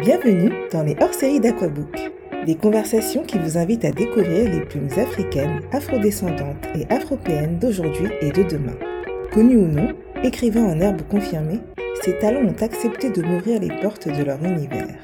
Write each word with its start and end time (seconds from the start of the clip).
Bienvenue 0.00 0.50
dans 0.72 0.82
les 0.82 0.96
hors-séries 0.98 1.40
d'Aquabook, 1.40 1.94
des 2.46 2.54
conversations 2.54 3.22
qui 3.22 3.38
vous 3.38 3.58
invitent 3.58 3.84
à 3.84 3.90
découvrir 3.90 4.50
les 4.50 4.64
plumes 4.64 4.88
africaines, 4.96 5.60
afrodescendantes 5.72 6.64
et 6.74 6.90
afropéennes 6.90 7.58
d'aujourd'hui 7.58 8.08
et 8.22 8.30
de 8.30 8.42
demain. 8.42 8.76
Connus 9.30 9.58
ou 9.58 9.66
non, 9.66 9.88
écrivains 10.22 10.64
en 10.64 10.80
herbe 10.80 11.02
confirmés, 11.10 11.60
ces 12.02 12.16
talents 12.16 12.48
ont 12.48 12.64
accepté 12.64 13.10
de 13.10 13.20
m'ouvrir 13.20 13.60
les 13.60 13.68
portes 13.82 14.08
de 14.08 14.24
leur 14.24 14.42
univers. 14.42 14.96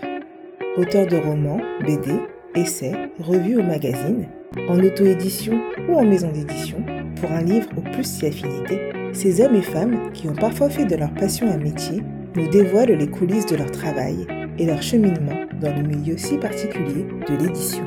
Auteurs 0.78 1.06
de 1.06 1.18
romans, 1.18 1.60
BD, 1.80 2.12
essais, 2.54 2.94
revues 3.20 3.58
ou 3.58 3.62
magazines, 3.62 4.28
en 4.66 4.82
auto-édition 4.82 5.60
ou 5.90 5.92
en 5.92 6.04
maison 6.06 6.32
d'édition, 6.32 6.78
pour 7.20 7.30
un 7.32 7.42
livre 7.42 7.68
ou 7.76 7.82
plus 7.82 8.04
si 8.04 8.24
affinité, 8.24 8.80
ces 9.12 9.42
hommes 9.42 9.56
et 9.56 9.62
femmes 9.62 10.10
qui 10.14 10.26
ont 10.26 10.34
parfois 10.34 10.70
fait 10.70 10.86
de 10.86 10.96
leur 10.96 11.12
passion 11.12 11.50
un 11.50 11.58
métier 11.58 12.02
nous 12.34 12.48
dévoilent 12.48 12.92
les 12.92 13.10
coulisses 13.10 13.46
de 13.46 13.56
leur 13.56 13.70
travail 13.70 14.26
et 14.58 14.66
leur 14.66 14.82
cheminement 14.82 15.46
dans 15.60 15.74
le 15.74 15.82
milieu 15.82 16.16
si 16.16 16.38
particulier 16.38 17.06
de 17.28 17.42
l'édition. 17.42 17.84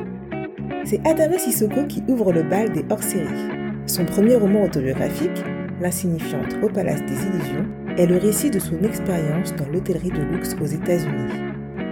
C'est 0.84 1.06
Adama 1.06 1.38
Sissoko 1.38 1.86
qui 1.86 2.02
ouvre 2.08 2.32
le 2.32 2.42
bal 2.42 2.72
des 2.72 2.84
hors-séries. 2.90 3.50
Son 3.86 4.04
premier 4.04 4.36
roman 4.36 4.64
autobiographique, 4.64 5.42
L'insignifiante 5.80 6.58
au 6.62 6.68
Palace 6.68 7.00
des 7.06 7.14
Illusions, 7.14 7.66
est 7.96 8.06
le 8.06 8.18
récit 8.18 8.50
de 8.50 8.58
son 8.58 8.78
expérience 8.82 9.54
dans 9.56 9.66
l'hôtellerie 9.72 10.10
de 10.10 10.22
luxe 10.30 10.54
aux 10.60 10.66
États-Unis. 10.66 11.32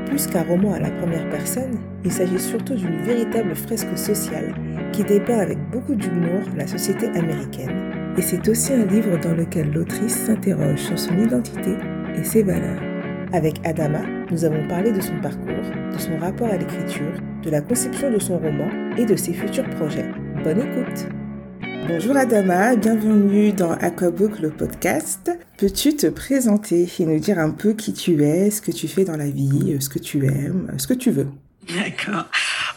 Plus 0.04 0.26
qu'un 0.26 0.42
roman 0.42 0.74
à 0.74 0.80
la 0.80 0.90
première 0.90 1.28
personne, 1.30 1.78
il 2.04 2.12
s'agit 2.12 2.38
surtout 2.38 2.74
d'une 2.74 3.00
véritable 3.02 3.54
fresque 3.54 3.96
sociale 3.96 4.54
qui 4.92 5.04
dépeint 5.04 5.38
avec 5.38 5.58
beaucoup 5.70 5.94
d'humour 5.94 6.40
la 6.56 6.66
société 6.66 7.06
américaine. 7.08 8.14
Et 8.18 8.22
c'est 8.22 8.46
aussi 8.48 8.74
un 8.74 8.84
livre 8.84 9.18
dans 9.18 9.34
lequel 9.34 9.72
l'autrice 9.72 10.16
s'interroge 10.26 10.80
sur 10.80 10.98
son 10.98 11.16
identité 11.18 11.70
et 12.14 12.24
ses 12.24 12.42
valeurs. 12.42 12.87
Avec 13.32 13.56
Adama, 13.66 14.00
nous 14.30 14.46
avons 14.46 14.66
parlé 14.68 14.90
de 14.90 15.02
son 15.02 15.20
parcours, 15.20 15.46
de 15.92 15.98
son 15.98 16.16
rapport 16.16 16.48
à 16.48 16.56
l'écriture, 16.56 17.12
de 17.42 17.50
la 17.50 17.60
conception 17.60 18.10
de 18.10 18.18
son 18.18 18.38
roman 18.38 18.70
et 18.96 19.04
de 19.04 19.16
ses 19.16 19.34
futurs 19.34 19.68
projets. 19.70 20.10
Bonne 20.42 20.60
écoute 20.60 21.08
Bonjour 21.86 22.16
Adama, 22.16 22.74
bienvenue 22.76 23.52
dans 23.52 23.72
Aquabook 23.72 24.40
le 24.40 24.48
podcast. 24.48 25.30
Peux-tu 25.58 25.94
te 25.94 26.06
présenter 26.06 26.88
et 26.98 27.04
nous 27.04 27.18
dire 27.18 27.38
un 27.38 27.50
peu 27.50 27.74
qui 27.74 27.92
tu 27.92 28.24
es, 28.24 28.50
ce 28.50 28.62
que 28.62 28.72
tu 28.72 28.88
fais 28.88 29.04
dans 29.04 29.16
la 29.16 29.28
vie, 29.28 29.76
ce 29.78 29.90
que 29.90 29.98
tu 29.98 30.24
aimes, 30.24 30.72
ce 30.78 30.86
que 30.86 30.94
tu 30.94 31.10
veux? 31.10 31.28
D'accord. 31.68 32.24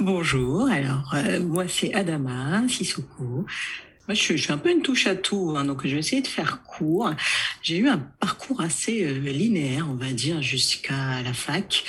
Bonjour, 0.01 0.69
alors 0.69 1.13
euh, 1.15 1.39
moi 1.39 1.63
c'est 1.69 1.93
Adama 1.93 2.63
Sissoko. 2.67 3.45
Moi, 4.07 4.15
je 4.15 4.21
suis, 4.21 4.51
un 4.51 4.57
peu 4.57 4.71
une 4.71 4.81
touche 4.81 5.07
à 5.07 5.15
tout, 5.15 5.53
hein, 5.55 5.65
donc 5.65 5.85
je 5.85 5.93
vais 5.93 5.99
essayer 5.99 6.21
de 6.21 6.27
faire 6.27 6.63
court. 6.63 7.11
J'ai 7.61 7.77
eu 7.77 7.87
un 7.87 7.99
parcours 8.19 8.61
assez 8.61 9.03
euh, 9.03 9.19
linéaire, 9.31 9.87
on 9.89 9.95
va 9.95 10.11
dire, 10.11 10.41
jusqu'à 10.41 11.21
la 11.23 11.33
fac. 11.33 11.83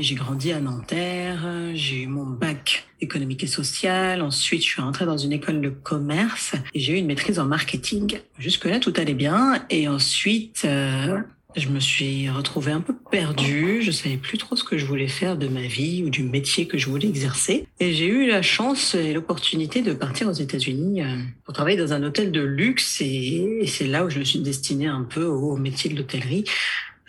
J'ai 0.00 0.14
grandi 0.14 0.52
à 0.52 0.60
Nanterre, 0.60 1.72
j'ai 1.74 2.02
eu 2.02 2.06
mon 2.06 2.26
bac 2.26 2.86
économique 3.00 3.42
et 3.42 3.46
social. 3.46 4.20
Ensuite, 4.20 4.62
je 4.62 4.66
suis 4.66 4.82
rentrée 4.82 5.06
dans 5.06 5.16
une 5.16 5.32
école 5.32 5.60
de 5.60 5.70
commerce 5.70 6.54
et 6.74 6.80
j'ai 6.80 6.92
eu 6.92 6.96
une 6.96 7.06
maîtrise 7.06 7.38
en 7.38 7.46
marketing. 7.46 8.18
Jusque-là, 8.38 8.80
tout 8.80 8.92
allait 8.96 9.14
bien. 9.14 9.64
Et 9.70 9.88
ensuite, 9.88 10.62
euh, 10.66 11.20
je 11.56 11.68
me 11.68 11.80
suis 11.80 12.28
retrouvée 12.28 12.72
un 12.72 12.80
peu 12.80 12.94
perdue. 13.10 13.80
Je 13.82 13.90
savais 13.90 14.16
plus 14.16 14.38
trop 14.38 14.56
ce 14.56 14.64
que 14.64 14.76
je 14.76 14.84
voulais 14.84 15.08
faire 15.08 15.36
de 15.36 15.48
ma 15.48 15.62
vie 15.62 16.04
ou 16.04 16.10
du 16.10 16.22
métier 16.22 16.66
que 16.66 16.76
je 16.76 16.88
voulais 16.88 17.08
exercer. 17.08 17.66
Et 17.80 17.94
j'ai 17.94 18.06
eu 18.06 18.28
la 18.28 18.42
chance 18.42 18.94
et 18.94 19.12
l'opportunité 19.12 19.82
de 19.82 19.92
partir 19.94 20.28
aux 20.28 20.32
États-Unis 20.32 21.02
euh, 21.02 21.16
pour 21.44 21.54
travailler 21.54 21.78
dans 21.78 21.92
un 21.92 22.02
hôtel 22.02 22.30
de 22.30 22.42
luxe. 22.42 23.00
Et 23.00 23.64
c'est 23.66 23.86
là 23.86 24.04
où 24.04 24.10
je 24.10 24.18
me 24.18 24.24
suis 24.24 24.40
destinée 24.40 24.86
un 24.86 25.02
peu 25.02 25.24
au 25.24 25.56
métier 25.56 25.90
de 25.90 25.96
l'hôtellerie 25.96 26.44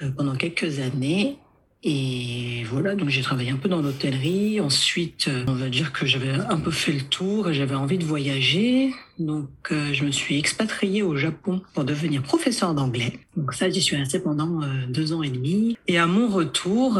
euh, 0.01 0.09
pendant 0.11 0.35
quelques 0.35 0.79
années. 0.79 1.37
Et 1.83 2.63
voilà, 2.65 2.95
donc 2.95 3.09
j'ai 3.09 3.21
travaillé 3.21 3.51
un 3.51 3.57
peu 3.57 3.69
dans 3.69 3.81
l'hôtellerie. 3.81 4.59
Ensuite, 4.59 5.27
euh, 5.27 5.45
on 5.47 5.53
va 5.53 5.69
dire 5.69 5.93
que 5.93 6.05
j'avais 6.05 6.31
un 6.31 6.57
peu 6.57 6.71
fait 6.71 6.91
le 6.91 7.01
tour 7.01 7.49
et 7.49 7.53
j'avais 7.53 7.75
envie 7.75 7.99
de 7.99 8.03
voyager. 8.03 8.93
Donc, 9.19 9.49
euh, 9.71 9.93
je 9.93 10.03
me 10.03 10.11
suis 10.11 10.39
expatriée 10.39 11.03
au 11.03 11.15
Japon 11.15 11.61
pour 11.73 11.83
devenir 11.83 12.23
professeur 12.23 12.73
d'anglais. 12.73 13.19
Donc 13.35 13.53
ça, 13.53 13.69
j'y 13.69 13.81
suis 13.81 13.95
restée 13.95 14.19
pendant 14.19 14.61
euh, 14.63 14.67
deux 14.89 15.13
ans 15.13 15.21
et 15.21 15.29
demi. 15.29 15.77
Et 15.87 15.99
à 15.99 16.07
mon 16.07 16.27
retour, 16.27 16.99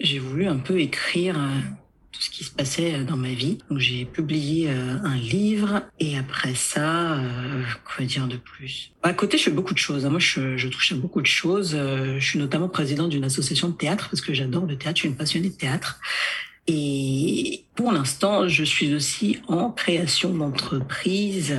j'ai 0.00 0.18
voulu 0.18 0.46
un 0.46 0.56
peu 0.56 0.80
écrire 0.80 1.36
qui 2.36 2.44
se 2.44 2.50
passait 2.50 2.94
euh, 2.94 3.04
dans 3.04 3.16
ma 3.16 3.30
vie. 3.30 3.58
Donc 3.70 3.78
j'ai 3.78 4.04
publié 4.04 4.68
euh, 4.68 4.98
un 5.02 5.16
livre 5.16 5.82
et 5.98 6.18
après 6.18 6.54
ça, 6.54 7.14
euh, 7.14 7.62
quoi 7.84 8.04
dire 8.04 8.26
de 8.26 8.36
plus? 8.36 8.92
À 9.02 9.14
côté, 9.14 9.38
je 9.38 9.44
fais 9.44 9.50
beaucoup 9.50 9.72
de 9.72 9.78
choses. 9.78 10.04
Moi, 10.04 10.18
je, 10.18 10.58
je 10.58 10.68
touche 10.68 10.92
à 10.92 10.96
beaucoup 10.96 11.22
de 11.22 11.26
choses. 11.26 11.70
je 11.72 12.24
suis 12.24 12.38
notamment 12.38 12.68
président 12.68 13.08
d'une 13.08 13.24
association 13.24 13.68
de 13.68 13.74
théâtre 13.74 14.08
parce 14.10 14.20
que 14.20 14.34
j'adore 14.34 14.66
le 14.66 14.76
théâtre. 14.76 14.96
Je 14.96 15.00
suis 15.00 15.08
une 15.08 15.16
passionnée 15.16 15.48
de 15.48 15.54
théâtre. 15.54 16.00
Et 16.66 17.64
pour 17.74 17.92
l'instant, 17.92 18.48
je 18.48 18.64
suis 18.64 18.92
aussi 18.94 19.38
en 19.46 19.70
création 19.70 20.34
d'entreprise. 20.34 21.56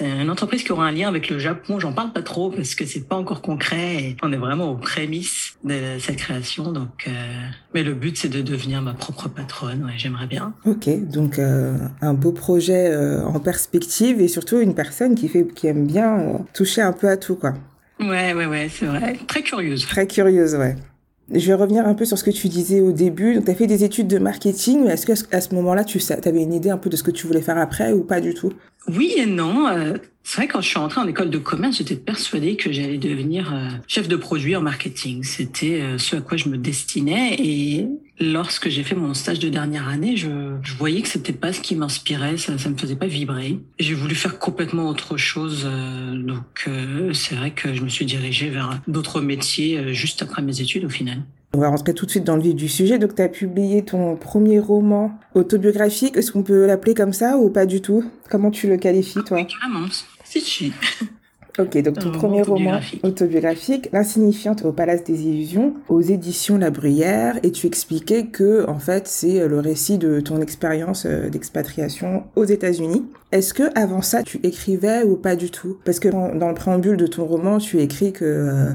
C'est 0.00 0.08
une 0.08 0.30
entreprise 0.30 0.62
qui 0.62 0.72
aura 0.72 0.86
un 0.86 0.92
lien 0.92 1.08
avec 1.08 1.28
le 1.28 1.38
Japon. 1.38 1.78
J'en 1.78 1.92
parle 1.92 2.10
pas 2.12 2.22
trop 2.22 2.48
parce 2.48 2.74
que 2.74 2.86
c'est 2.86 3.06
pas 3.06 3.16
encore 3.16 3.42
concret. 3.42 3.96
Et 3.96 4.16
on 4.22 4.32
est 4.32 4.38
vraiment 4.38 4.70
aux 4.70 4.76
prémices 4.76 5.58
de 5.62 5.98
cette 5.98 6.16
création. 6.16 6.72
Donc, 6.72 7.06
euh, 7.06 7.10
mais 7.74 7.82
le 7.82 7.92
but 7.92 8.16
c'est 8.16 8.30
de 8.30 8.40
devenir 8.40 8.80
ma 8.80 8.94
propre 8.94 9.28
patronne. 9.28 9.84
Ouais, 9.84 9.92
j'aimerais 9.98 10.26
bien. 10.26 10.54
Ok, 10.64 10.88
donc 11.06 11.38
euh, 11.38 11.76
un 12.00 12.14
beau 12.14 12.32
projet 12.32 12.88
euh, 12.90 13.22
en 13.26 13.40
perspective 13.40 14.22
et 14.22 14.28
surtout 14.28 14.58
une 14.58 14.74
personne 14.74 15.14
qui 15.14 15.28
fait, 15.28 15.46
qui 15.54 15.66
aime 15.66 15.86
bien 15.86 16.46
toucher 16.54 16.80
un 16.80 16.94
peu 16.94 17.06
à 17.06 17.18
tout, 17.18 17.36
quoi. 17.36 17.52
Ouais, 18.00 18.32
ouais, 18.32 18.46
ouais, 18.46 18.70
c'est 18.72 18.86
vrai. 18.86 19.18
Très 19.26 19.42
curieuse. 19.42 19.86
Très 19.86 20.06
curieuse, 20.06 20.54
ouais. 20.54 20.76
Je 21.32 21.46
vais 21.46 21.54
revenir 21.54 21.86
un 21.86 21.94
peu 21.94 22.04
sur 22.04 22.18
ce 22.18 22.24
que 22.24 22.30
tu 22.30 22.48
disais 22.48 22.80
au 22.80 22.90
début. 22.90 23.34
Donc, 23.34 23.44
tu 23.44 23.54
fait 23.54 23.66
des 23.68 23.84
études 23.84 24.08
de 24.08 24.18
marketing, 24.18 24.82
mais 24.84 24.94
est-ce 24.94 25.24
qu'à 25.24 25.40
ce 25.40 25.54
moment-là, 25.54 25.84
tu 25.84 26.00
avais 26.24 26.42
une 26.42 26.52
idée 26.52 26.70
un 26.70 26.78
peu 26.78 26.90
de 26.90 26.96
ce 26.96 27.04
que 27.04 27.12
tu 27.12 27.26
voulais 27.26 27.40
faire 27.40 27.58
après 27.58 27.92
ou 27.92 28.02
pas 28.02 28.20
du 28.20 28.34
tout? 28.34 28.52
Oui 28.88 29.14
et 29.16 29.26
non. 29.26 29.66
Euh, 30.20 30.30
c'est 30.30 30.36
vrai 30.36 30.48
quand 30.48 30.60
je 30.60 30.68
suis 30.68 30.78
rentrée 30.78 31.00
en 31.00 31.06
école 31.06 31.30
de 31.30 31.38
commerce, 31.38 31.78
j'étais 31.78 31.96
persuadée 31.96 32.56
que 32.56 32.72
j'allais 32.72 32.98
devenir 32.98 33.52
euh, 33.52 33.68
chef 33.86 34.08
de 34.08 34.16
produit 34.16 34.54
en 34.56 34.62
marketing. 34.62 35.24
C'était 35.24 35.80
euh, 35.80 35.98
ce 35.98 36.16
à 36.16 36.20
quoi 36.20 36.36
je 36.36 36.48
me 36.48 36.56
destinais. 36.56 37.36
Et 37.38 37.86
lorsque 38.20 38.68
j'ai 38.68 38.82
fait 38.82 38.94
mon 38.94 39.14
stage 39.14 39.38
de 39.38 39.48
dernière 39.48 39.88
année, 39.88 40.16
je, 40.16 40.28
voyais 40.78 41.02
que 41.02 41.08
c'était 41.08 41.32
pas 41.32 41.52
ce 41.52 41.60
qui 41.60 41.74
m'inspirait, 41.74 42.36
ça, 42.36 42.56
ça 42.58 42.68
me 42.68 42.76
faisait 42.76 42.96
pas 42.96 43.06
vibrer. 43.06 43.58
J'ai 43.78 43.94
voulu 43.94 44.14
faire 44.14 44.38
complètement 44.38 44.88
autre 44.88 45.16
chose. 45.16 45.64
donc 45.64 46.68
c'est 47.12 47.34
vrai 47.34 47.50
que 47.50 47.74
je 47.74 47.82
me 47.82 47.88
suis 47.88 48.06
dirigée 48.06 48.48
vers 48.48 48.80
d'autres 48.86 49.20
métiers 49.20 49.92
juste 49.94 50.22
après 50.22 50.42
mes 50.42 50.60
études 50.60 50.84
au 50.84 50.88
final. 50.88 51.22
On 51.52 51.58
va 51.58 51.68
rentrer 51.68 51.94
tout 51.94 52.06
de 52.06 52.10
suite 52.10 52.24
dans 52.24 52.36
le 52.36 52.42
vif 52.42 52.54
du 52.54 52.68
sujet. 52.68 52.98
Donc, 52.98 53.16
tu 53.16 53.22
as 53.22 53.28
publié 53.28 53.84
ton 53.84 54.14
premier 54.14 54.60
roman 54.60 55.18
autobiographique. 55.34 56.16
Est-ce 56.16 56.30
qu'on 56.30 56.44
peut 56.44 56.64
l'appeler 56.64 56.94
comme 56.94 57.12
ça 57.12 57.38
ou 57.38 57.50
pas 57.50 57.66
du 57.66 57.80
tout? 57.80 58.04
Comment 58.30 58.52
tu 58.52 58.68
le 58.68 58.76
qualifies, 58.76 59.24
toi? 59.24 59.44
Carrément. 59.44 59.88
Si, 60.24 60.40
si. 60.40 60.72
Ok, 61.60 61.76
donc 61.82 61.98
ton 61.98 62.10
premier 62.10 62.42
roman 62.42 62.80
autobiographique, 63.02 63.90
L'insignifiante 63.92 64.64
au 64.64 64.72
Palace 64.72 65.04
des 65.04 65.26
Illusions, 65.26 65.74
aux 65.88 66.00
éditions 66.00 66.56
La 66.56 66.70
Bruyère, 66.70 67.38
et 67.42 67.50
tu 67.50 67.66
expliquais 67.66 68.26
que, 68.26 68.68
en 68.68 68.78
fait, 68.78 69.06
c'est 69.06 69.46
le 69.46 69.60
récit 69.60 69.98
de 69.98 70.20
ton 70.20 70.40
expérience 70.40 71.04
euh, 71.06 71.28
d'expatriation 71.28 72.24
aux 72.36 72.44
États-Unis. 72.44 73.04
Est-ce 73.32 73.54
que 73.54 73.64
avant 73.78 74.02
ça, 74.02 74.22
tu 74.22 74.40
écrivais 74.42 75.04
ou 75.04 75.16
pas 75.16 75.36
du 75.36 75.50
tout? 75.50 75.76
Parce 75.84 76.00
que 76.00 76.08
dans 76.08 76.48
le 76.48 76.54
préambule 76.54 76.96
de 76.96 77.06
ton 77.06 77.24
roman, 77.24 77.58
tu 77.58 77.78
écris 77.78 78.12
que 78.12 78.24
euh, 78.24 78.70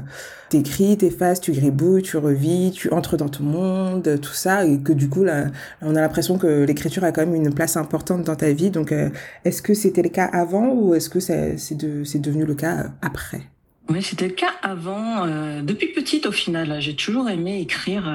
t'écris, 0.48 0.96
t'effaces, 0.96 1.40
tu 1.40 1.52
gribouilles, 1.52 2.02
tu 2.02 2.16
revis, 2.16 2.70
tu 2.72 2.90
entres 2.90 3.16
dans 3.16 3.28
ton 3.28 3.44
monde, 3.44 4.18
tout 4.20 4.32
ça, 4.32 4.64
et 4.64 4.78
que 4.78 4.92
du 4.92 5.08
coup, 5.08 5.24
là, 5.24 5.46
on 5.82 5.94
a 5.94 6.00
l'impression 6.00 6.38
que 6.38 6.64
l'écriture 6.64 7.04
a 7.04 7.12
quand 7.12 7.26
même 7.26 7.34
une 7.34 7.52
place 7.52 7.76
importante 7.76 8.22
dans 8.22 8.36
ta 8.36 8.50
vie. 8.52 8.70
Donc, 8.70 8.92
euh, 8.92 9.10
est-ce 9.44 9.60
que 9.60 9.74
c'était 9.74 10.02
le 10.02 10.08
cas 10.08 10.24
avant 10.24 10.72
ou 10.72 10.94
est-ce 10.94 11.10
que 11.10 11.20
c'est 11.20 11.56
de, 11.72 12.18
devenu 12.18 12.44
le 12.46 12.54
cas 12.54 12.75
après 13.02 13.42
Oui, 13.88 14.02
c'était 14.02 14.28
le 14.28 14.34
cas 14.34 14.52
avant. 14.62 15.24
Euh, 15.26 15.62
depuis 15.62 15.88
petite, 15.88 16.26
au 16.26 16.32
final, 16.32 16.80
j'ai 16.80 16.96
toujours 16.96 17.28
aimé 17.28 17.60
écrire. 17.60 18.08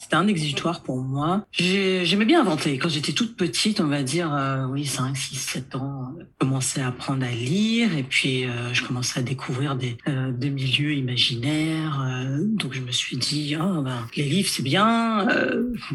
Euh, 0.00 0.10
c'était 0.10 0.16
un 0.16 0.26
exutoire 0.26 0.82
pour 0.82 0.98
moi. 0.98 1.46
J'aimais 1.52 2.24
bien 2.24 2.40
inventer. 2.40 2.78
Quand 2.78 2.88
j'étais 2.88 3.12
toute 3.12 3.36
petite, 3.36 3.80
on 3.80 3.86
va 3.86 4.02
dire, 4.02 4.32
euh, 4.34 4.66
oui, 4.66 4.84
5, 4.86 5.16
6, 5.16 5.36
7 5.36 5.74
ans, 5.76 6.12
je 6.18 6.24
commençais 6.38 6.80
à 6.80 6.88
apprendre 6.88 7.24
à 7.24 7.30
lire 7.30 7.96
et 7.96 8.02
puis 8.02 8.44
euh, 8.44 8.72
je 8.72 8.84
commençais 8.84 9.20
à 9.20 9.22
découvrir 9.22 9.76
des, 9.76 9.96
euh, 10.08 10.32
des 10.32 10.50
milieux 10.50 10.94
imaginaires. 10.94 12.02
Euh, 12.04 12.38
donc 12.42 12.74
je 12.74 12.80
me 12.80 12.90
suis 12.90 13.16
dit, 13.16 13.56
oh, 13.60 13.82
ben, 13.82 14.06
les 14.16 14.24
livres, 14.24 14.48
c'est 14.50 14.62
bien. 14.62 15.28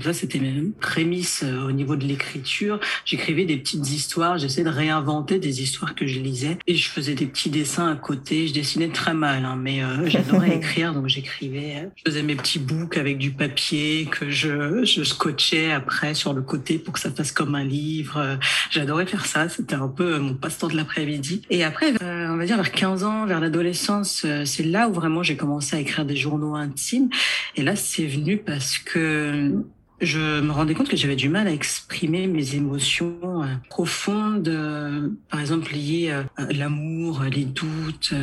ça, 0.01 0.13
c'était 0.13 0.39
mes 0.39 0.53
prémices 0.79 1.43
au 1.43 1.71
niveau 1.71 1.95
de 1.95 2.05
l'écriture. 2.05 2.79
J'écrivais 3.05 3.45
des 3.45 3.57
petites 3.57 3.89
histoires, 3.89 4.37
j'essayais 4.37 4.63
de 4.63 4.69
réinventer 4.69 5.39
des 5.39 5.61
histoires 5.61 5.95
que 5.95 6.07
je 6.07 6.19
lisais 6.19 6.57
et 6.67 6.75
je 6.75 6.89
faisais 6.89 7.15
des 7.15 7.25
petits 7.25 7.49
dessins 7.49 7.91
à 7.91 7.95
côté. 7.95 8.47
Je 8.47 8.53
dessinais 8.53 8.89
très 8.89 9.13
mal, 9.13 9.45
hein, 9.45 9.57
mais 9.59 9.81
j'adorais 10.05 10.55
écrire, 10.55 10.93
donc 10.93 11.07
j'écrivais. 11.07 11.89
Je 11.95 12.11
faisais 12.11 12.23
mes 12.23 12.35
petits 12.35 12.59
books 12.59 12.97
avec 12.97 13.17
du 13.17 13.31
papier 13.31 13.94
que 14.03 14.29
je, 14.29 14.83
je 14.83 15.03
scotchais 15.03 15.71
après 15.71 16.13
sur 16.13 16.33
le 16.33 16.41
côté 16.41 16.77
pour 16.77 16.93
que 16.93 16.99
ça 16.99 17.09
fasse 17.09 17.31
comme 17.31 17.55
un 17.55 17.63
livre. 17.63 18.37
J'adorais 18.69 19.05
faire 19.05 19.25
ça. 19.25 19.47
C'était 19.47 19.75
un 19.75 19.87
peu 19.87 20.19
mon 20.19 20.33
passe-temps 20.33 20.67
de 20.67 20.75
l'après-midi. 20.75 21.43
Et 21.49 21.63
après, 21.63 21.93
on 22.01 22.35
va 22.35 22.45
dire 22.45 22.57
vers 22.57 22.71
15 22.71 23.03
ans, 23.05 23.25
vers 23.25 23.39
l'adolescence, 23.39 24.25
c'est 24.43 24.63
là 24.63 24.89
où 24.89 24.93
vraiment 24.93 25.23
j'ai 25.23 25.37
commencé 25.37 25.77
à 25.77 25.79
écrire 25.79 26.05
des 26.05 26.17
journaux 26.17 26.55
intimes. 26.55 27.09
Et 27.55 27.63
là, 27.63 27.77
c'est 27.77 28.05
venu 28.05 28.37
parce 28.37 28.77
que 28.77 29.53
je 30.01 30.41
me 30.41 30.51
rendais 30.51 30.73
compte 30.73 30.89
que 30.89 30.97
j'avais 30.97 31.15
du 31.15 31.29
mal 31.29 31.47
à 31.47 31.51
exprimer 31.51 32.27
mes 32.27 32.55
émotions 32.55 33.17
euh, 33.23 33.45
profondes, 33.69 34.47
euh, 34.47 35.09
par 35.29 35.39
exemple 35.39 35.71
liées 35.71 36.09
euh, 36.11 36.23
à 36.35 36.51
l'amour, 36.51 37.23
les 37.23 37.45
doutes. 37.45 38.13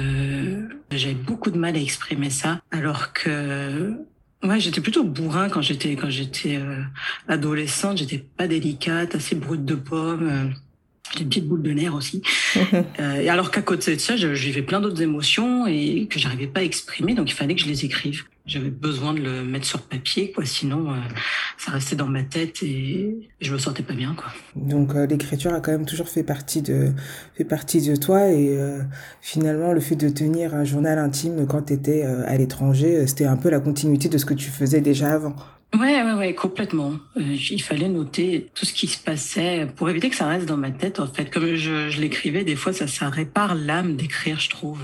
J'avais 0.90 1.14
beaucoup 1.14 1.50
de 1.50 1.58
mal 1.58 1.74
à 1.76 1.80
exprimer 1.80 2.30
ça, 2.30 2.60
alors 2.70 3.12
que 3.12 3.96
ouais, 4.42 4.60
j'étais 4.60 4.80
plutôt 4.80 5.04
bourrin 5.04 5.48
quand 5.48 5.62
j'étais 5.62 5.96
quand 5.96 6.10
j'étais 6.10 6.60
adolescente. 7.28 7.98
J'étais 7.98 8.18
pas 8.18 8.46
délicate, 8.46 9.14
assez 9.14 9.34
brute 9.34 9.64
de 9.64 9.74
pomme. 9.74 10.54
J'ai 11.14 11.22
une 11.22 11.28
petite 11.28 11.46
boule 11.46 11.62
de 11.62 11.72
nerfs 11.72 11.94
aussi. 11.94 12.22
et 12.98 13.28
alors 13.28 13.50
qu'à 13.50 13.62
côté 13.62 13.94
de 13.94 14.00
ça, 14.00 14.16
je, 14.16 14.34
je 14.34 14.44
vivais 14.44 14.62
plein 14.62 14.80
d'autres 14.80 15.02
émotions 15.02 15.66
et 15.66 16.06
que 16.08 16.18
j'arrivais 16.18 16.46
pas 16.46 16.60
à 16.60 16.64
exprimer, 16.64 17.14
donc 17.14 17.30
il 17.30 17.34
fallait 17.34 17.54
que 17.54 17.60
je 17.60 17.68
les 17.68 17.84
écrive. 17.84 18.24
J'avais 18.44 18.70
besoin 18.70 19.14
de 19.14 19.20
le 19.20 19.44
mettre 19.44 19.66
sur 19.66 19.82
papier, 19.82 20.32
quoi. 20.32 20.44
Sinon, 20.44 20.90
euh, 20.90 20.96
ça 21.58 21.70
restait 21.70 21.94
dans 21.94 22.08
ma 22.08 22.24
tête 22.24 22.60
et 22.64 23.30
je 23.40 23.52
me 23.52 23.58
sentais 23.58 23.84
pas 23.84 23.94
bien, 23.94 24.16
quoi. 24.16 24.32
Donc, 24.56 24.96
euh, 24.96 25.06
l'écriture 25.06 25.54
a 25.54 25.60
quand 25.60 25.70
même 25.70 25.86
toujours 25.86 26.08
fait 26.08 26.24
partie 26.24 26.60
de, 26.60 26.90
fait 27.36 27.44
partie 27.44 27.80
de 27.88 27.94
toi 27.94 28.26
et 28.28 28.58
euh, 28.58 28.80
finalement, 29.20 29.72
le 29.72 29.80
fait 29.80 29.94
de 29.94 30.08
tenir 30.08 30.56
un 30.56 30.64
journal 30.64 30.98
intime 30.98 31.46
quand 31.46 31.66
tu 31.66 31.74
étais 31.74 32.02
à 32.02 32.36
l'étranger, 32.36 33.06
c'était 33.06 33.26
un 33.26 33.36
peu 33.36 33.48
la 33.48 33.60
continuité 33.60 34.08
de 34.08 34.18
ce 34.18 34.24
que 34.24 34.34
tu 34.34 34.50
faisais 34.50 34.80
déjà 34.80 35.12
avant. 35.12 35.36
Ouais, 35.74 36.02
ouais, 36.02 36.12
ouais, 36.12 36.34
complètement. 36.34 36.98
Euh, 37.16 37.34
il 37.50 37.62
fallait 37.62 37.88
noter 37.88 38.50
tout 38.54 38.66
ce 38.66 38.74
qui 38.74 38.86
se 38.86 38.98
passait 38.98 39.66
pour 39.74 39.88
éviter 39.88 40.10
que 40.10 40.16
ça 40.16 40.26
reste 40.28 40.44
dans 40.46 40.58
ma 40.58 40.70
tête. 40.70 41.00
En 41.00 41.06
fait, 41.06 41.30
comme 41.32 41.54
je, 41.54 41.88
je 41.88 41.98
l'écrivais, 41.98 42.44
des 42.44 42.56
fois, 42.56 42.74
ça, 42.74 42.86
ça 42.86 43.08
répare 43.08 43.54
l'âme 43.54 43.96
d'écrire, 43.96 44.38
je 44.38 44.50
trouve. 44.50 44.80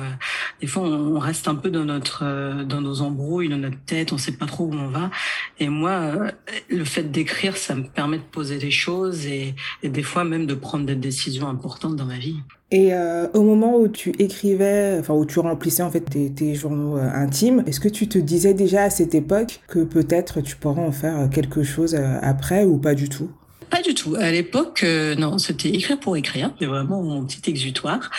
Des 0.62 0.66
fois, 0.66 0.84
on 0.84 1.18
reste 1.18 1.46
un 1.46 1.56
peu 1.56 1.68
dans 1.70 1.84
notre, 1.84 2.22
euh, 2.24 2.64
dans 2.64 2.80
nos 2.80 3.02
embrouilles, 3.02 3.50
dans 3.50 3.58
notre 3.58 3.78
tête, 3.84 4.14
on 4.14 4.18
sait 4.18 4.32
pas 4.32 4.46
trop 4.46 4.64
où 4.64 4.72
on 4.72 4.88
va. 4.88 5.10
Et 5.58 5.68
moi, 5.68 5.90
euh, 5.90 6.30
le 6.70 6.84
fait 6.84 7.04
d'écrire, 7.10 7.58
ça 7.58 7.74
me 7.74 7.84
permet 7.84 8.16
de 8.16 8.22
poser 8.22 8.56
des 8.56 8.70
choses 8.70 9.26
et, 9.26 9.54
et 9.82 9.90
des 9.90 10.02
fois 10.02 10.24
même 10.24 10.46
de 10.46 10.54
prendre 10.54 10.86
des 10.86 10.96
décisions 10.96 11.48
importantes 11.48 11.96
dans 11.96 12.06
ma 12.06 12.18
vie. 12.18 12.38
Et 12.70 12.92
euh, 12.92 13.28
au 13.32 13.42
moment 13.42 13.76
où 13.76 13.88
tu 13.88 14.10
écrivais, 14.18 14.98
enfin 15.00 15.14
où 15.14 15.24
tu 15.24 15.38
remplissais 15.38 15.82
en 15.82 15.90
fait 15.90 16.00
tes, 16.00 16.30
tes 16.30 16.54
journaux 16.54 16.98
euh, 16.98 17.10
intimes, 17.14 17.64
est-ce 17.66 17.80
que 17.80 17.88
tu 17.88 18.08
te 18.08 18.18
disais 18.18 18.52
déjà 18.52 18.82
à 18.82 18.90
cette 18.90 19.14
époque 19.14 19.60
que 19.68 19.84
peut-être 19.84 20.42
tu 20.42 20.56
pourrais 20.56 20.82
en 20.82 20.92
faire 20.92 21.30
quelque 21.30 21.62
chose 21.62 21.94
euh, 21.94 22.18
après 22.20 22.64
ou 22.64 22.76
pas 22.76 22.94
du 22.94 23.08
tout? 23.08 23.30
Pas 23.70 23.80
du 23.80 23.94
tout. 23.94 24.16
À 24.16 24.30
l'époque, 24.30 24.82
non, 25.18 25.36
c'était 25.36 25.68
écrire 25.68 26.00
pour 26.00 26.16
écrire. 26.16 26.50
C'était 26.54 26.70
vraiment 26.70 27.02
mon 27.02 27.24
petit 27.26 27.50
exutoire. 27.50 28.10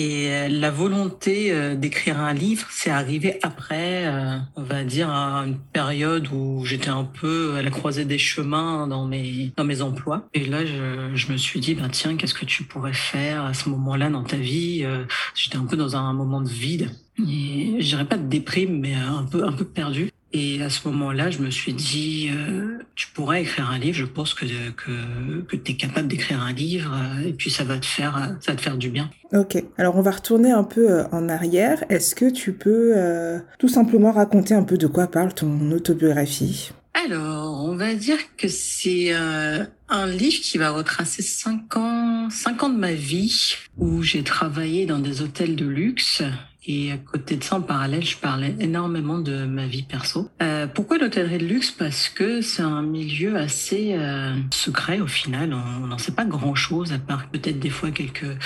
Et 0.00 0.28
euh, 0.30 0.48
la 0.48 0.70
volonté 0.70 1.50
euh, 1.50 1.74
d'écrire 1.74 2.20
un 2.20 2.32
livre, 2.32 2.68
c'est 2.70 2.88
arrivé 2.88 3.40
après, 3.42 4.06
euh, 4.06 4.38
on 4.54 4.62
va 4.62 4.84
dire, 4.84 5.10
à 5.10 5.44
une 5.44 5.58
période 5.58 6.28
où 6.32 6.64
j'étais 6.64 6.88
un 6.88 7.02
peu 7.02 7.56
à 7.56 7.62
la 7.62 7.70
croisée 7.70 8.04
des 8.04 8.16
chemins 8.16 8.86
dans 8.86 9.06
mes 9.06 9.52
dans 9.56 9.64
mes 9.64 9.82
emplois. 9.82 10.28
Et 10.34 10.44
là, 10.44 10.64
je, 10.64 11.10
je 11.16 11.32
me 11.32 11.36
suis 11.36 11.58
dit, 11.58 11.74
ben 11.74 11.88
tiens, 11.88 12.16
qu'est-ce 12.16 12.34
que 12.34 12.44
tu 12.44 12.62
pourrais 12.62 12.92
faire 12.92 13.42
à 13.42 13.54
ce 13.54 13.68
moment-là 13.70 14.08
dans 14.08 14.22
ta 14.22 14.36
vie 14.36 14.86
J'étais 15.34 15.56
un 15.56 15.64
peu 15.64 15.76
dans 15.76 15.96
un 15.96 16.12
moment 16.12 16.42
de 16.42 16.48
vide. 16.48 16.90
Je 17.18 17.82
dirais 17.82 18.04
pas 18.04 18.18
de 18.18 18.28
déprime, 18.28 18.78
mais 18.78 18.94
un 18.94 19.24
peu 19.24 19.44
un 19.44 19.52
peu 19.52 19.64
perdu. 19.64 20.12
Et 20.32 20.62
à 20.62 20.68
ce 20.68 20.86
moment-là, 20.88 21.30
je 21.30 21.38
me 21.38 21.50
suis 21.50 21.72
dit, 21.72 22.30
euh, 22.30 22.78
tu 22.94 23.08
pourrais 23.08 23.42
écrire 23.42 23.70
un 23.70 23.78
livre. 23.78 23.96
Je 23.96 24.04
pense 24.04 24.34
que 24.34 24.44
que, 24.44 25.40
que 25.42 25.56
tu 25.56 25.72
es 25.72 25.76
capable 25.76 26.08
d'écrire 26.08 26.42
un 26.42 26.52
livre 26.52 26.92
euh, 26.94 27.28
et 27.28 27.32
puis 27.32 27.50
ça 27.50 27.64
va 27.64 27.78
te 27.78 27.86
faire 27.86 28.36
ça 28.40 28.52
va 28.52 28.56
te 28.56 28.60
faire 28.60 28.76
du 28.76 28.90
bien. 28.90 29.08
Ok. 29.32 29.62
Alors 29.78 29.96
on 29.96 30.02
va 30.02 30.10
retourner 30.10 30.50
un 30.50 30.64
peu 30.64 30.90
euh, 30.90 31.08
en 31.12 31.28
arrière. 31.28 31.84
Est-ce 31.88 32.14
que 32.14 32.30
tu 32.30 32.52
peux 32.52 32.92
euh, 32.96 33.38
tout 33.58 33.68
simplement 33.68 34.12
raconter 34.12 34.54
un 34.54 34.64
peu 34.64 34.76
de 34.76 34.86
quoi 34.86 35.06
parle 35.06 35.32
ton 35.32 35.70
autobiographie? 35.70 36.72
Alors, 37.06 37.64
on 37.64 37.76
va 37.76 37.94
dire 37.94 38.18
que 38.36 38.48
c'est 38.48 39.12
un 39.12 40.06
livre 40.06 40.40
qui 40.42 40.58
va 40.58 40.70
retracer 40.70 41.22
cinq 41.22 41.76
ans, 41.76 42.28
cinq 42.28 42.64
ans 42.64 42.70
de 42.70 42.76
ma 42.78 42.92
vie 42.92 43.54
où 43.76 44.02
j'ai 44.02 44.24
travaillé 44.24 44.84
dans 44.84 44.98
des 44.98 45.22
hôtels 45.22 45.54
de 45.54 45.64
luxe 45.64 46.22
et 46.70 46.92
à 46.92 46.98
côté 46.98 47.36
de 47.36 47.42
ça, 47.42 47.56
en 47.56 47.62
parallèle, 47.62 48.04
je 48.04 48.18
parlais 48.18 48.54
énormément 48.60 49.18
de 49.18 49.46
ma 49.46 49.66
vie 49.66 49.84
perso. 49.84 50.28
Euh, 50.42 50.66
pourquoi 50.66 50.98
l'hôtellerie 50.98 51.38
de 51.38 51.46
luxe? 51.46 51.70
Parce 51.70 52.10
que 52.10 52.42
c'est 52.42 52.60
un 52.60 52.82
milieu 52.82 53.36
assez 53.36 53.94
euh, 53.94 54.34
secret 54.52 55.00
au 55.00 55.06
final. 55.06 55.54
On 55.54 55.86
n'en 55.86 55.96
sait 55.96 56.12
pas 56.12 56.26
grand-chose, 56.26 56.92
à 56.92 56.98
part 56.98 57.30
peut-être 57.30 57.58
des 57.58 57.70
fois 57.70 57.90
quelques 57.90 58.36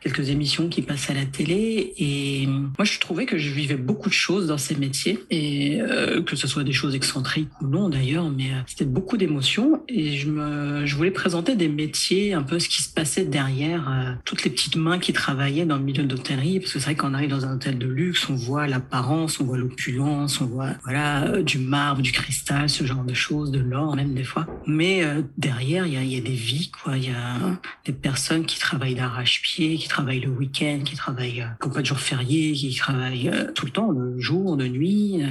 quelques 0.00 0.30
émissions 0.30 0.68
qui 0.68 0.80
passent 0.80 1.10
à 1.10 1.14
la 1.14 1.26
télé. 1.26 1.92
Et 1.98 2.46
moi, 2.46 2.84
je 2.84 2.98
trouvais 3.00 3.26
que 3.26 3.36
je 3.36 3.50
vivais 3.50 3.76
beaucoup 3.76 4.08
de 4.08 4.14
choses 4.14 4.46
dans 4.46 4.56
ces 4.56 4.76
métiers, 4.76 5.18
et 5.28 5.80
euh, 5.82 6.22
que 6.22 6.36
ce 6.36 6.46
soit 6.46 6.64
des 6.64 6.72
choses 6.72 6.94
excentriques 6.94 7.50
ou 7.60 7.66
non 7.66 7.90
d'ailleurs, 7.90 8.30
mais 8.30 8.50
c'était 8.66 8.86
beaucoup 8.86 9.18
d'émotions. 9.18 9.82
Et 9.88 10.16
je 10.16 10.30
me, 10.30 10.86
je 10.86 10.96
voulais 10.96 11.10
présenter 11.10 11.54
des 11.54 11.68
métiers, 11.68 12.32
un 12.32 12.44
peu 12.44 12.58
ce 12.60 12.68
qui 12.70 12.82
se 12.82 12.88
passait 12.88 13.24
derrière 13.24 14.16
toutes 14.24 14.44
les 14.44 14.50
petites 14.50 14.76
mains 14.76 14.98
qui 14.98 15.12
travaillaient 15.12 15.66
dans 15.66 15.76
le 15.76 15.82
milieu 15.82 16.04
de 16.04 16.14
l'hôtellerie, 16.14 16.60
parce 16.60 16.72
que 16.72 16.78
c'est 16.78 16.84
vrai 16.86 16.94
qu'on 16.94 17.12
arrive 17.12 17.30
dans 17.30 17.44
un 17.44 17.57
de 17.66 17.86
luxe, 17.86 18.28
on 18.30 18.34
voit 18.34 18.66
l'apparence, 18.66 19.40
on 19.40 19.44
voit 19.44 19.58
l'opulence, 19.58 20.40
on 20.40 20.46
voit 20.46 20.70
voilà 20.84 21.24
euh, 21.24 21.42
du 21.42 21.58
marbre, 21.58 22.02
du 22.02 22.12
cristal, 22.12 22.68
ce 22.68 22.84
genre 22.84 23.04
de 23.04 23.14
choses, 23.14 23.50
de 23.50 23.58
l'or 23.58 23.96
même 23.96 24.14
des 24.14 24.24
fois. 24.24 24.46
Mais 24.66 25.04
euh, 25.04 25.22
derrière, 25.36 25.86
il 25.86 25.94
y 25.94 26.16
a, 26.16 26.20
des 26.20 26.30
vies, 26.30 26.70
quoi. 26.70 26.96
Il 26.96 27.04
y 27.04 27.10
a 27.10 27.58
des 27.84 27.92
personnes 27.92 28.46
qui 28.46 28.58
travaillent 28.58 28.94
d'arrache-pied, 28.94 29.76
qui 29.76 29.88
travaillent 29.88 30.20
le 30.20 30.30
week-end, 30.30 30.80
qui 30.84 30.96
travaillent 30.96 31.42
euh, 31.42 31.48
comme 31.58 31.72
pas 31.72 31.80
de 31.80 31.86
jour 31.86 31.98
férié, 31.98 32.52
qui 32.52 32.74
travaillent 32.74 33.30
tout 33.54 33.66
le 33.66 33.72
temps, 33.72 33.90
le 33.90 34.18
jour, 34.20 34.56
de 34.56 34.66
nuit. 34.66 35.22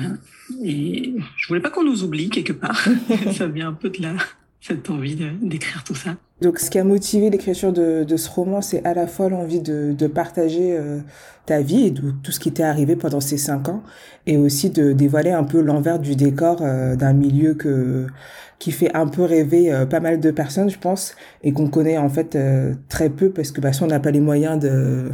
et 0.64 1.14
je 1.38 1.48
voulais 1.48 1.62
pas 1.62 1.70
qu'on 1.70 1.84
nous 1.84 2.04
oublie 2.04 2.30
quelque 2.30 2.54
part. 2.54 2.86
Ça 3.34 3.48
vient 3.48 3.70
un 3.70 3.74
peu 3.74 3.90
de 3.90 4.02
là 4.02 4.14
cette 4.60 4.90
envie 4.90 5.16
d'écrire 5.16 5.84
tout 5.84 5.96
ça. 5.96 6.18
Donc, 6.42 6.60
ce 6.60 6.70
qui 6.70 6.78
a 6.78 6.84
motivé 6.84 7.30
l'écriture 7.30 7.74
de, 7.74 8.04
de, 8.04 8.18
ce 8.18 8.30
roman, 8.30 8.62
c'est 8.62 8.86
à 8.86 8.94
la 8.94 9.08
fois 9.08 9.28
l'envie 9.28 9.60
de, 9.60 9.94
de 9.98 10.08
partager 10.08 10.78
euh, 10.78 11.00
ta 11.48 11.62
vie 11.62 11.88
et 11.88 11.92
de, 11.92 12.12
tout 12.22 12.32
ce 12.32 12.40
qui 12.40 12.52
t'est 12.52 12.64
arrivé 12.64 12.96
pendant 12.96 13.22
ces 13.22 13.38
cinq 13.38 13.70
ans, 13.70 13.82
et 14.28 14.38
aussi 14.38 14.70
de 14.70 14.94
dévoiler 14.94 15.32
un 15.32 15.44
peu 15.44 15.62
l'envers 15.62 15.98
du 15.98 16.16
décor 16.16 16.60
euh, 16.62 16.96
d'un 16.96 17.14
milieu 17.14 17.56
que 17.56 18.08
qui 18.60 18.72
fait 18.72 18.96
un 18.96 19.08
peu 19.08 19.24
rêver 19.24 19.72
euh, 19.72 19.86
pas 19.86 20.00
mal 20.00 20.20
de 20.20 20.32
personnes, 20.32 20.70
je 20.70 20.80
pense, 20.80 21.16
et 21.44 21.54
qu'on 21.54 21.68
connaît 21.68 21.98
en 21.98 22.10
fait 22.10 22.36
euh, 22.36 22.74
très 22.90 23.10
peu 23.10 23.30
parce 23.30 23.52
que 23.52 23.62
bah, 23.62 23.72
si 23.72 23.84
on 23.84 23.88
n'a 23.88 24.00
pas 24.00 24.10
les 24.10 24.20
moyens 24.20 24.60
de 24.60 25.12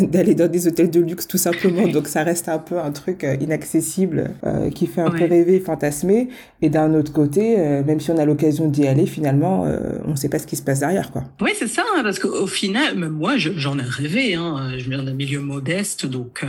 d'aller 0.02 0.34
dans 0.34 0.48
des 0.48 0.68
hôtels 0.68 0.90
de 0.90 1.00
luxe 1.00 1.26
tout 1.26 1.38
simplement, 1.38 1.88
donc 1.92 2.06
ça 2.06 2.22
reste 2.22 2.48
un 2.48 2.58
peu 2.58 2.78
un 2.78 2.92
truc 2.92 3.24
euh, 3.24 3.36
inaccessible 3.40 4.30
qui 4.74 4.86
fait 4.86 5.00
un 5.00 5.10
peu 5.10 5.24
rêver, 5.24 5.60
fantasmer. 5.60 6.28
Et 6.62 6.70
d'un 6.70 6.94
autre 6.94 7.12
côté, 7.12 7.56
même 7.56 8.00
si 8.00 8.10
on 8.10 8.18
a 8.18 8.24
l'occasion 8.24 8.68
d'y 8.68 8.86
aller, 8.86 9.06
finalement, 9.06 9.66
on 10.04 10.10
ne 10.10 10.16
sait 10.16 10.28
pas 10.28 10.38
ce 10.38 10.46
qui 10.48 10.56
se 10.56 10.62
passe 10.62 10.80
derrière, 10.80 11.10
quoi. 11.10 11.24
Oui, 11.40 11.52
c'est 11.56 11.68
ça, 11.68 11.84
hein, 11.94 12.00
parce 12.02 12.18
qu'au 12.18 12.46
final, 12.46 12.96
même 12.96 13.12
moi, 13.12 13.36
j'en 13.36 13.78
ai 13.78 13.82
rêvé. 13.82 14.34
Hein, 14.34 14.72
je 14.78 14.88
viens 14.88 15.02
d'un 15.02 15.14
milieu 15.14 15.40
modeste, 15.40 16.06
donc 16.06 16.44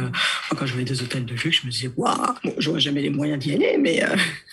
quand 0.58 0.66
je 0.66 0.76
vais 0.76 0.84
des 0.84 1.02
hôtels 1.02 1.26
de 1.26 1.34
luxe, 1.34 1.60
je 1.62 1.68
me 1.68 1.72
disais, 1.72 1.92
waouh, 1.96 2.16
j'aurais 2.58 2.80
jamais 2.80 3.02
les 3.02 3.10
moyens 3.10 3.40
d'y 3.40 3.54
aller, 3.54 3.78
mais 3.80 4.04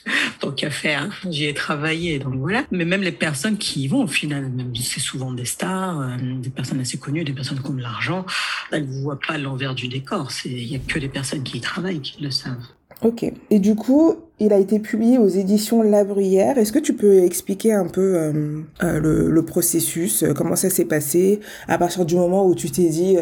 tant 0.41 0.53
qu'à 0.53 0.71
faire, 0.71 1.11
j'y 1.29 1.47
ai 1.47 1.55
travailler. 1.55 2.19
Donc 2.19 2.35
voilà. 2.35 2.65
Mais 2.71 2.85
même 2.85 3.03
les 3.03 3.13
personnes 3.13 3.57
qui 3.57 3.85
y 3.85 3.89
vont, 3.89 4.05
au 4.05 4.09
final, 4.09 4.51
c'est 4.75 5.01
souvent 5.01 5.33
des 5.33 5.45
stars, 5.45 6.01
euh, 6.01 6.17
des 6.39 6.51
personnes 6.51 6.81
assez 6.81 6.99
connues, 6.99 7.25
des 7.25 7.33
personnes 7.33 7.61
qui 7.61 7.71
ont 7.71 7.75
de 7.75 7.83
l'argent, 7.83 8.25
elles 8.73 8.87
ne 8.87 9.03
voient 9.03 9.21
pas 9.27 9.39
l'envers 9.39 9.75
du 9.75 9.89
décor. 9.89 10.31
Il 10.45 10.67
n'y 10.67 10.77
a 10.77 10.79
que 10.79 10.99
les 10.99 11.09
personnes 11.09 11.43
qui 11.43 11.59
y 11.59 11.61
travaillent 11.61 12.01
qui 12.01 12.23
le 12.23 12.31
savent. 12.31 12.67
Ok. 13.03 13.31
Et 13.51 13.59
du 13.59 13.75
coup, 13.75 14.15
il 14.39 14.53
a 14.53 14.59
été 14.59 14.79
publié 14.79 15.19
aux 15.19 15.29
éditions 15.29 15.83
La 15.83 16.05
Bruyère. 16.05 16.59
Est-ce 16.59 16.73
que 16.73 16.79
tu 16.79 16.95
peux 16.95 17.19
expliquer 17.25 17.73
un 17.73 17.87
peu 17.87 18.17
euh, 18.17 18.63
euh, 18.83 19.01
le, 19.01 19.31
le, 19.31 19.45
processus, 19.45 20.25
comment 20.35 20.57
ça 20.57 20.71
s'est 20.71 20.85
passé 20.85 21.41
à 21.69 21.79
partir 21.79 22.05
du 22.07 22.17
moment 22.17 22.47
où 22.47 22.55
tu 22.55 22.71
t'es 22.71 22.89
dit, 22.89 23.17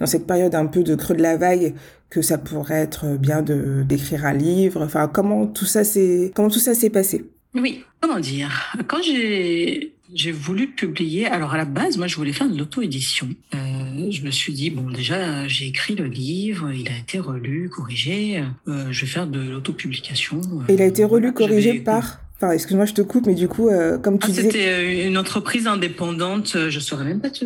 dans 0.00 0.06
cette 0.06 0.26
période 0.26 0.54
un 0.54 0.66
peu 0.66 0.82
de 0.82 0.94
creux 0.94 1.14
de 1.14 1.22
la 1.22 1.36
vague, 1.36 1.74
que 2.10 2.22
ça 2.22 2.38
pourrait 2.38 2.80
être 2.80 3.16
bien 3.16 3.42
de 3.42 3.82
d'écrire 3.82 4.26
un 4.26 4.34
livre? 4.34 4.82
Enfin, 4.82 5.08
comment 5.12 5.46
tout 5.46 5.64
ça 5.64 5.84
s'est 5.84 6.32
comment 6.34 6.50
tout 6.50 6.58
ça 6.58 6.74
s'est 6.74 6.90
passé? 6.90 7.24
Oui, 7.54 7.84
comment 8.00 8.20
dire? 8.20 8.76
Quand 8.86 9.02
j'ai 9.02 9.92
j'ai 10.12 10.32
voulu 10.32 10.68
publier, 10.68 11.26
alors 11.26 11.54
à 11.54 11.56
la 11.56 11.64
base, 11.64 11.98
moi 11.98 12.06
je 12.06 12.16
voulais 12.16 12.32
faire 12.32 12.48
de 12.48 12.56
l'auto-édition. 12.56 13.28
Euh, 13.54 14.10
je 14.10 14.22
me 14.22 14.30
suis 14.30 14.52
dit 14.52 14.70
bon 14.70 14.90
déjà 14.90 15.46
j'ai 15.48 15.66
écrit 15.66 15.94
le 15.94 16.06
livre, 16.06 16.72
il 16.72 16.88
a 16.88 16.98
été 16.98 17.18
relu, 17.18 17.68
corrigé, 17.68 18.42
euh, 18.68 18.86
je 18.90 19.00
vais 19.00 19.06
faire 19.06 19.26
de 19.26 19.40
l'autopublication. 19.40 20.40
il 20.68 20.82
a 20.82 20.86
été 20.86 21.04
relu, 21.04 21.32
corrigé 21.32 21.80
par? 21.80 22.20
Enfin, 22.36 22.50
excuse-moi, 22.50 22.84
je 22.84 22.94
te 22.94 23.02
coupe, 23.02 23.26
mais 23.26 23.34
du 23.34 23.46
coup, 23.46 23.68
euh, 23.68 23.96
comme 23.96 24.18
tu 24.18 24.26
ah, 24.26 24.28
disais... 24.28 24.42
C'était 24.42 24.68
euh, 24.68 25.06
une 25.06 25.16
entreprise 25.16 25.68
indépendante, 25.68 26.56
je 26.68 26.80
saurais 26.80 27.04
même 27.04 27.20
pas 27.20 27.30
te 27.30 27.44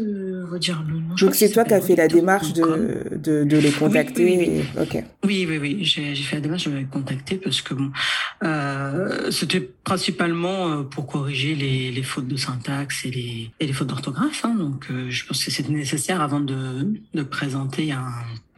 redire 0.50 0.83
le 0.88 0.95
nom. 0.95 1.14
Donc 1.14 1.35
c'est 1.35 1.50
toi 1.50 1.64
qui 1.64 1.75
as 1.75 1.80
fait 1.83 1.95
la 1.95 2.09
démarche 2.09 2.54
de, 2.54 3.04
de, 3.14 3.45
de, 3.45 3.59
les 3.59 3.71
contacter 3.71 4.25
oui, 4.25 4.37
oui, 4.38 4.64
oui. 4.76 4.83
Ok. 4.83 5.04
Oui, 5.25 5.47
oui, 5.47 5.59
oui, 5.59 5.78
j'ai 5.83 6.14
fait 6.14 6.37
la 6.37 6.42
démarche 6.42 6.68
de 6.68 6.75
les 6.75 6.85
contacter 6.85 7.37
parce 7.37 7.61
que 7.61 7.75
bon, 7.75 7.90
Euh, 8.42 9.30
C'était 9.30 9.61
principalement 9.61 10.85
pour 10.85 11.07
corriger 11.07 11.54
les, 11.54 11.90
les, 11.90 12.02
fautes 12.02 12.28
de 12.28 12.37
syntaxe 12.37 13.04
et 13.04 13.11
les, 13.11 13.50
et 13.61 13.66
les 13.66 13.73
fautes 13.75 13.88
d'orthographe. 13.88 14.42
Hein, 14.45 14.54
donc, 14.59 14.87
je 15.09 15.26
pense 15.26 15.45
que 15.45 15.50
c'était 15.50 15.73
nécessaire 15.73 16.23
avant 16.23 16.40
de, 16.40 16.95
de 17.12 17.23
présenter 17.23 17.92
un 17.92 18.07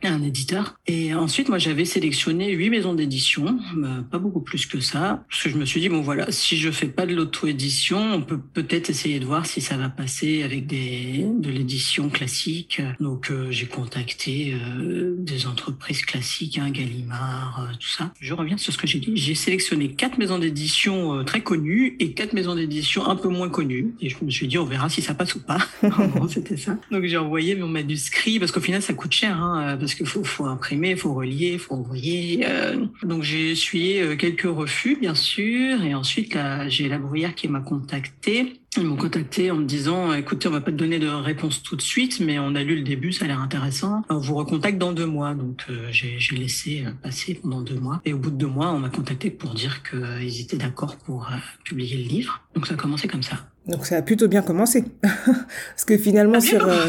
un 0.08 0.22
éditeur. 0.22 0.76
Et 0.86 1.14
ensuite, 1.14 1.48
moi, 1.48 1.58
j'avais 1.58 1.84
sélectionné 1.84 2.52
huit 2.52 2.70
maisons 2.70 2.94
d'édition, 2.94 3.58
euh, 3.76 4.02
pas 4.02 4.18
beaucoup 4.18 4.40
plus 4.40 4.66
que 4.66 4.80
ça, 4.80 5.24
parce 5.28 5.42
que 5.42 5.50
je 5.50 5.56
me 5.56 5.64
suis 5.64 5.80
dit 5.80 5.88
bon 5.88 6.00
voilà, 6.00 6.30
si 6.30 6.56
je 6.56 6.70
fais 6.70 6.86
pas 6.86 7.06
de 7.06 7.14
l'auto-édition, 7.14 8.14
on 8.14 8.22
peut 8.22 8.38
peut-être 8.38 8.90
essayer 8.90 9.20
de 9.20 9.26
voir 9.26 9.46
si 9.46 9.60
ça 9.60 9.76
va 9.76 9.88
passer 9.88 10.42
avec 10.42 10.66
des 10.66 11.26
de 11.38 11.50
l'édition 11.50 12.08
classique. 12.08 12.80
Donc, 13.00 13.30
euh, 13.30 13.48
j'ai 13.50 13.66
contacté 13.66 14.54
euh, 14.54 15.14
des 15.18 15.46
entreprises 15.46 16.02
classiques, 16.02 16.58
hein, 16.58 16.70
Gallimard, 16.70 17.68
tout 17.78 17.88
ça. 17.88 18.12
Je 18.20 18.34
reviens 18.34 18.56
sur 18.56 18.72
ce 18.72 18.78
que 18.78 18.86
j'ai 18.86 18.98
dit. 18.98 19.12
J'ai 19.14 19.34
sélectionné 19.34 19.92
quatre 19.92 20.18
maisons 20.18 20.38
d'édition 20.38 21.24
très 21.24 21.42
connues 21.42 21.96
et 22.00 22.12
quatre 22.12 22.32
maisons 22.32 22.54
d'édition 22.54 23.06
un 23.06 23.16
peu 23.16 23.28
moins 23.28 23.48
connues. 23.48 23.94
Et 24.00 24.08
je 24.08 24.16
me 24.24 24.30
suis 24.30 24.48
dit 24.48 24.58
on 24.58 24.64
verra 24.64 24.88
si 24.88 25.02
ça 25.02 25.14
passe 25.14 25.34
ou 25.34 25.40
pas. 25.40 25.58
c'était 26.28 26.56
ça. 26.56 26.78
Donc, 26.90 27.04
j'ai 27.04 27.16
envoyé 27.16 27.54
mon 27.54 27.68
manuscrit 27.68 28.38
parce 28.38 28.52
qu'au 28.52 28.60
final, 28.60 28.82
ça 28.82 28.94
coûte 28.94 29.12
cher. 29.12 29.40
Hein, 29.42 29.76
qu'il 29.94 30.06
faut, 30.06 30.44
imprimer, 30.44 30.96
faut 30.96 31.14
relier, 31.14 31.58
faut 31.58 31.74
envoyer. 31.74 32.44
Euh, 32.46 32.86
donc 33.02 33.22
j'ai 33.22 33.50
essuyé 33.50 34.02
euh, 34.02 34.16
quelques 34.16 34.42
refus, 34.42 34.96
bien 35.00 35.14
sûr, 35.14 35.82
et 35.82 35.94
ensuite 35.94 36.36
j'ai 36.68 36.88
la 36.88 36.98
bruyère 36.98 37.34
qui 37.34 37.48
m'a 37.48 37.60
contacté. 37.60 38.54
Ils 38.76 38.84
m'ont 38.84 38.96
contacté 38.96 39.50
en 39.50 39.56
me 39.56 39.64
disant, 39.64 40.12
écoutez, 40.12 40.46
on 40.46 40.52
va 40.52 40.60
pas 40.60 40.70
te 40.70 40.76
donner 40.76 41.00
de 41.00 41.08
réponse 41.08 41.60
tout 41.62 41.74
de 41.74 41.82
suite, 41.82 42.20
mais 42.20 42.38
on 42.38 42.54
a 42.54 42.62
lu 42.62 42.76
le 42.76 42.82
début, 42.82 43.12
ça 43.12 43.24
a 43.24 43.28
l'air 43.28 43.40
intéressant. 43.40 44.02
On 44.08 44.18
vous 44.18 44.36
recontacte 44.36 44.78
dans 44.78 44.92
deux 44.92 45.06
mois. 45.06 45.34
Donc 45.34 45.64
euh, 45.70 45.88
j'ai 45.90 46.36
laissé 46.36 46.84
passer 47.02 47.34
pendant 47.34 47.62
deux 47.62 47.78
mois. 47.80 48.00
Et 48.04 48.12
au 48.12 48.18
bout 48.18 48.30
de 48.30 48.36
deux 48.36 48.46
mois, 48.46 48.70
on 48.70 48.78
m'a 48.78 48.90
contacté 48.90 49.30
pour 49.30 49.54
dire 49.54 49.82
qu'ils 49.82 50.40
étaient 50.40 50.56
d'accord 50.56 50.96
pour 50.98 51.28
publier 51.64 51.96
le 51.96 52.08
livre. 52.08 52.42
Donc 52.54 52.66
ça 52.66 52.74
a 52.74 52.76
commencé 52.76 53.08
comme 53.08 53.24
ça. 53.24 53.48
Donc 53.70 53.86
ça 53.86 53.96
a 53.96 54.02
plutôt 54.02 54.28
bien 54.28 54.42
commencé. 54.42 54.84
Parce 55.02 55.84
que 55.86 55.96
finalement, 55.96 56.40
sur, 56.40 56.66
euh, 56.66 56.86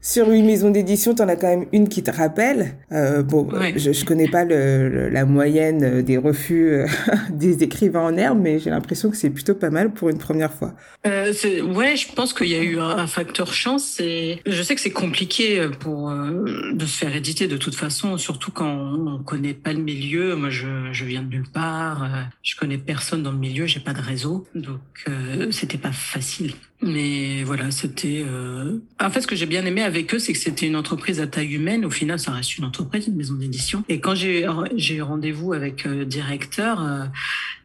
sur 0.00 0.28
huit 0.28 0.42
maisons 0.42 0.70
d'édition, 0.70 1.14
tu 1.14 1.22
en 1.22 1.28
as 1.28 1.36
quand 1.36 1.48
même 1.48 1.66
une 1.72 1.88
qui 1.88 2.02
te 2.02 2.10
rappelle. 2.10 2.76
Euh, 2.92 3.22
bon, 3.22 3.48
je, 3.76 3.92
je 3.92 4.04
connais 4.04 4.28
pas 4.28 4.44
le, 4.44 5.08
la 5.08 5.24
moyenne 5.24 6.02
des 6.02 6.18
refus 6.18 6.68
euh, 6.72 6.86
des 7.30 7.62
écrivains 7.62 8.02
en 8.02 8.16
herbe, 8.16 8.38
mais 8.40 8.58
j'ai 8.58 8.70
l'impression 8.70 9.10
que 9.10 9.16
c'est 9.16 9.30
plutôt 9.30 9.54
pas 9.54 9.70
mal 9.70 9.92
pour 9.92 10.08
une 10.08 10.18
première 10.18 10.52
fois. 10.52 10.74
Euh, 11.06 11.32
ouais, 11.74 11.96
je 11.96 12.12
pense 12.12 12.32
qu'il 12.32 12.48
y 12.48 12.54
a 12.54 12.62
eu 12.62 12.78
un, 12.78 13.06
facteur 13.06 13.52
chance. 13.52 14.00
Et 14.00 14.40
je 14.46 14.62
sais 14.62 14.74
que 14.74 14.80
c'est 14.80 14.90
compliqué 14.90 15.68
pour 15.80 16.10
euh, 16.10 16.72
de 16.72 16.86
se 16.86 16.98
faire 16.98 17.14
éditer 17.14 17.48
de 17.48 17.56
toute 17.56 17.74
façon, 17.74 18.18
surtout 18.18 18.50
quand 18.50 18.68
on 18.68 19.22
connaît 19.22 19.54
pas 19.54 19.72
le 19.72 19.80
milieu. 19.80 20.36
Moi, 20.36 20.50
je, 20.50 20.92
je 20.92 21.04
viens 21.04 21.22
de 21.22 21.28
nulle 21.28 21.48
part. 21.48 22.08
je 22.42 22.56
connais 22.56 22.78
personne 22.78 23.22
dans 23.22 23.32
le 23.32 23.38
milieu, 23.38 23.66
j'ai 23.66 23.80
pas 23.80 23.94
de 23.94 24.00
réseau. 24.00 24.46
Donc, 24.54 25.06
c'était 25.50 25.78
pas 25.78 25.92
facile 25.92 26.17
fasciné. 26.20 26.54
Mais 26.80 27.42
voilà, 27.42 27.72
c'était. 27.72 28.24
Euh... 28.24 28.78
En 29.00 29.10
fait, 29.10 29.20
ce 29.20 29.26
que 29.26 29.34
j'ai 29.34 29.46
bien 29.46 29.64
aimé 29.66 29.82
avec 29.82 30.14
eux, 30.14 30.20
c'est 30.20 30.32
que 30.32 30.38
c'était 30.38 30.66
une 30.66 30.76
entreprise 30.76 31.20
à 31.20 31.26
taille 31.26 31.54
humaine. 31.54 31.84
Au 31.84 31.90
final, 31.90 32.20
ça 32.20 32.30
reste 32.30 32.56
une 32.56 32.64
entreprise, 32.64 33.08
une 33.08 33.16
maison 33.16 33.34
d'édition. 33.34 33.82
Et 33.88 33.98
quand 33.98 34.14
j'ai 34.14 34.46
j'ai 34.76 35.00
rendez-vous 35.00 35.54
avec 35.54 35.82
le 35.84 36.02
euh, 36.02 36.04
directeur, 36.04 36.80
euh, 36.80 37.06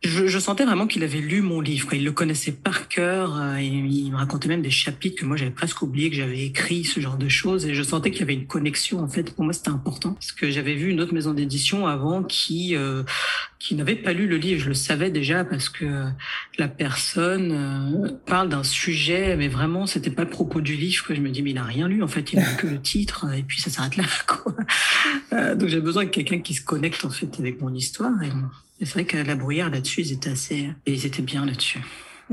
je, 0.04 0.26
je, 0.26 0.40
sentais 0.40 0.66
vraiment 0.66 0.88
qu'il 0.88 1.04
avait 1.04 1.20
lu 1.20 1.44
mon 1.44 1.62
livre. 1.62 1.94
Il 1.94 2.04
le 2.04 2.12
connaissait 2.12 2.54
par 2.54 2.88
cœur. 2.88 3.40
Euh, 3.40 3.58
et 3.58 3.68
il 3.68 4.12
me 4.12 4.18
racontait 4.18 4.48
même 4.48 4.64
des 4.64 4.72
chapitres 4.72 5.22
que 5.22 5.26
moi 5.26 5.38
j'avais 5.38 5.52
presque 5.52 5.80
oublié 5.84 6.10
que 6.10 6.16
j'avais 6.16 6.44
écrit, 6.44 6.84
ce 6.84 7.00
genre 7.00 7.18
de 7.18 7.30
choses. 7.30 7.68
Et 7.68 7.76
je 7.76 7.84
sentais 7.84 8.10
qu'il 8.10 8.22
y 8.22 8.24
avait 8.24 8.34
une 8.34 8.48
connexion. 8.48 9.00
En 9.00 9.10
fait, 9.10 9.36
pour 9.36 9.44
moi, 9.44 9.54
c'était 9.54 9.70
important 9.70 10.14
parce 10.14 10.32
que 10.32 10.50
j'avais 10.50 10.74
vu 10.74 10.90
une 10.90 11.02
autre 11.02 11.14
maison 11.14 11.36
d'édition 11.36 11.86
avant 11.86 12.24
qui 12.24 12.76
qui 13.60 13.76
n'avait 13.76 13.96
pas 13.96 14.12
lu 14.12 14.28
le 14.28 14.38
livre. 14.38 14.60
Je 14.60 14.70
le 14.70 14.74
savais 14.74 15.12
déjà 15.12 15.46
parce 15.46 15.70
que 15.70 15.86
la 16.58 16.68
personne 16.68 18.20
parle 18.26 18.50
d'un 18.50 18.64
sujet, 18.64 19.03
mais 19.10 19.48
vraiment, 19.48 19.86
c'était 19.86 20.10
pas 20.10 20.24
le 20.24 20.30
propos 20.30 20.62
du 20.62 20.76
livre. 20.76 21.06
Je 21.10 21.22
me 21.22 21.30
dis, 21.30 21.42
mais 21.42 21.52
il 21.52 21.58
a 21.58 21.64
rien 21.64 21.88
lu. 21.88 22.04
En 22.04 22.08
fait, 22.08 22.34
il 22.34 22.40
a 22.40 22.44
que 22.54 22.68
le 22.68 22.82
titre 22.82 23.28
et 23.34 23.44
puis 23.44 23.62
ça 23.62 23.70
s'arrête 23.70 23.98
là. 23.98 24.04
Quoi. 24.28 25.56
donc 25.56 25.70
j'ai 25.70 25.82
besoin 25.82 26.06
de 26.06 26.10
quelqu'un 26.10 26.40
qui 26.40 26.54
se 26.54 26.62
connecte 26.62 27.06
en 27.06 27.10
fait 27.10 27.30
avec 27.40 27.62
mon 27.62 27.74
histoire. 27.74 28.12
Et 28.24 28.86
c'est 28.86 28.94
vrai 28.94 29.06
que 29.06 29.18
la 29.18 29.36
bruyère 29.36 29.70
là-dessus, 29.70 30.02
ils 30.02 30.12
étaient 30.14 30.32
assez, 30.32 30.70
ils 30.86 31.06
étaient 31.06 31.22
bien 31.22 31.46
là-dessus. 31.46 31.82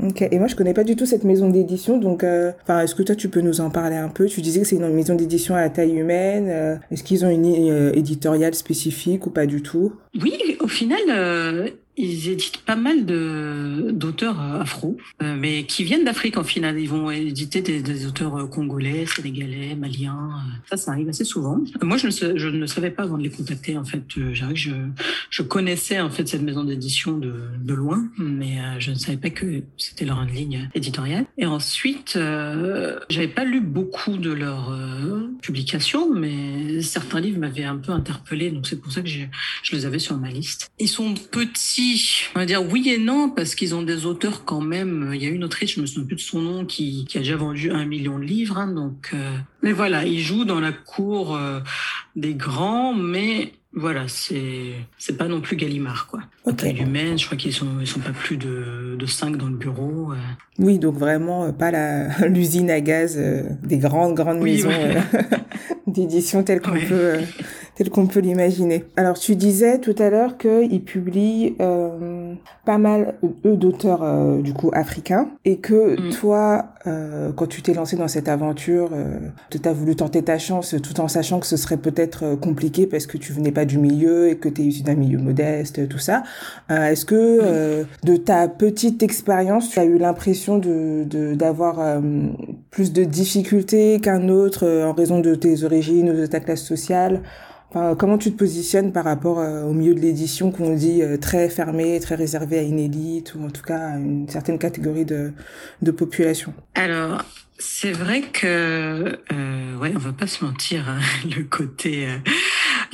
Ok, 0.01 0.21
et 0.21 0.39
moi 0.39 0.47
je 0.47 0.55
connais 0.55 0.73
pas 0.73 0.83
du 0.83 0.95
tout 0.95 1.05
cette 1.05 1.25
maison 1.25 1.49
d'édition, 1.49 1.97
donc 1.97 2.23
euh, 2.23 2.51
est-ce 2.69 2.95
que 2.95 3.03
toi 3.03 3.13
tu 3.13 3.29
peux 3.29 3.41
nous 3.41 3.59
en 3.59 3.69
parler 3.69 3.97
un 3.97 4.07
peu? 4.07 4.25
Tu 4.25 4.41
disais 4.41 4.61
que 4.61 4.67
c'est 4.67 4.77
une 4.77 4.87
maison 4.93 5.15
d'édition 5.15 5.53
à 5.53 5.69
taille 5.69 5.97
humaine, 5.97 6.47
euh, 6.49 6.75
est-ce 6.91 7.03
qu'ils 7.03 7.25
ont 7.25 7.29
une 7.29 7.69
euh, 7.69 7.91
éditoriale 7.93 8.55
spécifique 8.55 9.27
ou 9.27 9.29
pas 9.29 9.45
du 9.45 9.61
tout? 9.61 9.93
Oui, 10.19 10.33
au 10.61 10.67
final, 10.67 11.71
ils 12.01 12.29
éditent 12.29 12.57
pas 12.57 12.75
mal 12.75 13.05
d'auteurs 13.05 14.41
euh, 14.41 14.61
afro, 14.61 14.97
euh, 15.21 15.35
mais 15.37 15.65
qui 15.65 15.83
viennent 15.83 16.03
d'Afrique 16.03 16.37
en 16.37 16.43
final. 16.43 16.79
Ils 16.79 16.89
vont 16.89 17.11
éditer 17.11 17.61
des, 17.61 18.05
auteurs 18.05 18.35
euh, 18.35 18.47
congolais, 18.47 19.05
sénégalais, 19.05 19.75
maliens. 19.75 20.31
Ça, 20.69 20.77
ça 20.77 20.91
arrive 20.91 21.09
assez 21.09 21.23
souvent. 21.23 21.59
Moi, 21.81 21.97
je 21.97 22.07
ne, 22.47 22.65
savais 22.65 22.89
pas 22.89 23.03
avant 23.03 23.17
de 23.17 23.23
les 23.23 23.29
contacter. 23.29 23.77
En 23.77 23.85
fait, 23.85 24.03
je, 24.15 24.71
je 25.29 25.41
connaissais 25.43 25.99
en 25.99 26.09
fait 26.09 26.27
cette 26.27 26.41
maison 26.41 26.63
d'édition 26.63 27.17
de, 27.17 27.73
loin, 27.73 28.03
mais 28.17 28.57
je 28.79 28.91
ne 28.91 28.95
savais 28.95 29.17
pas 29.17 29.29
que 29.29 29.63
c'était 29.77 30.03
leur 30.03 30.25
ligne 30.25 30.69
éditoriale. 30.75 31.25
Et 31.37 31.45
ensuite, 31.45 32.15
euh, 32.17 32.99
j'avais 33.09 33.29
pas 33.29 33.45
lu 33.45 33.61
beaucoup 33.61 34.17
de 34.17 34.31
leurs 34.31 34.77
publications, 35.41 36.13
mais 36.13 36.81
certains 36.81 37.21
livres 37.21 37.39
m'avaient 37.39 37.63
un 37.63 37.77
peu 37.77 37.93
interpellé, 37.93 38.51
donc 38.51 38.67
c'est 38.67 38.75
pour 38.75 38.91
ça 38.91 39.01
que 39.01 39.07
je 39.07 39.75
les 39.75 39.85
avais 39.85 39.99
sur 39.99 40.17
ma 40.17 40.29
liste. 40.29 40.69
Ils 40.79 40.89
sont 40.89 41.13
petits 41.13 41.90
on 42.35 42.39
va 42.39 42.45
dire 42.45 42.63
oui 42.63 42.89
et 42.89 42.97
non, 42.97 43.29
parce 43.29 43.55
qu'ils 43.55 43.75
ont 43.75 43.81
des 43.81 44.05
auteurs 44.05 44.45
quand 44.45 44.61
même. 44.61 45.11
Il 45.13 45.23
y 45.23 45.25
a 45.25 45.29
une 45.29 45.43
autrice, 45.43 45.75
je 45.75 45.81
me 45.81 45.85
souviens 45.85 46.05
plus 46.07 46.15
de 46.15 46.21
son 46.21 46.41
nom, 46.41 46.65
qui, 46.65 47.05
qui 47.05 47.17
a 47.17 47.21
déjà 47.21 47.35
vendu 47.35 47.71
un 47.71 47.85
million 47.85 48.19
de 48.19 48.23
livres. 48.23 48.57
Hein, 48.57 48.67
donc, 48.67 49.11
euh, 49.13 49.37
mais 49.61 49.71
voilà, 49.71 50.05
ils 50.05 50.19
jouent 50.19 50.45
dans 50.45 50.59
la 50.59 50.71
cour 50.71 51.35
euh, 51.35 51.59
des 52.15 52.33
grands, 52.33 52.93
mais 52.93 53.53
voilà, 53.73 54.07
c'est 54.07 54.73
c'est 54.97 55.17
pas 55.17 55.27
non 55.27 55.39
plus 55.39 55.55
Gallimard 55.55 56.07
quoi. 56.07 56.19
Okay. 56.45 56.73
Taille 56.73 56.81
humaine, 56.81 57.17
je 57.17 57.25
crois 57.25 57.37
qu'ils 57.37 57.53
sont 57.53 57.79
ils 57.79 57.87
sont 57.87 58.01
pas 58.01 58.11
plus 58.11 58.35
de 58.35 58.97
de 58.99 59.05
cinq 59.05 59.37
dans 59.37 59.47
le 59.47 59.55
bureau. 59.55 60.11
Euh. 60.11 60.17
Oui, 60.59 60.77
donc 60.77 60.95
vraiment 60.95 61.53
pas 61.53 61.71
la 61.71 62.27
l'usine 62.27 62.69
à 62.69 62.81
gaz 62.81 63.17
des 63.63 63.77
grandes 63.77 64.15
grandes 64.15 64.41
maisons 64.41 64.69
d'édition 65.87 66.43
telles 66.43 66.61
qu'on 66.61 66.79
peut 66.79 67.19
tel 67.81 67.89
qu'on 67.89 68.05
peut 68.05 68.19
l'imaginer. 68.19 68.83
Alors 68.95 69.17
tu 69.17 69.35
disais 69.35 69.79
tout 69.79 69.95
à 69.97 70.11
l'heure 70.11 70.37
qu'ils 70.37 70.83
publient 70.83 71.55
euh, 71.59 72.35
pas 72.63 72.77
mal 72.77 73.15
eux 73.43 73.55
d'auteurs 73.55 74.03
euh, 74.03 74.39
du 74.39 74.53
coup 74.53 74.69
africains 74.71 75.29
et 75.45 75.57
que 75.57 75.99
mm. 75.99 76.11
toi 76.11 76.71
euh, 76.87 77.31
quand 77.35 77.47
tu 77.47 77.61
t'es 77.61 77.73
lancé 77.73 77.95
dans 77.95 78.07
cette 78.07 78.27
aventure, 78.27 78.89
euh, 78.93 79.19
tu 79.49 79.59
as 79.63 79.73
voulu 79.73 79.95
tenter 79.95 80.23
ta 80.23 80.37
chance 80.37 80.75
tout 80.81 80.99
en 80.99 81.07
sachant 81.07 81.39
que 81.39 81.45
ce 81.45 81.57
serait 81.57 81.77
peut-être 81.77 82.23
euh, 82.23 82.35
compliqué 82.35 82.87
parce 82.87 83.05
que 83.05 83.17
tu 83.17 83.33
venais 83.33 83.51
pas 83.51 83.65
du 83.65 83.77
milieu 83.77 84.29
et 84.29 84.37
que 84.37 84.49
tu 84.49 84.61
es 84.61 84.65
issu 84.65 84.83
d'un 84.83 84.95
milieu 84.95 85.19
modeste, 85.19 85.87
tout 85.87 85.99
ça. 85.99 86.23
Euh, 86.71 86.87
est-ce 86.87 87.05
que 87.05 87.85
de 88.03 88.15
ta 88.17 88.47
petite 88.47 89.03
expérience, 89.03 89.69
tu 89.69 89.79
as 89.79 89.85
eu 89.85 89.97
l'impression 89.97 90.57
de 90.57 91.05
d'avoir 91.33 92.01
plus 92.69 92.93
de 92.93 93.03
difficultés 93.03 93.99
qu'un 94.01 94.29
autre 94.29 94.67
en 94.85 94.93
raison 94.93 95.19
de 95.19 95.35
tes 95.35 95.63
origines 95.63 96.09
ou 96.09 96.13
de 96.13 96.25
ta 96.25 96.39
classe 96.39 96.63
sociale? 96.63 97.21
Comment 97.71 98.17
tu 98.17 98.31
te 98.31 98.37
positionnes 98.37 98.91
par 98.91 99.05
rapport 99.05 99.39
euh, 99.39 99.63
au 99.63 99.73
milieu 99.73 99.93
de 99.93 99.99
l'édition 99.99 100.51
qu'on 100.51 100.73
dit 100.75 101.01
euh, 101.01 101.17
très 101.17 101.49
fermé, 101.49 101.99
très 101.99 102.15
réservé 102.15 102.59
à 102.59 102.61
une 102.63 102.79
élite 102.79 103.35
ou 103.35 103.45
en 103.45 103.49
tout 103.49 103.61
cas 103.61 103.93
à 103.93 103.97
une 103.97 104.27
certaine 104.27 104.59
catégorie 104.59 105.05
de, 105.05 105.31
de 105.81 105.91
population? 105.91 106.53
Alors, 106.75 107.23
c'est 107.63 107.91
vrai 107.91 108.23
que, 108.23 109.19
euh, 109.31 109.77
ouais, 109.77 109.93
on 109.95 109.99
va 109.99 110.13
pas 110.13 110.25
se 110.25 110.43
mentir, 110.43 110.89
hein, 110.89 110.99
le 111.37 111.43
côté, 111.43 112.07
euh, 112.07 112.17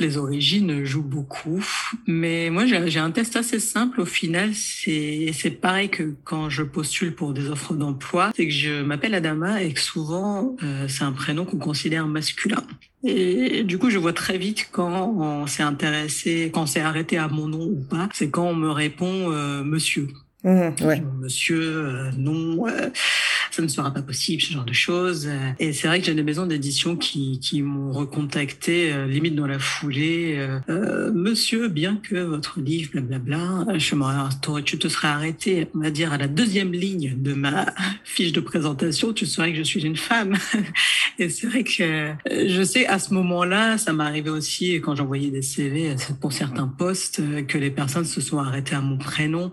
les 0.00 0.16
origines 0.16 0.84
jouent 0.84 1.02
beaucoup. 1.02 1.64
Mais 2.06 2.50
moi, 2.50 2.66
j'ai 2.66 2.98
un 2.98 3.10
test 3.10 3.36
assez 3.36 3.60
simple. 3.60 4.00
Au 4.00 4.06
final, 4.06 4.54
c'est 4.54 5.30
c'est 5.32 5.50
pareil 5.50 5.88
que 5.88 6.14
quand 6.24 6.50
je 6.50 6.62
postule 6.62 7.14
pour 7.14 7.32
des 7.32 7.48
offres 7.48 7.74
d'emploi, 7.74 8.32
c'est 8.36 8.46
que 8.46 8.52
je 8.52 8.82
m'appelle 8.82 9.14
Adama 9.14 9.62
et 9.62 9.72
que 9.72 9.80
souvent, 9.80 10.56
euh, 10.62 10.86
c'est 10.88 11.04
un 11.04 11.12
prénom 11.12 11.44
qu'on 11.44 11.58
considère 11.58 12.06
masculin. 12.06 12.62
Et 13.04 13.62
du 13.62 13.78
coup, 13.78 13.90
je 13.90 13.98
vois 13.98 14.12
très 14.12 14.38
vite 14.38 14.68
quand 14.72 15.14
on 15.16 15.46
s'est 15.46 15.62
intéressé, 15.62 16.50
quand 16.52 16.62
on 16.62 16.66
s'est 16.66 16.80
arrêté 16.80 17.16
à 17.16 17.28
mon 17.28 17.46
nom 17.46 17.64
ou 17.64 17.80
pas. 17.88 18.08
C'est 18.12 18.30
quand 18.30 18.46
on 18.46 18.54
me 18.54 18.70
répond 18.70 19.30
euh, 19.30 19.62
monsieur. 19.62 20.08
Mmh, 20.44 20.68
ouais. 20.84 21.02
Monsieur, 21.20 21.60
euh, 21.60 22.10
non 22.16 22.64
ça 23.58 23.62
ne 23.62 23.68
sera 23.68 23.92
pas 23.92 24.02
possible, 24.02 24.40
ce 24.40 24.52
genre 24.52 24.64
de 24.64 24.72
choses. 24.72 25.28
Et 25.58 25.72
c'est 25.72 25.88
vrai 25.88 25.98
que 25.98 26.06
j'ai 26.06 26.14
des 26.14 26.22
maisons 26.22 26.46
d'édition 26.46 26.96
qui, 26.96 27.62
m'ont 27.62 27.90
recontacté, 27.90 28.92
euh, 28.92 29.06
limite 29.06 29.34
dans 29.34 29.48
la 29.48 29.58
foulée. 29.58 30.36
Euh, 30.38 30.60
euh 30.68 31.12
Monsieur, 31.12 31.68
bien 31.68 31.96
que 31.96 32.16
votre 32.16 32.60
livre, 32.60 32.90
blablabla, 32.92 33.78
je 33.78 34.60
tu 34.60 34.78
te 34.78 34.88
serais 34.88 35.08
arrêté, 35.08 35.66
on 35.74 35.80
va 35.80 35.90
dire, 35.90 36.12
à 36.12 36.18
la 36.18 36.28
deuxième 36.28 36.72
ligne 36.72 37.14
de 37.16 37.34
ma 37.34 37.66
fiche 38.04 38.30
de 38.32 38.40
présentation, 38.40 39.12
tu 39.12 39.26
saurais 39.26 39.52
que 39.52 39.58
je 39.58 39.64
suis 39.64 39.84
une 39.84 39.96
femme. 39.96 40.36
Et 41.18 41.28
c'est 41.28 41.48
vrai 41.48 41.64
que 41.64 41.82
euh, 41.82 42.14
je 42.28 42.62
sais, 42.62 42.86
à 42.86 43.00
ce 43.00 43.12
moment-là, 43.14 43.76
ça 43.76 43.92
m'est 43.92 44.04
arrivé 44.04 44.30
aussi 44.30 44.74
quand 44.74 44.94
j'envoyais 44.94 45.30
des 45.30 45.42
CV 45.42 45.96
pour 46.20 46.32
certains 46.32 46.68
postes, 46.68 47.20
que 47.48 47.58
les 47.58 47.70
personnes 47.70 48.04
se 48.04 48.20
sont 48.20 48.38
arrêtées 48.38 48.76
à 48.76 48.80
mon 48.80 48.98
prénom. 48.98 49.50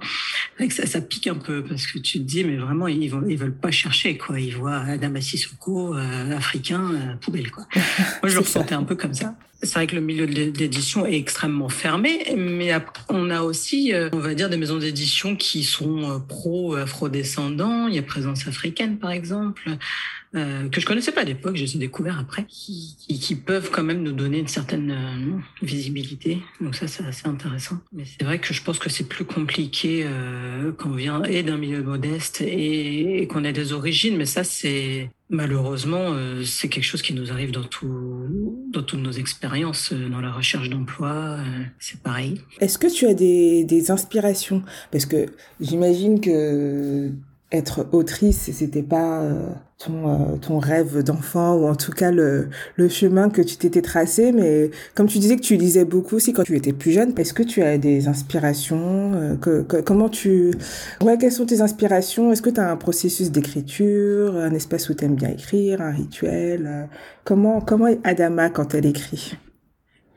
Ça, 0.69 0.85
ça 0.85 1.01
pique 1.01 1.25
un 1.25 1.35
peu 1.35 1.63
parce 1.63 1.88
que 1.88 1.97
tu 1.97 2.19
te 2.19 2.24
dis, 2.24 2.43
mais 2.43 2.57
vraiment, 2.57 2.88
ils, 2.88 3.03
ils 3.03 3.38
veulent 3.38 3.55
pas 3.55 3.71
chercher, 3.71 3.94
quoi. 4.17 4.39
Ils 4.39 4.55
voient 4.55 4.77
Adam 4.77 5.19
Sissoko, 5.19 5.95
euh, 5.95 6.37
africain, 6.37 6.81
euh, 6.93 7.15
poubelle, 7.15 7.51
quoi. 7.51 7.65
Moi, 7.75 8.29
je 8.29 8.33
le 8.33 8.39
ressentais 8.39 8.75
un 8.75 8.83
peu 8.83 8.95
comme 8.95 9.13
ça. 9.13 9.35
C'est 9.62 9.74
vrai 9.75 9.88
que 9.88 9.95
le 9.95 10.01
milieu 10.01 10.27
de 10.27 10.33
l'édition 10.33 11.05
est 11.05 11.17
extrêmement 11.17 11.69
fermé, 11.69 12.35
mais 12.38 12.71
on 13.09 13.29
a 13.29 13.41
aussi, 13.41 13.93
euh, 13.93 14.09
on 14.13 14.19
va 14.19 14.33
dire, 14.35 14.50
des 14.50 14.57
maisons 14.57 14.77
d'édition 14.77 15.35
qui 15.35 15.63
sont 15.63 16.24
pro-afrodescendants. 16.27 17.88
Il 17.88 17.95
y 17.95 18.00
a 18.00 18.03
Présence 18.03 18.47
africaine, 18.47 18.97
par 18.97 19.12
exemple. 19.12 19.77
Euh, 20.35 20.67
que 20.67 20.81
je 20.81 20.85
connaissais 20.85 21.13
pas 21.13 21.21
à 21.21 21.24
l'époque, 21.24 21.55
j'ai 21.55 21.77
découvert 21.77 22.19
après, 22.19 22.45
qui, 22.45 22.97
qui, 22.97 23.35
peuvent 23.35 23.69
quand 23.71 23.83
même 23.83 24.03
nous 24.03 24.12
donner 24.12 24.39
une 24.39 24.50
certaine 24.50 24.91
euh, 24.91 25.65
visibilité. 25.65 26.39
Donc 26.59 26.75
ça, 26.75 26.88
c'est 26.88 27.05
assez 27.05 27.27
intéressant. 27.27 27.77
Mais 27.93 28.03
c'est 28.05 28.25
vrai 28.25 28.39
que 28.39 28.53
je 28.53 28.62
pense 28.62 28.77
que 28.77 28.89
c'est 28.89 29.07
plus 29.07 29.24
compliqué 29.24 30.03
euh, 30.05 30.74
quand 30.77 30.89
on 30.89 30.95
vient 30.95 31.24
et 31.24 31.41
d'un 31.41 31.57
milieu 31.57 31.81
modeste 31.83 32.41
et, 32.41 33.27
qu'on 33.29 33.45
a 33.45 33.53
des 33.53 33.71
origines. 33.71 34.17
Mais 34.17 34.25
ça, 34.25 34.43
c'est 34.43 35.09
malheureusement, 35.29 36.12
euh, 36.13 36.44
c'est 36.44 36.70
quelque 36.70 36.84
chose 36.84 37.01
qui 37.01 37.13
nous 37.13 37.32
arrive 37.32 37.51
dans 37.51 37.63
tout, 37.63 38.65
dans 38.72 38.84
toutes 38.84 39.01
nos 39.01 39.12
expériences, 39.12 39.94
dans 39.94 40.22
la 40.22 40.32
recherche 40.32 40.70
d'emploi. 40.70 41.38
c'est 41.79 42.00
pareil. 42.01 42.41
Est-ce 42.60 42.77
que 42.77 42.88
tu 42.88 43.08
as 43.08 43.13
des, 43.13 43.63
des 43.63 43.91
inspirations? 43.91 44.63
Parce 44.91 45.05
que 45.05 45.27
j'imagine 45.60 46.22
que 46.22 47.12
être 47.51 47.88
autrice, 47.91 48.51
c'était 48.51 48.84
pas 48.84 49.22
euh, 49.22 49.50
ton, 49.77 50.08
euh, 50.08 50.38
ton 50.38 50.58
rêve 50.60 51.03
d'enfant 51.03 51.55
ou 51.55 51.67
en 51.67 51.75
tout 51.75 51.91
cas 51.91 52.12
le, 52.12 52.50
le 52.75 52.89
chemin 52.89 53.29
que 53.29 53.41
tu 53.41 53.58
t'étais 53.58 53.82
tracé. 53.82 54.32
Mais 54.32 54.72
comme 54.94 55.08
tu 55.08 55.20
disais 55.20 55.36
que 55.36 55.41
tu 55.41 55.55
lisais 55.55 55.86
beaucoup 55.86 56.15
aussi 56.15 56.34
quand 56.34 56.44
tu 56.44 56.55
étais 56.55 56.74
plus 56.74 56.91
jeune, 56.91 57.13
est-ce 57.17 57.34
que 57.34 57.44
tu 57.44 57.62
as 57.62 57.77
des 57.77 58.08
inspirations 58.08 59.12
euh, 59.15 59.36
que, 59.36 59.82
Comment 59.82 60.10
tu... 60.10 60.53
Ouais, 61.01 61.17
quelles 61.17 61.32
sont 61.32 61.46
tes 61.46 61.62
inspirations? 61.62 62.32
Est-ce 62.32 62.41
que 62.41 62.50
tu 62.50 62.60
as 62.60 62.70
un 62.72 62.77
processus 62.77 63.32
d'écriture, 63.32 64.36
un 64.36 64.53
espace 64.53 64.89
où 64.89 64.94
tu 64.94 65.05
aimes 65.05 65.15
bien 65.15 65.29
écrire, 65.29 65.82
un 65.82 65.91
rituel 65.91 66.89
Comment, 67.24 67.62
comment 67.62 67.88
est 67.88 68.00
Adama 68.03 68.50
quand 68.50 68.74
elle 68.75 68.86
écrit? 68.86 69.38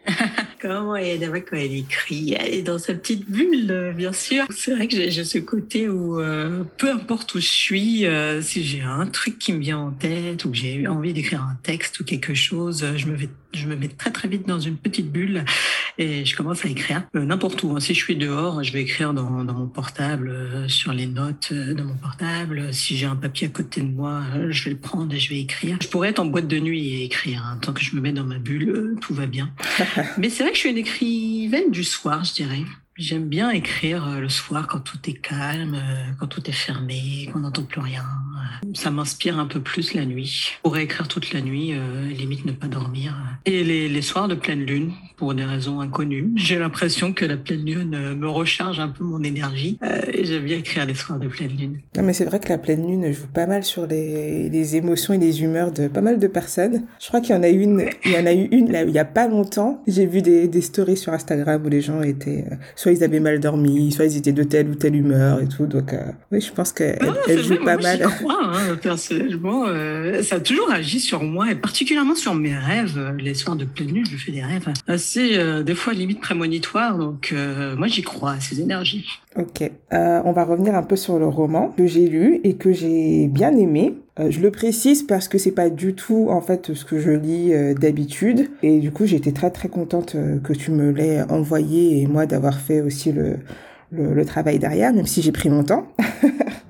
Comment 0.60 0.96
elle 0.96 1.20
quand 1.44 1.56
elle 1.56 1.74
écrit 1.74 2.36
Elle 2.38 2.54
est 2.54 2.62
dans 2.62 2.78
sa 2.78 2.94
petite 2.94 3.30
bulle, 3.30 3.94
bien 3.96 4.12
sûr. 4.12 4.44
C'est 4.50 4.74
vrai 4.74 4.88
que 4.88 4.96
j'ai 5.08 5.24
ce 5.24 5.38
côté 5.38 5.88
où, 5.88 6.20
euh, 6.20 6.64
peu 6.78 6.90
importe 6.90 7.34
où 7.34 7.40
je 7.40 7.46
suis, 7.46 8.06
euh, 8.06 8.42
si 8.42 8.64
j'ai 8.64 8.80
un 8.80 9.06
truc 9.06 9.38
qui 9.38 9.52
me 9.52 9.60
vient 9.60 9.78
en 9.78 9.90
tête 9.90 10.44
ou 10.44 10.50
que 10.50 10.56
j'ai 10.56 10.86
envie 10.88 11.12
d'écrire 11.12 11.42
un 11.42 11.56
texte 11.62 12.00
ou 12.00 12.04
quelque 12.04 12.34
chose, 12.34 12.84
je 12.96 13.06
me 13.06 13.14
vais 13.14 13.28
je 13.52 13.66
me 13.66 13.76
mets 13.76 13.88
très 13.88 14.10
très 14.10 14.28
vite 14.28 14.46
dans 14.46 14.60
une 14.60 14.76
petite 14.76 15.10
bulle 15.10 15.44
et 15.98 16.24
je 16.24 16.36
commence 16.36 16.64
à 16.64 16.68
écrire 16.68 17.02
euh, 17.16 17.24
n'importe 17.24 17.62
où. 17.62 17.74
Hein. 17.74 17.80
Si 17.80 17.94
je 17.94 17.98
suis 17.98 18.16
dehors, 18.16 18.62
je 18.62 18.72
vais 18.72 18.82
écrire 18.82 19.12
dans, 19.14 19.44
dans 19.44 19.54
mon 19.54 19.66
portable, 19.66 20.28
euh, 20.28 20.68
sur 20.68 20.92
les 20.92 21.06
notes 21.06 21.48
euh, 21.52 21.74
de 21.74 21.82
mon 21.82 21.94
portable. 21.94 22.72
Si 22.72 22.96
j'ai 22.96 23.06
un 23.06 23.16
papier 23.16 23.48
à 23.48 23.50
côté 23.50 23.80
de 23.80 23.88
moi, 23.88 24.22
je 24.50 24.64
vais 24.64 24.70
le 24.70 24.78
prendre 24.78 25.12
et 25.12 25.18
je 25.18 25.30
vais 25.30 25.40
écrire. 25.40 25.78
Je 25.82 25.88
pourrais 25.88 26.10
être 26.10 26.20
en 26.20 26.26
boîte 26.26 26.46
de 26.46 26.58
nuit 26.58 26.88
et 26.88 27.04
écrire. 27.04 27.44
Hein. 27.44 27.58
Tant 27.60 27.72
que 27.72 27.82
je 27.82 27.96
me 27.96 28.00
mets 28.00 28.12
dans 28.12 28.24
ma 28.24 28.38
bulle, 28.38 28.96
tout 29.00 29.14
va 29.14 29.26
bien. 29.26 29.50
Mais 30.18 30.30
c'est 30.30 30.42
vrai 30.42 30.52
que 30.52 30.56
je 30.56 30.60
suis 30.60 30.70
une 30.70 30.78
écrivaine 30.78 31.70
du 31.70 31.84
soir, 31.84 32.24
je 32.24 32.34
dirais. 32.34 32.62
J'aime 32.96 33.28
bien 33.28 33.50
écrire 33.50 34.20
le 34.20 34.28
soir 34.28 34.66
quand 34.66 34.80
tout 34.80 34.98
est 35.06 35.20
calme, 35.20 35.80
quand 36.18 36.26
tout 36.26 36.48
est 36.48 36.52
fermé, 36.52 37.28
qu'on 37.32 37.40
n'entend 37.40 37.62
plus 37.62 37.80
rien. 37.80 38.04
Ça 38.74 38.90
m'inspire 38.90 39.38
un 39.38 39.46
peu 39.46 39.60
plus 39.60 39.94
la 39.94 40.04
nuit. 40.04 40.52
Je 40.52 40.62
pourrais 40.62 40.84
écrire 40.84 41.08
toute 41.08 41.32
la 41.32 41.40
nuit, 41.40 41.72
euh, 41.72 42.08
limite 42.08 42.44
ne 42.44 42.52
pas 42.52 42.66
dormir. 42.66 43.14
Et 43.44 43.64
les, 43.64 43.88
les, 43.88 44.02
soirs 44.02 44.28
de 44.28 44.34
pleine 44.34 44.64
lune, 44.64 44.92
pour 45.16 45.34
des 45.34 45.44
raisons 45.44 45.80
inconnues. 45.80 46.30
J'ai 46.36 46.58
l'impression 46.58 47.12
que 47.12 47.24
la 47.24 47.36
pleine 47.36 47.64
lune 47.64 48.14
me 48.14 48.28
recharge 48.28 48.80
un 48.80 48.88
peu 48.88 49.04
mon 49.04 49.22
énergie. 49.22 49.78
et 50.12 50.24
j'aime 50.24 50.44
bien 50.44 50.58
écrire 50.58 50.86
les 50.86 50.94
soirs 50.94 51.18
de 51.18 51.28
pleine 51.28 51.56
lune. 51.56 51.78
Non 51.96 52.02
mais 52.02 52.12
c'est 52.12 52.24
vrai 52.24 52.40
que 52.40 52.48
la 52.48 52.58
pleine 52.58 52.86
lune 52.86 53.12
joue 53.12 53.26
pas 53.26 53.46
mal 53.46 53.64
sur 53.64 53.86
les, 53.86 54.48
les, 54.48 54.76
émotions 54.76 55.14
et 55.14 55.18
les 55.18 55.42
humeurs 55.42 55.72
de 55.72 55.88
pas 55.88 56.00
mal 56.00 56.18
de 56.18 56.26
personnes. 56.26 56.84
Je 57.00 57.08
crois 57.08 57.20
qu'il 57.20 57.34
y 57.34 57.38
en 57.38 57.42
a 57.42 57.48
une, 57.48 57.84
il 58.04 58.12
y 58.12 58.16
en 58.16 58.26
a 58.26 58.32
eu 58.32 58.48
une 58.52 58.70
là, 58.70 58.82
il 58.82 58.90
y 58.90 58.98
a 58.98 59.04
pas 59.04 59.28
longtemps. 59.28 59.82
J'ai 59.86 60.06
vu 60.06 60.22
des, 60.22 60.46
des 60.48 60.60
stories 60.60 60.96
sur 60.96 61.12
Instagram 61.12 61.64
où 61.64 61.68
les 61.68 61.80
gens 61.80 62.02
étaient 62.02 62.44
soit 62.76 62.92
ils 62.92 63.04
avaient 63.04 63.20
mal 63.20 63.40
dormi, 63.40 63.92
soit 63.92 64.06
ils 64.06 64.16
étaient 64.16 64.32
de 64.32 64.42
telle 64.42 64.68
ou 64.68 64.74
telle 64.74 64.96
humeur 64.96 65.40
et 65.40 65.48
tout. 65.48 65.66
Donc, 65.66 65.92
euh, 65.92 66.12
oui, 66.32 66.40
je 66.40 66.52
pense 66.52 66.72
qu'elle 66.72 66.98
elle 67.28 67.42
joue 67.42 67.62
pas 67.64 67.76
mal. 67.76 68.06
Hein, 68.40 68.76
personnellement, 68.80 69.64
euh, 69.66 70.22
ça 70.22 70.36
a 70.36 70.40
toujours 70.40 70.70
agi 70.70 71.00
sur 71.00 71.22
moi 71.22 71.50
et 71.50 71.54
particulièrement 71.54 72.14
sur 72.14 72.34
mes 72.34 72.54
rêves. 72.54 73.14
Les 73.18 73.34
soirs 73.34 73.56
de 73.56 73.64
pleine 73.64 73.92
nuit, 73.92 74.04
je 74.10 74.16
fais 74.16 74.32
des 74.32 74.42
rêves 74.42 74.68
assez, 74.86 75.36
euh, 75.36 75.62
des 75.62 75.74
fois 75.74 75.92
limite 75.92 76.20
prémonitoires. 76.20 76.98
Donc, 76.98 77.34
moi, 77.76 77.86
j'y 77.86 78.02
crois 78.02 78.32
à 78.32 78.40
ces 78.40 78.60
énergies. 78.60 79.06
Ok, 79.36 79.70
on 79.90 80.32
va 80.32 80.44
revenir 80.44 80.74
un 80.74 80.82
peu 80.82 80.96
sur 80.96 81.18
le 81.18 81.26
roman 81.26 81.74
que 81.76 81.86
j'ai 81.86 82.08
lu 82.08 82.40
et 82.44 82.56
que 82.56 82.72
j'ai 82.72 83.28
bien 83.28 83.56
aimé. 83.56 83.94
Euh, 84.20 84.30
je 84.30 84.40
le 84.40 84.50
précise 84.50 85.02
parce 85.02 85.28
que 85.28 85.38
c'est 85.38 85.52
pas 85.52 85.70
du 85.70 85.94
tout 85.94 86.26
en 86.30 86.40
fait 86.40 86.74
ce 86.74 86.84
que 86.84 86.98
je 86.98 87.10
lis 87.10 87.52
euh, 87.52 87.74
d'habitude 87.74 88.50
et 88.62 88.80
du 88.80 88.90
coup 88.90 89.06
j'étais 89.06 89.32
très 89.32 89.50
très 89.50 89.68
contente 89.68 90.16
euh, 90.16 90.40
que 90.40 90.52
tu 90.52 90.72
me 90.72 90.90
l'aies 90.90 91.22
envoyé 91.30 92.02
et 92.02 92.06
moi 92.06 92.26
d'avoir 92.26 92.58
fait 92.58 92.80
aussi 92.80 93.12
le, 93.12 93.36
le, 93.92 94.14
le 94.14 94.24
travail 94.24 94.58
derrière 94.58 94.92
même 94.92 95.06
si 95.06 95.22
j'ai 95.22 95.32
pris 95.32 95.50
mon 95.50 95.62
temps. 95.62 95.86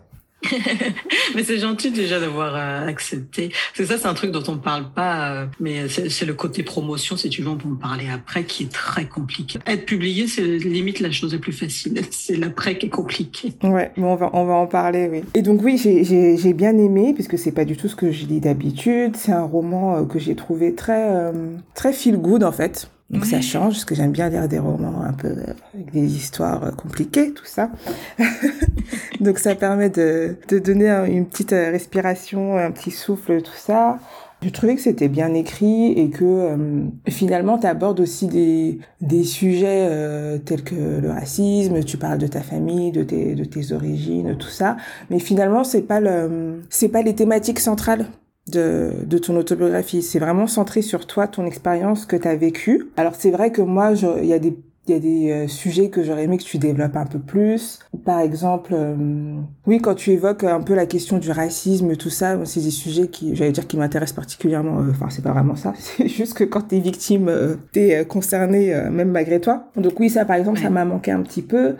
mais 1.35 1.45
c'est 1.45 1.59
gentil 1.59 1.91
déjà 1.91 2.21
d'avoir 2.21 2.55
euh, 2.57 2.87
accepté. 2.87 3.51
C'est 3.75 3.87
ça, 3.87 3.99
c'est 3.99 4.07
un 4.07 4.15
truc 4.15 4.31
dont 4.31 4.43
on 4.49 4.59
parle 4.59 4.91
pas, 4.93 5.31
euh, 5.31 5.47
mais 5.61 5.89
c'est 5.89 6.27
le 6.27 6.35
côté 6.35 6.63
promotion, 6.63 7.17
si 7.17 7.29
tu 7.29 7.43
veux, 7.43 7.49
on 7.49 7.57
peut 7.57 7.69
en 7.69 7.77
parler 7.77 8.07
après, 8.13 8.45
qui 8.45 8.65
est 8.65 8.73
très 8.73 9.07
compliqué. 9.07 9.59
Être 9.67 9.87
publié, 9.87 10.27
c'est 10.27 10.43
limite 10.43 11.01
la 11.01 11.11
chose 11.11 11.33
la 11.33 11.39
plus 11.39 11.53
facile. 11.53 12.01
C'est 12.11 12.37
l'après 12.37 12.77
qui 12.79 12.87
est 12.87 12.91
compliqué. 12.91 13.53
Ouais, 13.63 13.93
bon, 13.97 14.13
on 14.13 14.17
va, 14.17 14.31
on 14.33 14.45
va 14.45 14.55
en 14.55 14.67
parler, 14.67 15.09
oui. 15.11 15.23
Et 15.35 15.43
donc 15.43 15.63
oui, 15.63 15.79
j'ai 15.79 16.53
bien 16.53 16.77
aimé, 16.77 17.13
puisque 17.15 17.39
c'est 17.39 17.53
pas 17.53 17.65
du 17.65 17.77
tout 17.77 17.89
ce 17.89 17.97
que 17.97 18.11
je 18.11 18.27
lis 18.27 18.41
d'habitude. 18.41 19.17
C'est 19.17 19.33
un 19.33 19.45
roman 19.45 19.97
euh, 19.97 20.05
que 20.05 20.19
j'ai 20.19 20.35
trouvé 20.35 20.75
très, 20.75 21.33
très 21.75 21.93
feel 21.93 22.17
good, 22.17 22.45
en 22.45 22.53
fait. 22.53 22.91
Donc 23.11 23.25
ça 23.25 23.41
change, 23.41 23.73
parce 23.73 23.85
que 23.87 23.95
j'aime 23.95 24.13
bien 24.13 24.29
lire 24.29 24.49
des 24.49 24.59
romans 24.59 25.01
un 25.03 25.15
peu 25.15 25.35
avec 25.75 25.93
des 25.93 26.15
histoires 26.15 26.77
compliquées, 26.77 27.33
tout 27.33 27.47
ça. 27.47 27.71
Donc 29.21 29.39
ça 29.39 29.55
permet 29.55 29.89
de, 29.89 30.37
de 30.49 30.59
donner 30.59 30.91
une 31.09 31.27
petite 31.27 31.55
euh, 31.55 31.71
respiration, 31.71 32.59
un 32.59 32.71
petit 32.71 32.91
souffle, 32.91 33.41
tout 33.41 33.57
ça. 33.57 33.99
Je 34.43 34.51
trouvais 34.51 34.77
que 34.77 34.83
c'était 34.83 35.09
bien 35.09 35.35
écrit 35.35 35.93
et 35.93 36.11
que 36.11 36.25
euh, 36.25 36.85
finalement 37.09 37.59
tu 37.59 37.67
abordes 37.67 37.99
aussi 37.99 38.29
des, 38.29 38.79
des 39.01 39.25
sujets 39.25 39.89
euh, 39.91 40.39
tels 40.39 40.63
que 40.63 41.01
le 41.01 41.11
racisme, 41.11 41.83
tu 41.83 41.97
parles 41.97 42.19
de 42.19 42.29
ta 42.29 42.43
famille, 42.43 42.93
de 42.93 43.03
tes, 43.03 43.35
de 43.35 43.45
tes 43.45 43.73
origines, 43.73 44.37
tout 44.39 44.49
ça, 44.49 44.77
mais 45.11 45.19
finalement 45.19 45.65
c'est 45.65 45.83
pas 45.83 45.99
le 45.99 46.63
c'est 46.71 46.89
pas 46.89 47.03
les 47.03 47.17
thématiques 47.17 47.59
centrales 47.59 48.07
de, 48.51 48.91
de 49.05 49.19
ton 49.19 49.37
autobiographie. 49.37 50.03
C'est 50.03 50.19
vraiment 50.19 50.47
centré 50.47 50.83
sur 50.83 51.07
toi, 51.07 51.27
ton 51.27 51.47
expérience 51.47 52.07
que 52.07 52.17
tu 52.17 52.29
as 52.29 52.37
vécue. 52.37 52.89
Alors 52.97 53.15
c'est 53.17 53.31
vrai 53.31 53.53
que 53.53 53.63
moi, 53.63 53.93
il 54.21 54.27
y 54.27 54.33
a 54.33 54.39
des 54.39 54.57
il 54.89 54.93
y 54.93 54.97
a 54.97 55.01
des 55.01 55.31
euh, 55.31 55.49
sujets 55.49 55.91
que 55.91 56.03
j'aurais 56.03 56.25
aimé 56.25 56.39
que 56.39 56.45
tu 56.45 56.59
développes 56.59 56.97
un 56.97 57.05
peu 57.05 57.19
plus. 57.19 57.79
Par 58.05 58.21
exemple, 58.21 58.73
euh, 58.75 59.35
oui, 59.67 59.81
quand 59.81 59.95
tu 59.95 60.13
évoques 60.13 60.45
un 60.45 60.63
peu 60.63 60.75
la 60.75 60.87
question 60.87 61.19
du 61.19 61.31
racisme, 61.31 61.97
tout 61.97 62.11
ça, 62.11 62.39
c'est 62.45 62.61
des 62.61 62.71
sujets 62.71 63.09
qui, 63.09 63.37
j'allais 63.37 63.53
dire, 63.53 63.67
qui 63.67 63.77
m'intéressent 63.77 64.17
particulièrement. 64.17 64.81
Euh, 64.81 64.91
enfin, 64.91 65.09
c'est 65.11 65.23
pas 65.23 65.33
vraiment 65.33 65.57
ça. 65.57 65.75
C'est 65.79 66.09
juste 66.09 66.35
que 66.35 66.45
quand 66.45 66.63
t'es 66.63 66.81
victime, 66.81 67.31
t'es 67.73 68.05
concerné, 68.07 68.75
même 68.91 69.11
malgré 69.11 69.41
toi. 69.41 69.71
Donc 69.77 69.99
oui, 70.01 70.11
ça, 70.11 70.25
par 70.25 70.37
exemple, 70.37 70.61
ça 70.61 70.71
m'a 70.71 70.85
manqué 70.85 71.11
un 71.11 71.23
petit 71.23 71.43
peu. 71.43 71.77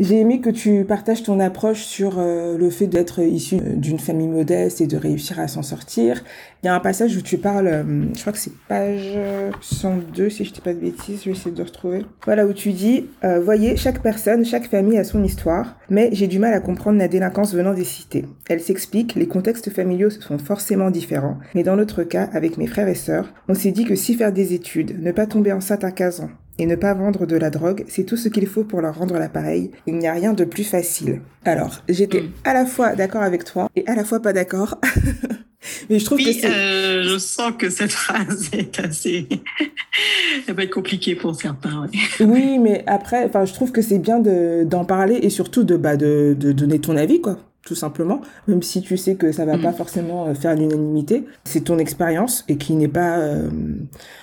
J'ai 0.00 0.18
aimé 0.18 0.40
que 0.40 0.48
tu 0.48 0.86
partages 0.86 1.22
ton 1.22 1.40
approche 1.40 1.82
sur 1.82 2.18
euh, 2.18 2.56
le 2.56 2.70
fait 2.70 2.86
d'être 2.86 3.20
issu 3.20 3.58
d'une 3.58 3.98
famille 3.98 4.28
modeste 4.28 4.80
et 4.80 4.86
de 4.86 4.96
réussir 4.96 5.38
à 5.38 5.46
s'en 5.46 5.62
sortir. 5.62 6.24
Il 6.62 6.66
y 6.66 6.68
a 6.70 6.74
un 6.74 6.80
passage 6.80 7.14
où 7.18 7.20
tu 7.20 7.36
parles, 7.36 7.66
euh, 7.66 8.04
je 8.14 8.20
crois 8.22 8.32
que 8.32 8.38
c'est 8.38 8.56
page 8.66 9.18
102 9.60 10.30
si 10.30 10.46
je 10.46 10.54
dis 10.54 10.62
pas 10.62 10.72
de 10.72 10.78
bêtises, 10.78 11.20
je 11.20 11.26
vais 11.26 11.32
essayer 11.32 11.54
de 11.54 11.62
retrouver. 11.62 12.06
Voilà 12.24 12.46
où 12.46 12.54
tu 12.54 12.72
dis, 12.72 13.08
euh, 13.24 13.40
voyez, 13.40 13.76
chaque 13.76 14.02
personne, 14.02 14.42
chaque 14.42 14.70
famille 14.70 14.96
a 14.96 15.04
son 15.04 15.22
histoire, 15.22 15.76
mais 15.90 16.08
j'ai 16.12 16.28
du 16.28 16.38
mal 16.38 16.54
à 16.54 16.60
comprendre 16.60 16.98
la 16.98 17.06
délinquance 17.06 17.54
venant 17.54 17.74
des 17.74 17.84
cités. 17.84 18.24
Elle 18.48 18.60
s'explique, 18.62 19.16
les 19.16 19.28
contextes 19.28 19.68
familiaux 19.68 20.08
sont 20.08 20.38
forcément 20.38 20.90
différents, 20.90 21.36
mais 21.54 21.62
dans 21.62 21.76
notre 21.76 22.04
cas, 22.04 22.30
avec 22.32 22.56
mes 22.56 22.66
frères 22.66 22.88
et 22.88 22.94
sœurs, 22.94 23.34
on 23.48 23.54
s'est 23.54 23.70
dit 23.70 23.84
que 23.84 23.96
si 23.96 24.14
faire 24.14 24.32
des 24.32 24.54
études, 24.54 24.98
ne 24.98 25.12
pas 25.12 25.26
tomber 25.26 25.52
enceinte 25.52 25.84
à 25.84 25.90
15 25.90 26.22
ans, 26.22 26.30
et 26.60 26.66
ne 26.66 26.76
pas 26.76 26.92
vendre 26.94 27.26
de 27.26 27.36
la 27.36 27.48
drogue, 27.50 27.84
c'est 27.88 28.04
tout 28.04 28.16
ce 28.18 28.28
qu'il 28.28 28.46
faut 28.46 28.64
pour 28.64 28.80
leur 28.82 28.96
rendre 28.98 29.18
l'appareil. 29.18 29.70
Il 29.86 29.96
n'y 29.98 30.06
a 30.06 30.12
rien 30.12 30.34
de 30.34 30.44
plus 30.44 30.62
facile. 30.64 31.22
Alors, 31.44 31.82
j'étais 31.88 32.20
Mm. 32.20 32.30
à 32.44 32.52
la 32.54 32.66
fois 32.66 32.94
d'accord 32.94 33.22
avec 33.22 33.44
toi 33.44 33.68
et 33.76 33.86
à 33.86 33.94
la 33.94 34.04
fois 34.04 34.20
pas 34.20 34.32
d'accord. 34.34 34.78
Mais 35.90 35.98
je 35.98 36.04
trouve 36.06 36.18
que 36.18 36.46
euh, 36.46 37.02
je 37.04 37.18
sens 37.18 37.52
que 37.58 37.68
cette 37.70 37.92
phrase 38.04 38.48
est 38.52 38.78
assez. 38.80 39.26
Elle 40.48 40.54
va 40.54 40.62
être 40.64 40.72
compliquée 40.72 41.14
pour 41.14 41.34
certains. 41.34 41.82
ouais. 41.82 42.26
Oui, 42.26 42.58
mais 42.58 42.82
après, 42.86 43.24
enfin, 43.26 43.44
je 43.44 43.52
trouve 43.52 43.70
que 43.70 43.82
c'est 43.82 43.98
bien 43.98 44.20
de, 44.20 44.64
d'en 44.64 44.84
parler 44.86 45.16
et 45.22 45.28
surtout 45.30 45.62
de, 45.64 45.76
bah, 45.76 45.96
de, 45.96 46.34
de 46.38 46.52
donner 46.52 46.78
ton 46.78 46.96
avis, 46.96 47.20
quoi. 47.20 47.38
Tout 47.70 47.76
simplement. 47.76 48.20
Même 48.48 48.62
si 48.64 48.82
tu 48.82 48.96
sais 48.96 49.14
que 49.14 49.30
ça 49.30 49.44
va 49.44 49.56
Mm. 49.56 49.62
pas 49.62 49.72
forcément 49.72 50.26
euh, 50.26 50.34
faire 50.34 50.56
l'unanimité. 50.56 51.24
C'est 51.44 51.60
ton 51.60 51.78
expérience 51.78 52.44
et 52.48 52.56
qui 52.56 52.72
n'est 52.74 52.88
pas 52.88 53.18
euh, 53.18 53.48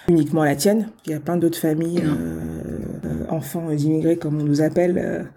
uniquement 0.10 0.44
la 0.44 0.58
tienne. 0.58 0.90
Il 1.06 1.14
y 1.14 1.16
a 1.16 1.22
plein 1.22 1.38
d'autres 1.38 1.58
familles, 1.58 2.02
Non. 2.04 2.12
euh, 2.12 3.24
enfants 3.30 3.70
d'immigrés, 3.74 4.18
comme 4.18 4.42
on 4.42 4.44
nous 4.44 4.62
appelle, 4.62 5.30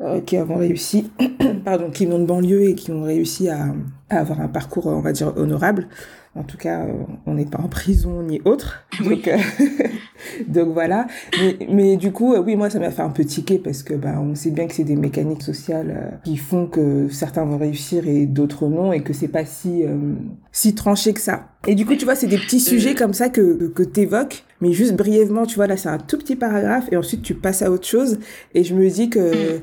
euh, 0.00 0.20
qui 0.20 0.36
avons 0.36 0.58
réussi, 0.58 1.10
pardon, 1.64 1.90
qui 1.90 2.06
viennent 2.06 2.20
de 2.22 2.26
banlieue 2.26 2.68
et 2.68 2.76
qui 2.76 2.92
ont 2.92 3.02
réussi 3.02 3.48
à, 3.48 3.74
à 4.10 4.20
avoir 4.20 4.40
un 4.40 4.46
parcours, 4.48 4.86
on 4.86 5.00
va 5.00 5.10
dire, 5.10 5.32
honorable. 5.36 5.88
En 6.36 6.42
tout 6.42 6.58
cas, 6.58 6.82
euh, 6.82 6.92
on 7.24 7.34
n'est 7.34 7.46
pas 7.46 7.58
en 7.58 7.68
prison 7.68 8.22
ni 8.22 8.40
autre. 8.44 8.82
Oui. 9.00 9.16
Donc, 9.16 9.28
euh, 9.28 9.36
donc 10.48 10.68
voilà. 10.72 11.06
Mais, 11.38 11.56
mais 11.68 11.96
du 11.96 12.12
coup, 12.12 12.34
euh, 12.34 12.40
oui, 12.40 12.56
moi, 12.56 12.70
ça 12.70 12.78
m'a 12.78 12.90
fait 12.90 13.02
un 13.02 13.10
peu 13.10 13.24
tiquer 13.24 13.58
parce 13.58 13.82
que 13.82 13.94
bah, 13.94 14.14
on 14.20 14.34
sait 14.34 14.50
bien 14.50 14.66
que 14.66 14.74
c'est 14.74 14.84
des 14.84 14.96
mécaniques 14.96 15.42
sociales 15.42 15.94
euh, 15.96 16.16
qui 16.24 16.36
font 16.36 16.66
que 16.66 17.08
certains 17.08 17.44
vont 17.44 17.58
réussir 17.58 18.08
et 18.08 18.26
d'autres 18.26 18.66
non, 18.68 18.92
et 18.92 19.02
que 19.02 19.12
c'est 19.12 19.28
pas 19.28 19.44
si 19.44 19.84
euh, 19.84 20.14
si 20.52 20.74
tranché 20.74 21.12
que 21.12 21.20
ça. 21.20 21.48
Et 21.66 21.74
du 21.74 21.84
coup, 21.84 21.94
tu 21.94 22.04
vois, 22.04 22.14
c'est 22.14 22.26
des 22.26 22.38
petits 22.38 22.60
sujets 22.60 22.94
comme 22.94 23.12
ça 23.12 23.28
que 23.28 23.36
que, 23.36 23.64
que 23.66 23.82
t'évoques, 23.82 24.44
mais 24.60 24.72
juste 24.72 24.94
brièvement, 24.94 25.46
tu 25.46 25.56
vois, 25.56 25.66
là, 25.66 25.76
c'est 25.76 25.88
un 25.88 25.98
tout 25.98 26.16
petit 26.16 26.36
paragraphe, 26.36 26.88
et 26.90 26.96
ensuite 26.96 27.22
tu 27.22 27.34
passes 27.34 27.62
à 27.62 27.70
autre 27.70 27.86
chose. 27.86 28.18
Et 28.54 28.64
je 28.64 28.74
me 28.74 28.88
dis 28.88 29.10
que 29.10 29.60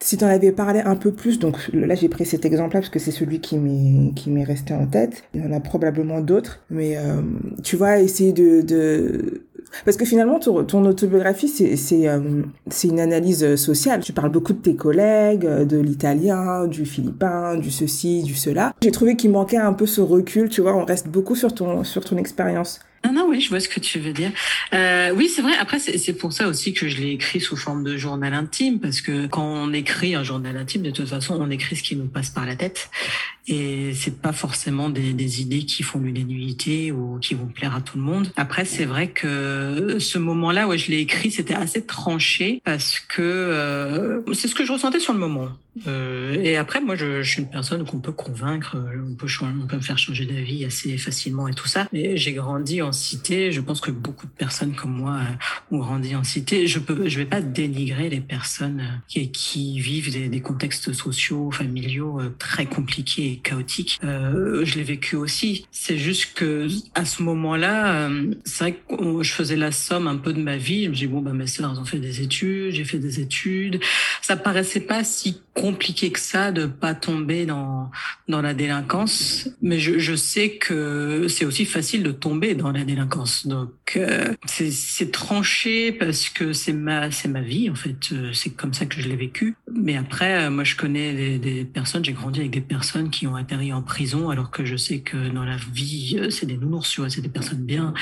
si 0.00 0.16
t'en 0.16 0.28
avais 0.28 0.52
parlé 0.52 0.80
un 0.80 0.94
peu 0.96 1.12
plus, 1.12 1.38
donc 1.38 1.56
là 1.72 1.94
j'ai 1.94 2.08
pris 2.08 2.24
cet 2.24 2.44
exemple-là 2.44 2.80
parce 2.80 2.90
que 2.90 2.98
c'est 3.00 3.10
celui 3.10 3.40
qui 3.40 3.58
m'est 3.58 4.12
qui 4.14 4.30
m'est 4.30 4.44
resté 4.44 4.72
en 4.74 4.86
tête. 4.86 5.24
Il 5.34 5.42
y 5.42 5.46
en 5.46 5.52
a 5.52 5.60
probablement 5.60 6.20
d'autres, 6.20 6.60
mais 6.70 6.96
euh, 6.96 7.20
tu 7.64 7.76
vois, 7.76 7.98
essayer 7.98 8.32
de, 8.32 8.60
de 8.62 9.42
parce 9.84 9.96
que 9.96 10.04
finalement 10.04 10.38
ton, 10.38 10.64
ton 10.64 10.84
autobiographie 10.86 11.48
c'est 11.48 11.76
c'est 11.76 12.08
euh, 12.08 12.42
c'est 12.70 12.88
une 12.88 13.00
analyse 13.00 13.56
sociale. 13.56 14.00
Tu 14.00 14.12
parles 14.12 14.30
beaucoup 14.30 14.52
de 14.52 14.58
tes 14.60 14.76
collègues, 14.76 15.44
euh, 15.46 15.64
de 15.64 15.78
l'italien, 15.78 16.68
du 16.68 16.86
philippin, 16.86 17.56
du 17.56 17.70
ceci, 17.72 18.22
du 18.22 18.34
cela. 18.34 18.72
J'ai 18.80 18.92
trouvé 18.92 19.16
qu'il 19.16 19.30
manquait 19.30 19.56
un 19.56 19.72
peu 19.72 19.86
ce 19.86 20.00
recul. 20.00 20.48
Tu 20.48 20.60
vois, 20.60 20.76
on 20.76 20.84
reste 20.84 21.08
beaucoup 21.08 21.34
sur 21.34 21.52
ton 21.52 21.82
sur 21.82 22.04
ton 22.04 22.16
expérience. 22.18 22.80
Oui, 23.28 23.42
je 23.42 23.50
vois 23.50 23.60
ce 23.60 23.68
que 23.68 23.78
tu 23.78 23.98
veux 23.98 24.12
dire. 24.14 24.30
Euh, 24.72 25.10
oui, 25.14 25.28
c'est 25.28 25.42
vrai. 25.42 25.52
Après, 25.60 25.78
c'est 25.78 26.12
pour 26.14 26.32
ça 26.32 26.48
aussi 26.48 26.72
que 26.72 26.88
je 26.88 26.96
l'ai 26.96 27.10
écrit 27.10 27.40
sous 27.40 27.56
forme 27.56 27.84
de 27.84 27.96
journal 27.96 28.32
intime, 28.32 28.80
parce 28.80 29.02
que 29.02 29.26
quand 29.26 29.44
on 29.44 29.72
écrit 29.74 30.14
un 30.14 30.24
journal 30.24 30.56
intime, 30.56 30.82
de 30.82 30.90
toute 30.90 31.08
façon, 31.08 31.36
on 31.38 31.50
écrit 31.50 31.76
ce 31.76 31.82
qui 31.82 31.94
nous 31.94 32.06
passe 32.06 32.30
par 32.30 32.46
la 32.46 32.56
tête, 32.56 32.90
et 33.46 33.92
c'est 33.94 34.20
pas 34.20 34.32
forcément 34.32 34.88
des, 34.88 35.40
idées 35.40 35.64
qui 35.64 35.82
font 35.82 36.00
l'unanimité 36.00 36.92
ou 36.92 37.18
qui 37.18 37.34
vont 37.34 37.46
plaire 37.46 37.74
à 37.74 37.80
tout 37.80 37.98
le 37.98 38.02
monde. 38.02 38.30
Après, 38.36 38.64
c'est 38.64 38.84
vrai 38.84 39.08
que 39.08 39.96
ce 39.98 40.18
moment-là, 40.18 40.66
ouais, 40.66 40.78
je 40.78 40.90
l'ai 40.90 41.00
écrit, 41.00 41.30
c'était 41.30 41.54
assez 41.54 41.84
tranché, 41.84 42.62
parce 42.64 42.98
que 42.98 43.22
euh, 43.22 44.34
c'est 44.34 44.48
ce 44.48 44.54
que 44.54 44.64
je 44.64 44.72
ressentais 44.72 45.00
sur 45.00 45.12
le 45.12 45.18
moment. 45.18 45.48
Euh, 45.86 46.34
et 46.42 46.56
après, 46.56 46.80
moi, 46.80 46.96
je, 46.96 47.22
suis 47.22 47.42
une 47.42 47.50
personne 47.50 47.84
qu'on 47.84 48.00
peut 48.00 48.12
convaincre, 48.12 48.76
on 48.76 49.14
peut, 49.14 49.26
me 49.76 49.80
faire 49.80 49.98
changer 49.98 50.24
d'avis 50.24 50.64
assez 50.64 50.98
facilement 50.98 51.46
et 51.46 51.54
tout 51.54 51.68
ça. 51.68 51.88
Mais 51.92 52.16
j'ai 52.16 52.32
grandi 52.32 52.82
en. 52.82 52.90
Je 53.26 53.60
pense 53.60 53.80
que 53.80 53.90
beaucoup 53.90 54.26
de 54.26 54.32
personnes 54.32 54.74
comme 54.74 54.92
moi 54.92 55.18
euh, 55.20 55.76
ont 55.76 55.78
grandi 55.78 56.14
en 56.14 56.24
cité. 56.24 56.66
Je 56.66 56.78
peux, 56.78 57.08
je 57.08 57.18
vais 57.18 57.26
pas 57.26 57.40
dénigrer 57.40 58.08
les 58.08 58.20
personnes 58.20 58.80
euh, 59.16 59.26
qui, 59.32 59.80
vivent 59.80 60.12
des, 60.30 60.40
contextes 60.40 60.92
sociaux, 60.92 61.50
familiaux 61.50 62.20
euh, 62.20 62.34
très 62.38 62.66
compliqués 62.66 63.32
et 63.32 63.36
chaotiques. 63.36 63.98
Je 64.02 64.74
l'ai 64.74 64.82
vécu 64.82 65.16
aussi. 65.16 65.66
C'est 65.70 65.98
juste 65.98 66.34
que 66.34 66.68
à 66.94 67.04
ce 67.04 67.22
moment-là, 67.22 68.10
c'est 68.44 68.64
vrai 68.64 68.72
que 68.72 69.22
je 69.22 69.32
faisais 69.32 69.56
la 69.56 69.72
somme 69.72 70.06
un 70.06 70.16
peu 70.16 70.32
de 70.32 70.40
ma 70.40 70.56
vie. 70.56 70.84
Je 70.84 70.90
me 70.90 70.94
dis 70.94 71.06
bon, 71.06 71.20
bah 71.20 71.32
mes 71.32 71.46
sœurs 71.46 71.78
ont 71.78 71.84
fait 71.84 71.98
des 71.98 72.22
études, 72.22 72.72
j'ai 72.72 72.84
fait 72.84 72.98
des 72.98 73.20
études. 73.20 73.80
Ça 74.22 74.36
paraissait 74.36 74.80
pas 74.80 75.04
si 75.04 75.40
compliqué 75.60 76.10
que 76.10 76.20
ça 76.20 76.52
de 76.52 76.66
pas 76.66 76.94
tomber 76.94 77.46
dans 77.46 77.90
dans 78.28 78.42
la 78.42 78.54
délinquance, 78.54 79.48
mais 79.62 79.78
je, 79.78 79.98
je 79.98 80.14
sais 80.14 80.48
que 80.64 81.26
c'est 81.28 81.44
aussi 81.50 81.64
facile 81.64 82.02
de 82.02 82.12
tomber 82.12 82.54
dans 82.54 82.72
la 82.78 82.84
délinquance. 82.84 83.46
Donc 83.46 83.72
euh, 83.96 84.34
c'est 84.46 84.70
c'est 84.70 85.10
tranché 85.10 85.92
parce 85.92 86.28
que 86.36 86.52
c'est 86.52 86.72
ma 86.72 87.10
c'est 87.10 87.28
ma 87.28 87.40
vie 87.52 87.68
en 87.70 87.74
fait, 87.74 87.96
Euh, 88.12 88.32
c'est 88.32 88.50
comme 88.60 88.74
ça 88.78 88.84
que 88.86 89.00
je 89.02 89.08
l'ai 89.08 89.16
vécu. 89.16 89.56
Mais 89.84 89.96
après, 89.96 90.32
euh, 90.44 90.50
moi 90.50 90.64
je 90.64 90.76
connais 90.76 91.12
des, 91.20 91.38
des 91.38 91.64
personnes, 91.64 92.04
j'ai 92.04 92.12
grandi 92.20 92.40
avec 92.40 92.52
des 92.52 92.66
personnes 92.76 93.10
qui 93.10 93.26
ont 93.26 93.36
atterri 93.42 93.72
en 93.72 93.82
prison 93.82 94.30
alors 94.30 94.50
que 94.50 94.64
je 94.64 94.76
sais 94.76 95.00
que 95.00 95.18
dans 95.36 95.44
la 95.44 95.56
vie 95.72 96.18
c'est 96.30 96.46
des 96.46 96.56
nounours, 96.56 96.88
tu 96.90 97.00
vois, 97.00 97.10
c'est 97.10 97.20
des 97.28 97.34
personnes 97.38 97.64
bien, 97.74 97.92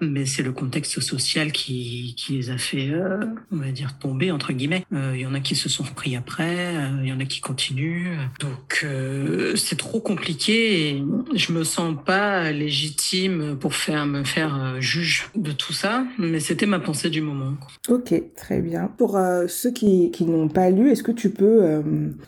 mais 0.00 0.24
c'est 0.26 0.42
le 0.42 0.52
contexte 0.52 1.00
social 1.00 1.52
qui 1.52 2.14
qui 2.16 2.28
les 2.38 2.50
a 2.50 2.58
fait, 2.58 2.88
euh, 2.90 3.24
on 3.52 3.56
va 3.56 3.70
dire 3.80 3.90
tomber 3.98 4.30
entre 4.30 4.52
guillemets. 4.52 4.84
Euh, 4.92 5.12
Il 5.16 5.20
y 5.22 5.26
en 5.26 5.34
a 5.34 5.40
qui 5.40 5.54
se 5.54 5.68
sont 5.68 5.84
repris 5.84 6.16
après. 6.16 6.56
Euh, 6.96 7.02
il 7.02 7.08
y 7.08 7.12
en 7.12 7.20
a 7.20 7.24
qui 7.24 7.40
continuent. 7.40 8.16
Donc 8.40 8.82
euh, 8.84 9.54
c'est 9.56 9.76
trop 9.76 10.00
compliqué 10.00 10.88
et 10.88 11.04
je 11.34 11.52
me 11.52 11.64
sens 11.64 11.94
pas 12.04 12.52
légitime 12.52 13.56
pour 13.58 13.74
faire 13.74 14.06
me 14.06 14.24
faire 14.24 14.54
euh, 14.54 14.80
juge 14.80 15.28
de 15.34 15.52
tout 15.52 15.72
ça, 15.72 16.04
mais 16.18 16.40
c'était 16.40 16.66
ma 16.66 16.80
pensée 16.80 17.10
du 17.10 17.20
moment. 17.20 17.54
Ok, 17.88 18.14
très 18.36 18.60
bien. 18.60 18.90
Pour 18.98 19.16
euh, 19.16 19.46
ceux 19.48 19.70
qui, 19.70 20.10
qui 20.10 20.24
n'ont 20.24 20.48
pas 20.48 20.70
lu, 20.70 20.90
est-ce 20.90 21.02
que 21.02 21.12
tu 21.12 21.30
peux 21.30 21.62
euh, 21.62 21.82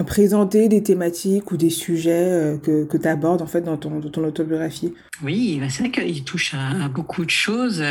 présenter 0.07 0.69
des 0.69 0.83
thématiques 0.83 1.51
ou 1.53 1.57
des 1.57 1.71
sujets 1.71 2.13
euh, 2.33 2.59
que, 2.59 2.85
que 2.85 2.97
tu 2.97 3.09
abordes 3.09 3.43
en 3.43 3.47
fait 3.47 3.63
dans 3.63 3.77
ton, 3.77 3.99
dans 4.01 4.11
ton 4.11 4.25
autobiographie? 4.25 4.93
Oui, 5.23 5.59
bah, 5.61 5.69
c'est 5.69 5.83
vrai 5.83 5.91
qu'il 5.91 6.25
touche 6.25 6.55
à, 6.55 6.85
à 6.85 6.89
beaucoup 6.89 7.25
de 7.25 7.31
choses. 7.31 7.83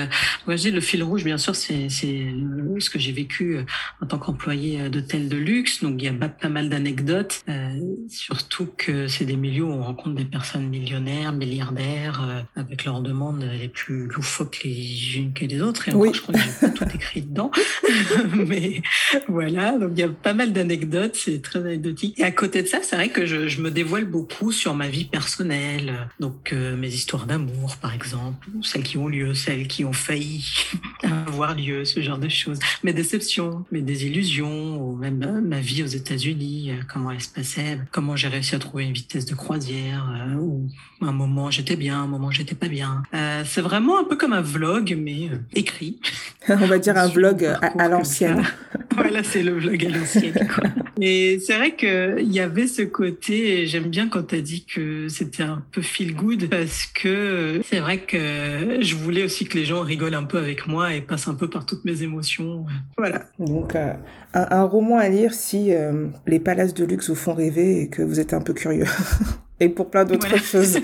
Moi, 0.46 0.56
dis 0.56 0.72
le 0.72 0.82
fil 0.82 1.04
rouge, 1.04 1.24
bien 1.24 1.38
sûr, 1.38 1.56
c'est 1.56 1.90
ce 1.90 2.90
que 2.90 3.00
j'ai 3.00 3.12
vécu 3.12 3.58
euh, 3.58 3.63
en 4.02 4.06
tant 4.06 4.18
qu'employé 4.18 4.82
euh, 4.82 4.90
d'hôtel 4.90 5.28
de 5.30 5.38
luxe. 5.38 5.82
Donc, 5.84 6.02
il 6.02 6.06
y 6.06 6.08
a 6.08 6.13
pas, 6.13 6.30
pas 6.30 6.50
mal 6.50 6.70
d'anecdotes, 6.70 7.44
euh, 7.50 7.70
surtout 8.08 8.68
que 8.78 9.08
c'est 9.08 9.26
des 9.26 9.36
milieux 9.36 9.63
où 9.66 9.72
on 9.72 9.82
rencontre 9.84 10.16
des 10.16 10.26
personnes 10.26 10.68
millionnaires, 10.68 11.34
milliardaires, 11.34 12.22
euh, 12.28 12.42
avec 12.62 12.86
leurs 12.86 13.02
demandes 13.02 13.44
les 13.60 13.68
plus 13.68 14.08
loufoques 14.08 14.62
les 14.63 15.18
unes 15.18 15.34
que 15.34 15.46
les 15.46 15.62
autres. 15.62 15.90
Et 15.90 15.92
encore, 15.92 16.02
Oui. 16.02 16.12
je 16.13 16.22
crois 16.22 16.34
que 16.36 16.40
j'ai 16.42 16.68
pas 16.68 16.70
tout 16.70 16.96
écrit 16.96 17.22
dedans. 17.22 17.52
Mais 18.36 18.82
voilà, 19.28 19.78
donc 19.78 19.92
il 19.94 20.00
y 20.00 20.04
a 20.04 20.10
pas 20.10 20.34
mal 20.34 20.54
d'anecdotes, 20.54 21.16
c'est 21.16 21.42
très 21.42 21.60
anecdotique. 21.60 22.20
Et 22.20 22.24
à 22.24 22.32
côté 22.32 22.62
de 22.62 22.68
ça, 22.68 22.80
c'est 22.84 22.96
vrai 22.96 23.10
que 23.10 23.26
je, 23.26 23.48
je 23.48 23.62
me 23.62 23.72
dévoile 23.72 24.06
beaucoup 24.06 24.52
sur 24.52 24.76
ma 24.76 24.88
vie 24.88 25.06
personnelle. 25.06 26.08
Donc 26.20 26.54
euh, 26.54 26.76
mes 26.78 26.88
histoires 26.94 27.17
d'amour, 27.26 27.78
par 27.78 27.94
exemple, 27.94 28.48
celles 28.62 28.84
qui 28.84 28.98
ont 28.98 29.08
lieu, 29.08 29.34
celles 29.34 29.68
qui 29.68 29.86
ont 29.86 29.94
failli 29.94 30.46
avoir 31.04 31.56
lieu, 31.56 31.86
ce 31.86 32.02
genre 32.02 32.18
de 32.18 32.30
choses. 32.30 32.60
Mes 32.84 32.94
déceptions, 32.94 33.66
mes 33.72 33.82
désillusions, 33.82 34.82
ou 34.82 34.96
même 34.96 35.24
euh, 35.24 35.42
ma 35.42 35.60
vie 35.60 35.84
aux 35.84 35.88
États-Unis, 35.88 36.72
euh, 36.72 36.84
comment 36.92 37.12
elle 37.12 37.22
se 37.22 37.30
passait, 37.30 37.80
comment 37.92 38.16
j'ai 38.16 38.28
réussi 38.28 38.56
à 38.56 38.60
trouver 38.60 38.86
une 38.86 38.94
vitesse 38.94 39.26
de 39.26 39.36
croisière, 39.36 40.08
euh, 40.14 40.36
ou 40.36 40.68
un 41.02 41.12
moment 41.12 41.52
j'étais 41.52 41.76
bien, 41.76 42.04
un 42.04 42.08
moment 42.08 42.32
j'étais 42.32 42.56
pas 42.56 42.68
bien. 42.68 43.04
Euh, 43.14 43.44
c'est 43.46 43.62
vraiment 43.62 44.00
un 44.00 44.04
peu 44.04 44.16
comme 44.16 44.34
un 44.34 44.42
vlog, 44.42 44.98
mais 45.00 45.30
euh, 45.32 45.38
écrit. 45.54 46.00
On 46.50 46.56
va 46.56 46.80
dire 46.80 46.98
un 46.98 47.08
vlog 47.08 47.44
à, 47.62 47.88
l'ancienne. 47.88 48.44
voilà, 48.98 49.24
c'est 49.24 49.44
le 49.44 49.54
vlog 49.54 49.86
à 49.86 49.90
l'ancienne. 49.90 50.34
Et 51.02 51.40
c'est 51.40 51.56
vrai 51.56 51.72
que 51.76 52.20
il 52.20 52.34
y 52.34 52.40
avait 52.40 52.68
ce 52.68 52.82
côté. 52.82 53.62
et 53.62 53.68
J'aime 53.68 53.90
bien 53.90 54.10
quand 54.10 54.24
tu 54.24 54.36
as 54.36 54.42
dit 54.42 54.66
que 54.66 55.08
c'était 55.08 55.44
un 55.44 55.64
peu 55.72 55.82
feel 55.82 56.16
good 56.16 56.50
parce 56.50 56.88
que 56.88 57.62
c'est 57.64 57.80
vrai 57.80 58.00
que 58.00 58.80
je 58.82 58.96
voulais 58.96 59.24
aussi 59.24 59.46
que 59.46 59.58
les 59.58 59.66
gens 59.66 59.82
rigolent 59.82 60.16
un 60.16 60.24
peu 60.24 60.40
avec 60.40 60.68
moi 60.68 60.96
et 60.96 61.02
passent 61.02 61.28
un 61.28 61.36
peu 61.36 61.50
par 61.50 61.66
toutes 61.66 61.86
mes 61.86 62.02
émotions. 62.02 62.66
Voilà. 62.98 63.26
Donc, 63.38 63.76
euh, 63.76 63.94
un, 64.34 64.48
un 64.50 64.64
roman 64.64 64.98
à 64.98 65.08
lire 65.08 65.34
si 65.34 65.74
euh, 65.74 66.08
les 66.26 66.40
palaces 66.40 66.74
de 66.74 66.86
luxe 66.86 67.10
vous 67.10 67.16
font 67.16 67.34
rêver 67.34 67.82
et 67.82 67.90
que 67.90 68.02
vous 68.02 68.20
êtes 68.20 68.34
un 68.34 68.42
peu 68.42 68.54
curieux. 68.54 68.86
et 69.60 69.70
pour 69.70 69.89
plein 69.89 70.06
d'autres 70.06 70.28
Voilà. 70.28 70.41
choses. 70.43 70.80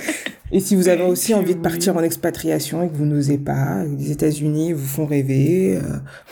Et 0.51 0.59
si 0.59 0.75
vous 0.75 0.87
avez 0.87 1.03
aussi 1.13 1.27
si 1.27 1.33
envie 1.33 1.55
de 1.55 1.59
partir 1.61 1.95
en 1.97 2.03
expatriation 2.03 2.83
et 2.83 2.89
que 2.89 2.95
vous 2.95 3.05
n'osez 3.05 3.37
pas, 3.39 3.83
les 3.85 4.11
États-Unis 4.11 4.73
vous 4.73 4.85
font 4.85 5.05
rêver. 5.05 5.77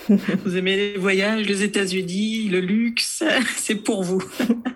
euh, 0.09 0.15
Vous 0.45 0.57
aimez 0.57 0.75
les 0.75 0.97
voyages, 0.97 1.47
les 1.47 1.63
États-Unis, 1.63 2.49
le 2.49 2.59
luxe, 2.59 3.23
c'est 3.57 3.75
pour 3.75 4.03
vous. 4.03 4.21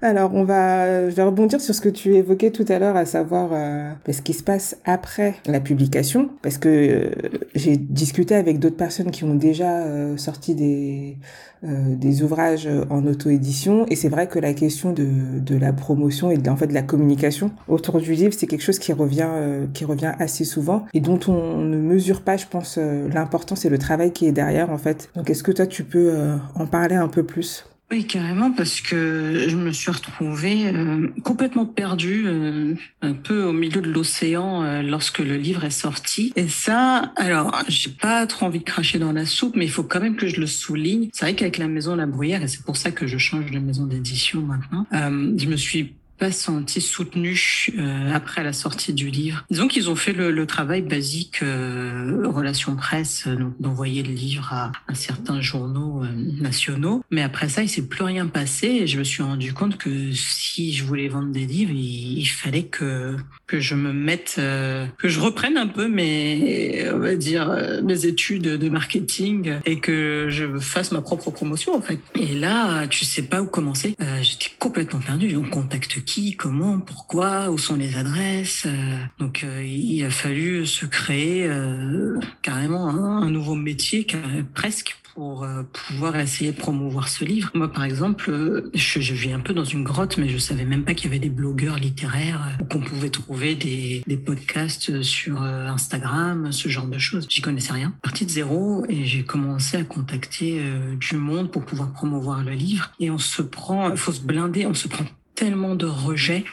Alors, 0.01 0.33
on 0.33 0.43
va, 0.43 1.09
je 1.09 1.15
vais 1.15 1.23
rebondir 1.23 1.61
sur 1.61 1.75
ce 1.75 1.81
que 1.81 1.89
tu 1.89 2.15
évoquais 2.15 2.51
tout 2.51 2.65
à 2.69 2.79
l'heure, 2.79 2.95
à 2.95 3.05
savoir 3.05 3.49
euh, 3.53 3.91
ce 4.11 4.21
qui 4.21 4.33
se 4.33 4.43
passe 4.43 4.77
après 4.85 5.35
la 5.45 5.59
publication, 5.59 6.29
parce 6.41 6.57
que 6.57 6.69
euh, 6.69 7.09
j'ai 7.55 7.77
discuté 7.77 8.35
avec 8.35 8.59
d'autres 8.59 8.77
personnes 8.77 9.11
qui 9.11 9.23
ont 9.23 9.35
déjà 9.35 9.83
euh, 9.85 10.17
sorti 10.17 10.55
des 10.55 11.17
euh, 11.65 11.95
des 11.95 12.23
ouvrages 12.23 12.69
en 12.89 13.05
auto-édition, 13.05 13.85
et 13.89 13.95
c'est 13.95 14.09
vrai 14.09 14.27
que 14.27 14.39
la 14.39 14.53
question 14.53 14.91
de 14.91 15.05
de 15.39 15.55
la 15.55 15.73
promotion 15.73 16.31
et 16.31 16.37
de, 16.37 16.49
en 16.49 16.55
fait 16.55 16.67
de 16.67 16.73
la 16.73 16.81
communication 16.81 17.51
autour 17.67 17.99
du 17.99 18.13
livre, 18.13 18.33
c'est 18.37 18.47
quelque 18.47 18.63
chose 18.63 18.79
qui 18.79 18.93
revient 18.93 19.05
revient, 19.05 19.67
qui 19.73 19.85
revient 19.85 20.13
assez 20.19 20.43
souvent 20.43 20.85
et 20.93 20.99
dont 20.99 21.19
on 21.27 21.57
ne 21.57 21.77
mesure 21.77 22.21
pas, 22.21 22.37
je 22.37 22.45
pense, 22.47 22.77
l'importance 22.77 23.65
et 23.65 23.69
le 23.69 23.77
travail 23.77 24.11
qui 24.11 24.25
est 24.25 24.31
derrière 24.31 24.71
en 24.71 24.77
fait. 24.77 25.09
Donc 25.15 25.29
est-ce 25.29 25.43
que 25.43 25.51
toi 25.51 25.67
tu 25.67 25.83
peux 25.83 26.13
en 26.55 26.65
parler 26.65 26.95
un 26.95 27.07
peu 27.07 27.23
plus? 27.23 27.65
Oui, 27.91 28.07
carrément, 28.07 28.51
parce 28.51 28.81
que 28.81 29.45
je 29.47 29.55
me 29.55 29.71
suis 29.71 29.91
retrouvée 29.91 30.67
euh, 30.67 31.07
complètement 31.23 31.67
perdue, 31.67 32.23
euh, 32.25 32.73
un 33.03 33.13
peu 33.13 33.43
au 33.43 33.53
milieu 33.53 33.79
de 33.79 33.91
l'océan 33.91 34.63
euh, 34.63 34.81
lorsque 34.81 35.19
le 35.19 35.37
livre 35.37 35.63
est 35.65 35.69
sorti. 35.69 36.33
Et 36.35 36.47
ça, 36.47 37.13
alors, 37.15 37.63
j'ai 37.67 37.91
pas 37.91 38.25
trop 38.25 38.47
envie 38.47 38.59
de 38.59 38.63
cracher 38.63 38.97
dans 38.97 39.11
la 39.11 39.27
soupe, 39.27 39.55
mais 39.55 39.65
il 39.65 39.71
faut 39.71 39.83
quand 39.83 39.99
même 39.99 40.15
que 40.15 40.27
je 40.27 40.39
le 40.39 40.47
souligne. 40.47 41.09
C'est 41.13 41.25
vrai 41.25 41.35
qu'avec 41.35 41.59
la 41.59 41.67
Maison 41.67 41.95
La 41.95 42.07
Bruyère, 42.07 42.41
et 42.41 42.47
c'est 42.47 42.63
pour 42.63 42.75
ça 42.75 42.89
que 42.89 43.05
je 43.05 43.19
change 43.19 43.51
de 43.51 43.59
maison 43.59 43.85
d'édition 43.85 44.41
maintenant, 44.41 44.87
je 44.91 45.47
me 45.47 45.55
suis 45.55 45.93
pas 46.17 46.31
senti 46.31 46.81
soutenu 46.81 47.37
euh, 47.77 48.13
après 48.13 48.43
la 48.43 48.53
sortie 48.53 48.93
du 48.93 49.09
livre. 49.09 49.45
Disons 49.49 49.67
qu'ils 49.67 49.89
ont 49.89 49.95
fait 49.95 50.13
le, 50.13 50.31
le 50.31 50.45
travail 50.45 50.81
basique 50.81 51.41
euh, 51.43 52.27
relations 52.27 52.75
presse, 52.75 53.25
euh, 53.27 53.35
d'envoyer 53.59 54.03
le 54.03 54.13
livre 54.13 54.51
à, 54.53 54.71
à 54.87 54.95
certains 54.95 55.41
journaux 55.41 56.03
euh, 56.03 56.07
nationaux. 56.41 57.03
Mais 57.11 57.21
après 57.21 57.49
ça, 57.49 57.63
il 57.63 57.69
s'est 57.69 57.87
plus 57.87 58.03
rien 58.03 58.27
passé 58.27 58.67
et 58.67 58.87
je 58.87 58.97
me 58.97 59.03
suis 59.03 59.23
rendu 59.23 59.53
compte 59.53 59.77
que 59.77 60.11
si 60.13 60.73
je 60.73 60.83
voulais 60.83 61.07
vendre 61.07 61.31
des 61.31 61.45
livres, 61.45 61.71
il, 61.71 62.19
il 62.19 62.25
fallait 62.25 62.63
que 62.65 63.15
que 63.47 63.59
je 63.59 63.75
me 63.75 63.93
mette, 63.93 64.35
que 64.37 65.07
je 65.07 65.19
reprenne 65.19 65.55
un 65.55 65.67
peu 65.67 65.87
mes, 65.87 66.89
on 66.91 66.97
va 66.97 67.15
dire, 67.15 67.55
mes 67.83 68.07
études 68.07 68.41
de 68.41 68.69
marketing 68.69 69.59
et 69.65 69.79
que 69.79 70.27
je 70.29 70.57
fasse 70.57 70.91
ma 70.91 71.01
propre 71.01 71.29
promotion 71.29 71.75
en 71.75 71.81
fait. 71.81 71.99
Et 72.19 72.33
là, 72.33 72.87
tu 72.87 73.05
sais 73.05 73.21
pas 73.21 73.43
où 73.43 73.45
commencer. 73.45 73.95
J'étais 74.23 74.49
complètement 74.57 74.99
perdu. 74.99 75.35
On 75.35 75.47
contacte 75.47 76.03
qui, 76.05 76.35
comment, 76.35 76.79
pourquoi, 76.79 77.49
où 77.49 77.57
sont 77.57 77.75
les 77.75 77.97
adresses. 77.97 78.65
Euh, 78.65 78.97
donc 79.19 79.43
euh, 79.43 79.63
il 79.63 80.03
a 80.05 80.09
fallu 80.09 80.65
se 80.65 80.85
créer 80.85 81.47
euh, 81.47 82.19
carrément 82.41 82.89
un, 82.89 83.29
nouveau 83.29 83.55
métier 83.55 84.05
presque 84.53 84.97
pour 85.13 85.47
pouvoir 85.71 86.17
essayer 86.17 86.51
de 86.51 86.57
promouvoir 86.57 87.07
ce 87.07 87.23
livre. 87.23 87.49
Moi, 87.53 87.71
par 87.71 87.85
exemple, 87.85 88.69
je, 88.73 88.99
je 88.99 89.13
vis 89.13 89.31
un 89.31 89.39
peu 89.39 89.53
dans 89.53 89.63
une 89.63 89.83
grotte, 89.83 90.17
mais 90.17 90.27
je 90.27 90.37
savais 90.37 90.65
même 90.65 90.83
pas 90.83 90.93
qu'il 90.93 91.05
y 91.05 91.09
avait 91.09 91.19
des 91.19 91.29
blogueurs 91.29 91.77
littéraires 91.77 92.57
ou 92.61 92.65
qu'on 92.65 92.81
pouvait 92.81 93.09
trouver 93.09 93.55
des, 93.55 94.03
des 94.05 94.17
podcasts 94.17 95.01
sur 95.01 95.41
Instagram, 95.41 96.51
ce 96.51 96.67
genre 96.67 96.87
de 96.87 96.97
choses. 96.97 97.27
J'y 97.29 97.41
connaissais 97.41 97.73
rien. 97.73 97.93
Partie 98.01 98.25
de 98.25 98.31
zéro 98.31 98.85
et 98.89 99.05
j'ai 99.05 99.23
commencé 99.23 99.77
à 99.77 99.83
contacter 99.83 100.61
du 100.99 101.15
monde 101.15 101.49
pour 101.49 101.65
pouvoir 101.65 101.91
promouvoir 101.93 102.43
le 102.43 102.51
livre. 102.51 102.91
Et 102.99 103.09
on 103.09 103.17
se 103.17 103.41
prend, 103.41 103.95
faut 103.95 104.11
se 104.11 104.21
blinder, 104.21 104.65
on 104.65 104.73
se 104.73 104.89
prend 104.89 105.05
tellement 105.35 105.75
de 105.75 105.85
rejets 105.85 106.45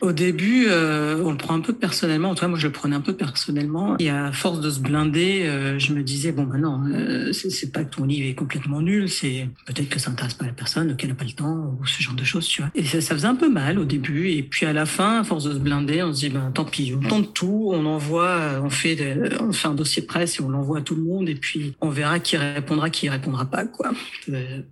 au 0.00 0.12
début, 0.12 0.66
euh, 0.68 1.22
on 1.24 1.30
le 1.30 1.36
prend 1.36 1.54
un 1.54 1.60
peu 1.60 1.72
personnellement. 1.72 2.30
En 2.30 2.34
tout 2.34 2.40
cas, 2.40 2.48
moi, 2.48 2.58
je 2.58 2.66
le 2.66 2.72
prenais 2.72 2.96
un 2.96 3.00
peu 3.00 3.14
personnellement. 3.14 3.96
Et 3.98 4.10
à 4.10 4.32
force 4.32 4.60
de 4.60 4.70
se 4.70 4.80
blinder, 4.80 5.46
euh, 5.46 5.78
je 5.78 5.92
me 5.92 6.02
disais 6.02 6.32
bon, 6.32 6.46
non, 6.46 6.82
euh, 6.92 7.32
c'est 7.32 7.72
pas 7.72 7.84
que 7.84 7.94
ton 7.94 8.04
livre 8.04 8.28
est 8.28 8.34
complètement 8.34 8.80
nul. 8.80 9.08
C'est 9.08 9.48
peut-être 9.66 9.88
que 9.88 9.98
ça 9.98 10.10
intéresse 10.10 10.34
pas 10.34 10.46
la 10.46 10.52
personne, 10.52 10.96
qu'elle 10.96 11.10
n'a 11.10 11.16
pas 11.16 11.24
le 11.24 11.32
temps 11.32 11.76
ou 11.80 11.86
ce 11.86 12.02
genre 12.02 12.14
de 12.14 12.24
choses, 12.24 12.46
tu 12.46 12.62
vois. 12.62 12.70
Et 12.74 12.84
ça, 12.84 13.00
faisait 13.14 13.26
un 13.26 13.34
peu 13.34 13.50
mal 13.50 13.78
au 13.78 13.84
début. 13.84 14.30
Et 14.30 14.42
puis 14.42 14.66
à 14.66 14.72
la 14.72 14.86
fin, 14.86 15.20
à 15.20 15.24
force 15.24 15.44
de 15.44 15.52
se 15.52 15.58
blinder, 15.58 16.02
on 16.02 16.12
se 16.12 16.20
dit 16.20 16.28
ben 16.30 16.50
tant 16.52 16.64
pis, 16.64 16.94
on 16.96 17.06
tente 17.06 17.34
tout, 17.34 17.70
on 17.72 17.84
envoie, 17.86 18.60
on 18.62 18.70
fait, 18.70 19.18
on 19.40 19.52
fait 19.52 19.68
un 19.68 19.74
dossier 19.74 20.02
presse 20.02 20.38
et 20.38 20.42
on 20.42 20.48
l'envoie 20.48 20.78
à 20.78 20.82
tout 20.82 20.94
le 20.94 21.02
monde. 21.02 21.28
Et 21.28 21.34
puis 21.34 21.74
on 21.80 21.90
verra 21.90 22.20
qui 22.20 22.36
répondra, 22.36 22.90
qui 22.90 23.08
répondra 23.08 23.44
pas, 23.44 23.66
quoi. 23.66 23.92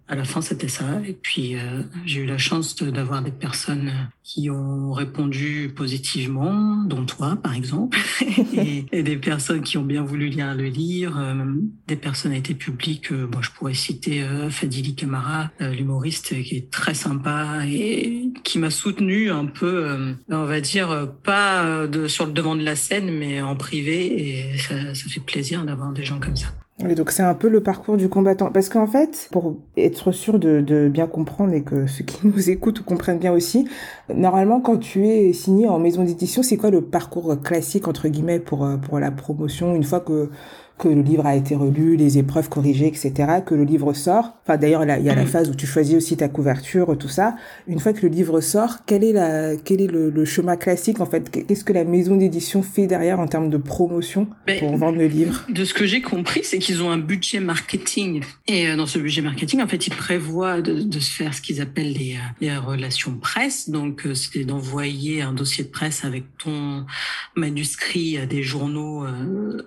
à 0.09 0.15
la 0.15 0.25
fin, 0.25 0.41
c'était 0.41 0.69
ça. 0.69 0.85
Et 1.07 1.13
puis 1.13 1.57
j'ai 2.07 2.23
eu 2.23 2.27
la 2.27 2.39
chance 2.39 2.77
d'avoir 2.77 3.23
des 3.23 3.31
personnes 3.31 3.93
qui 4.29 4.51
ont 4.51 4.93
répondu 4.93 5.73
positivement, 5.75 6.85
dont 6.85 7.07
toi 7.07 7.39
par 7.43 7.55
exemple, 7.55 7.99
et, 8.93 9.03
des 9.03 9.17
personnes 9.17 9.63
qui 9.63 9.79
ont 9.79 9.85
bien 9.85 10.03
voulu 10.03 10.29
lire 10.29 10.55
le 10.55 10.67
livre, 10.67 11.19
euh, 11.19 11.45
des 11.87 11.97
personnalités 11.97 12.55
publiques. 12.55 13.11
Euh, 13.11 13.27
bon, 13.27 13.41
je 13.41 13.51
pourrais 13.53 13.73
citer 13.73 14.23
euh, 14.23 14.51
Fadili 14.51 14.95
Camara, 14.95 15.51
l'humoriste 15.61 16.43
qui 16.43 16.57
est 16.57 16.71
très 16.71 16.93
sympa 16.93 17.61
et 17.67 18.31
qui 18.45 18.59
m'a 18.59 18.69
soutenu 18.69 19.31
un 19.31 19.47
peu, 19.47 20.15
on 20.29 20.45
va 20.45 20.61
dire 20.61 21.11
pas 21.25 21.87
de, 21.87 22.07
sur 22.07 22.27
le 22.27 22.33
devant 22.33 22.55
de 22.55 22.63
la 22.63 22.77
scène, 22.77 23.11
mais 23.11 23.41
en 23.41 23.57
privé. 23.57 24.53
Et 24.53 24.59
ça, 24.59 24.95
ça 24.95 25.09
fait 25.09 25.21
plaisir 25.21 25.65
d'avoir 25.65 25.93
des 25.93 26.05
gens 26.05 26.21
comme 26.21 26.37
ça. 26.37 26.49
Oui, 26.85 26.95
donc 26.95 27.11
c'est 27.11 27.25
un 27.25 27.35
peu 27.35 27.49
le 27.49 27.61
parcours 27.61 27.97
du 27.97 28.09
combattant. 28.09 28.53
Parce 28.53 28.69
qu'en 28.69 28.87
fait, 28.87 29.29
pour 29.33 29.57
être 29.77 30.13
sûr 30.13 30.39
de, 30.39 30.61
de, 30.61 30.89
bien 30.89 31.09
comprendre 31.09 31.53
et 31.53 31.63
que 31.63 31.89
ceux 31.89 32.05
qui 32.05 32.25
nous 32.27 32.51
écoutent 32.51 32.85
comprennent 32.85 33.19
bien 33.19 33.33
aussi, 33.33 33.69
normalement, 34.15 34.61
quand 34.61 34.77
tu 34.77 35.09
es 35.09 35.33
signé 35.33 35.67
en 35.67 35.81
maison 35.81 36.05
d'édition, 36.05 36.43
c'est 36.43 36.57
quoi 36.57 36.71
le 36.71 36.83
parcours 36.83 37.41
classique, 37.43 37.89
entre 37.89 38.07
guillemets, 38.09 38.39
pour, 38.39 38.69
pour 38.83 39.01
la 39.01 39.11
promotion, 39.11 39.75
une 39.75 39.83
fois 39.83 40.01
que 40.01 40.31
que 40.79 40.89
le 40.89 41.03
livre 41.03 41.27
a 41.27 41.35
été 41.35 41.55
relu, 41.55 41.97
les 41.97 42.19
épreuves 42.19 42.49
corrigées, 42.49 42.87
etc., 42.87 43.13
que 43.45 43.55
le 43.55 43.65
livre 43.65 43.93
sort. 43.93 44.39
Enfin, 44.45 44.57
d'ailleurs, 44.57 44.85
il 44.85 45.05
y 45.05 45.11
a 45.11 45.15
la 45.15 45.25
mm. 45.25 45.27
phase 45.27 45.51
où 45.51 45.55
tu 45.55 45.67
choisis 45.67 45.97
aussi 45.97 46.17
ta 46.17 46.29
couverture, 46.29 46.97
tout 46.97 47.09
ça. 47.09 47.37
Une 47.67 47.81
fois 47.81 47.93
que 47.93 48.03
le 48.03 48.09
livre 48.09 48.41
sort, 48.41 48.79
quel 48.87 49.05
est 49.05 49.13
la, 49.13 49.57
quel 49.57 49.81
est 49.81 49.87
le, 49.87 50.25
chemin 50.25 50.57
classique 50.57 51.01
en 51.01 51.07
fait? 51.07 51.31
Qu'est-ce 51.31 51.65
que 51.65 51.73
la 51.73 51.85
maison 51.85 52.17
d'édition 52.17 52.63
fait 52.63 52.87
derrière 52.87 53.19
en 53.19 53.27
termes 53.27 53.51
de 53.51 53.57
promotion 53.57 54.29
pour 54.59 54.77
vendre 54.77 54.99
le 54.99 55.07
livre? 55.07 55.45
De 55.49 55.65
ce 55.65 55.75
que 55.75 55.87
j'ai 55.87 56.03
compris, 56.03 56.41
c'est 56.45 56.59
qu'ils 56.59 56.83
ont 56.83 56.91
un 56.91 56.99
budget 56.99 57.41
marketing 57.41 58.23
et 58.47 58.69
euh, 58.69 58.77
dans 58.77 58.87
ce 58.87 58.99
budget 58.99 59.23
marketing, 59.23 59.63
en 59.63 59.67
fait, 59.67 59.87
ils 59.87 59.95
prévoient 59.95 60.61
de, 60.61 60.83
de 60.83 61.01
se 61.01 61.11
faire 61.11 61.35
ce 61.35 61.41
qu'ils 61.41 61.61
appellent 61.61 61.93
les, 61.93 62.15
euh, 62.15 62.31
les, 62.41 62.57
relations 62.57 63.15
presse. 63.15 63.71
Donc, 63.71 64.07
euh, 64.07 64.15
c'est 64.15 64.45
d'envoyer 64.45 65.23
un 65.23 65.33
dossier 65.33 65.65
de 65.65 65.71
presse 65.71 66.05
avec 66.05 66.25
ton 66.39 66.85
manuscrit 67.37 68.19
à 68.19 68.27
des 68.27 68.43
journaux 68.43 69.07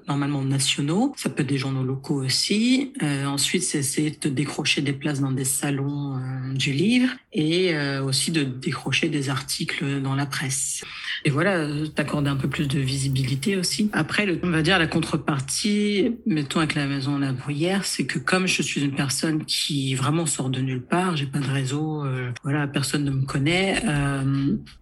normalement 0.08 0.44
nationaux 0.44 1.01
ça 1.16 1.30
peut 1.30 1.44
être 1.44 1.50
des 1.50 1.58
journaux 1.58 1.84
locaux 1.84 2.24
aussi. 2.24 2.94
Euh, 3.02 3.26
ensuite, 3.26 3.64
c'est 3.64 3.80
essayer 3.80 4.12
de 4.12 4.30
décrocher 4.30 4.82
des 4.82 4.94
places 4.94 5.22
dans 5.22 5.32
des 5.32 5.46
salons 5.46 6.18
euh, 6.18 6.54
du 6.54 6.72
livre 6.72 7.10
et 7.34 7.74
euh, 7.74 8.04
aussi 8.04 8.32
de 8.32 8.44
décrocher 8.44 9.10
des 9.10 9.30
articles 9.30 10.02
dans 10.02 10.16
la 10.16 10.26
presse. 10.26 10.84
Et 11.24 11.30
voilà, 11.30 11.68
t'accorder 11.96 12.30
un 12.30 12.36
peu 12.36 12.50
plus 12.50 12.68
de 12.68 12.80
visibilité 12.80 13.56
aussi. 13.56 13.90
Après, 13.94 14.40
on 14.44 14.50
va 14.50 14.62
dire 14.62 14.80
la 14.80 14.88
contrepartie, 14.88 16.16
mettons 16.26 16.60
avec 16.60 16.76
la 16.76 16.88
maison 16.88 17.18
La 17.18 17.32
Bruyère, 17.32 17.86
c'est 17.86 18.06
que 18.06 18.18
comme 18.18 18.48
je 18.48 18.62
suis 18.62 18.82
une 18.82 18.96
personne 18.96 19.46
qui 19.46 19.94
vraiment 19.94 20.26
sort 20.26 20.50
de 20.50 20.60
nulle 20.62 20.82
part, 20.82 21.16
j'ai 21.16 21.28
pas 21.28 21.40
de 21.40 21.50
réseau, 21.50 22.04
voilà, 22.44 22.68
personne 22.68 23.04
ne 23.04 23.12
me 23.12 23.24
connaît. 23.24 23.84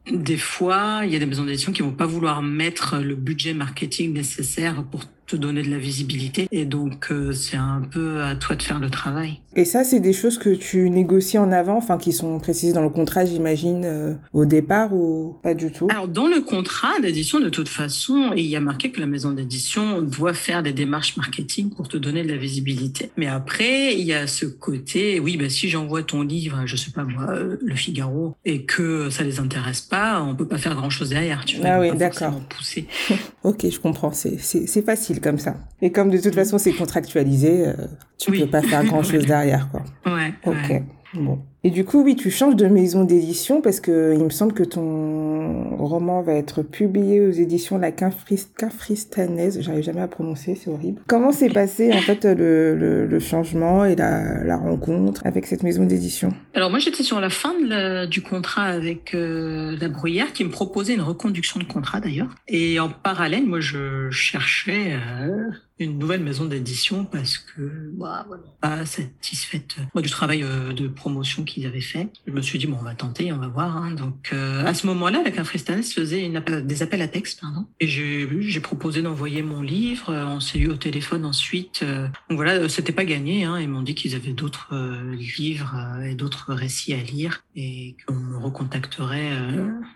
des 0.10 0.38
fois, 0.38 1.02
il 1.04 1.12
y 1.12 1.16
a 1.18 1.20
des 1.20 1.26
maisons 1.26 1.44
d'édition 1.44 1.74
qui 1.74 1.82
vont 1.82 1.92
pas 1.92 2.06
vouloir 2.06 2.42
mettre 2.42 3.00
le 3.00 3.16
budget 3.16 3.54
marketing 3.54 4.14
nécessaire 4.14 4.84
pour 4.86 5.06
te 5.30 5.36
donner 5.36 5.62
de 5.62 5.70
la 5.70 5.78
visibilité. 5.78 6.48
Et 6.52 6.66
donc, 6.66 7.12
euh, 7.12 7.32
c'est 7.32 7.58
un 7.58 7.82
peu 7.90 8.24
à 8.24 8.36
toi 8.36 8.56
de 8.56 8.64
faire 8.64 8.80
le 8.80 8.90
travail. 8.90 9.40
Et 9.56 9.66
ça, 9.66 9.84
c'est 9.84 10.00
des 10.00 10.14
choses 10.14 10.38
que 10.38 10.50
tu 10.50 10.90
négocies 10.90 11.38
en 11.38 11.52
avant, 11.52 11.78
enfin, 11.78 11.98
qui 11.98 12.14
sont 12.14 12.40
précisées 12.40 12.74
dans 12.74 12.82
le 12.82 12.90
contrat, 12.90 13.26
j'imagine, 13.26 13.84
euh, 13.86 14.14
au 14.34 14.46
départ 14.46 14.94
ou 14.94 15.38
pas 15.44 15.54
du 15.54 15.72
tout? 15.72 15.88
Alors, 15.92 16.08
dans 16.08 16.28
le 16.28 16.42
contrat 16.42 17.00
d'édition, 17.02 17.40
de 17.40 17.50
toute 17.50 17.70
façon, 17.70 18.32
il 18.36 18.46
y 18.46 18.56
a 18.56 18.60
marqué 18.60 18.92
que 18.92 19.00
la 19.00 19.08
maison 19.08 19.32
d'édition 19.32 20.02
doit 20.02 20.34
faire 20.34 20.64
des 20.64 20.74
démarches 20.74 21.18
marketing 21.18 21.70
pour 21.70 21.88
te 21.88 21.98
donner 21.98 22.24
de 22.24 22.30
la 22.30 22.38
visibilité. 22.38 23.12
Mais 23.18 23.28
après, 23.28 23.94
il 23.94 24.06
y 24.06 24.14
a 24.14 24.28
ce 24.28 24.46
côté, 24.46 25.20
oui, 25.20 25.38
bah, 25.38 25.50
si 25.50 25.70
j'envoie 25.70 26.04
ton 26.04 26.22
livre, 26.22 26.62
je 26.66 26.76
sais 26.76 26.92
pas 26.92 27.04
moi, 27.04 27.26
euh, 27.30 27.58
Le 27.62 27.76
Figaro, 27.76 28.36
et 28.46 28.64
que 28.64 29.10
ça 29.10 29.24
les 29.24 29.40
intéresse 29.40 29.82
pas, 29.82 30.22
on 30.22 30.36
peut 30.36 30.48
pas 30.48 30.58
faire 30.58 30.76
grand 30.76 30.90
chose 30.90 31.10
derrière, 31.10 31.46
tu 31.46 31.58
vois. 31.58 31.70
Ah 31.70 31.80
oui, 31.80 31.96
d'accord. 31.96 32.40
Pousser. 32.50 32.88
ok, 33.44 33.68
je 33.70 33.80
comprends. 33.80 34.12
C'est 34.12 34.86
facile 34.86 35.19
comme 35.20 35.40
ça. 35.40 35.56
Et 35.82 35.92
comme 35.92 36.10
de 36.10 36.18
toute 36.18 36.36
façon 36.36 36.58
c'est 36.58 36.74
contractualisé, 36.74 37.68
euh, 37.68 37.74
tu 38.18 38.32
peux 38.32 38.48
pas 38.48 38.62
faire 38.62 38.84
grand 38.86 39.04
chose 39.04 39.26
derrière, 39.28 39.70
quoi. 39.70 39.84
Ouais. 40.06 40.34
Ok. 40.46 40.82
Bon. 41.14 41.40
Et 41.64 41.72
du 41.72 41.84
coup, 41.84 42.04
oui, 42.04 42.16
tu 42.16 42.32
changes 42.32 42.56
de 42.56 42.68
maison 42.68 43.04
d'édition 43.04 43.62
parce 43.62 43.80
que 43.82 44.14
il 44.16 44.24
me 44.24 44.30
semble 44.30 44.54
que 44.54 44.64
ton 44.64 45.76
roman 45.76 46.22
va 46.22 46.34
être 46.34 46.62
publié 46.62 47.20
aux 47.20 47.32
éditions 47.32 47.78
La 47.78 47.92
Quinfristanaise. 47.92 49.62
J'arrive 49.62 49.84
jamais 49.84 50.02
à 50.02 50.08
prononcer, 50.08 50.56
c'est 50.56 50.70
horrible. 50.70 51.02
Comment 51.08 51.32
s'est 51.32 51.50
passé 51.50 51.92
en 51.94 52.00
fait 52.00 52.24
le, 52.24 52.76
le, 52.76 53.06
le 53.06 53.20
changement 53.20 53.84
et 53.84 53.96
la, 53.96 54.44
la, 54.44 54.58
rencontre 54.58 55.26
avec 55.26 55.46
cette 55.48 55.64
maison 55.64 55.86
d'édition? 55.86 56.30
Alors 56.54 56.70
moi, 56.70 56.80
j'étais 56.80 57.04
sur 57.04 57.20
la 57.20 57.30
fin 57.30 57.54
de 57.54 58.06
du 58.06 58.22
contrat 58.22 58.64
avec 58.64 59.14
euh, 59.14 59.76
la 59.80 59.90
Bruyère 59.90 60.32
qui 60.32 60.46
me 60.46 60.50
proposait 60.50 60.94
une 60.94 61.02
reconduction 61.02 61.60
de 61.60 61.66
contrat 61.66 62.00
d'ailleurs. 62.00 62.34
Et 62.48 62.80
en 62.80 62.90
parallèle, 62.90 63.46
moi, 63.46 63.60
je 63.60 64.10
cherchais 64.12 64.94
euh, 64.94 65.50
une 65.80 65.98
nouvelle 65.98 66.22
maison 66.22 66.46
d'édition 66.46 67.06
parce 67.06 67.38
que 67.38 67.92
bah, 67.94 68.26
voilà, 68.28 68.44
pas 68.62 68.86
satisfaite 68.86 69.78
moi, 69.94 70.02
du 70.02 70.10
travail 70.10 70.44
euh, 70.44 70.74
de 70.74 70.88
promotion 70.88 71.44
qu'ils 71.44 71.66
avaient 71.66 71.82
fait. 71.82 72.10
Je 72.28 72.32
me 72.32 72.42
suis 72.42 72.60
dit, 72.60 72.68
bon, 72.68 72.78
on 72.80 72.84
va 72.84 72.96
tenter, 72.96 73.32
on 73.32 73.38
va 73.38 73.48
voir. 73.48 73.78
Hein. 73.78 73.92
Donc, 73.92 74.30
euh, 74.34 74.66
à 74.66 74.74
ce 74.74 74.88
moment-là, 74.88 75.24
la 75.24 75.44
Freestance 75.44 75.94
faisait 75.94 76.26
une 76.26 76.40
des 76.66 76.84
appels 76.84 77.02
à 77.02 77.08
texte, 77.08 77.42
pardon. 77.42 77.66
Et 77.80 77.88
j'ai 77.88 78.60
proposé 78.60 79.02
d'envoyer 79.02 79.42
mon 79.42 79.62
livre. 79.62 80.14
On 80.14 80.40
s'est 80.40 80.60
eu 80.60 80.68
au 80.68 80.76
téléphone 80.76 81.26
ensuite. 81.26 81.84
Donc 81.84 82.38
voilà, 82.38 82.68
c'était 82.68 82.92
pas 82.92 83.06
gagné. 83.06 83.46
Hein. 83.46 83.60
Ils 83.60 83.70
m'ont 83.70 83.82
dit 83.82 83.96
qu'ils 83.96 84.16
avaient 84.16 84.34
d'autres 84.34 84.76
livres 85.14 85.76
et 86.04 86.16
d'autres 86.16 86.54
récits 86.54 86.94
à 86.94 87.02
lire 87.02 87.44
et 87.56 87.96
qu'on 88.06 88.16
me 88.16 88.38
recontacterait 88.38 89.32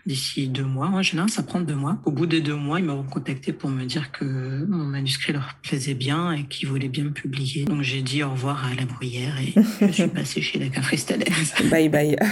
d'ici 0.05 0.47
deux 0.47 0.63
mois. 0.63 0.87
En 0.87 1.01
général, 1.01 1.29
ça 1.29 1.43
prend 1.43 1.59
deux 1.59 1.75
mois. 1.75 1.99
Au 2.05 2.11
bout 2.11 2.25
des 2.25 2.41
deux 2.41 2.55
mois, 2.55 2.79
ils 2.79 2.85
m'ont 2.85 3.01
recontacté 3.01 3.53
pour 3.53 3.69
me 3.69 3.85
dire 3.85 4.11
que 4.11 4.65
mon 4.65 4.85
manuscrit 4.85 5.33
leur 5.33 5.55
bien 5.93 6.31
et 6.33 6.43
qu'ils 6.43 6.69
voulaient 6.69 6.88
bien 6.88 7.05
me 7.05 7.12
publier. 7.12 7.65
Donc 7.65 7.81
j'ai 7.81 8.01
dit 8.01 8.23
au 8.23 8.31
revoir 8.31 8.65
à 8.65 8.73
la 8.73 8.86
bruyère 8.86 9.36
et 9.39 9.53
je 9.81 9.91
suis 9.91 10.07
passée 10.07 10.41
chez 10.41 10.59
la 10.59 10.69
Cafristalaise. 10.69 11.53
bye 11.69 11.89
bye. 11.89 12.15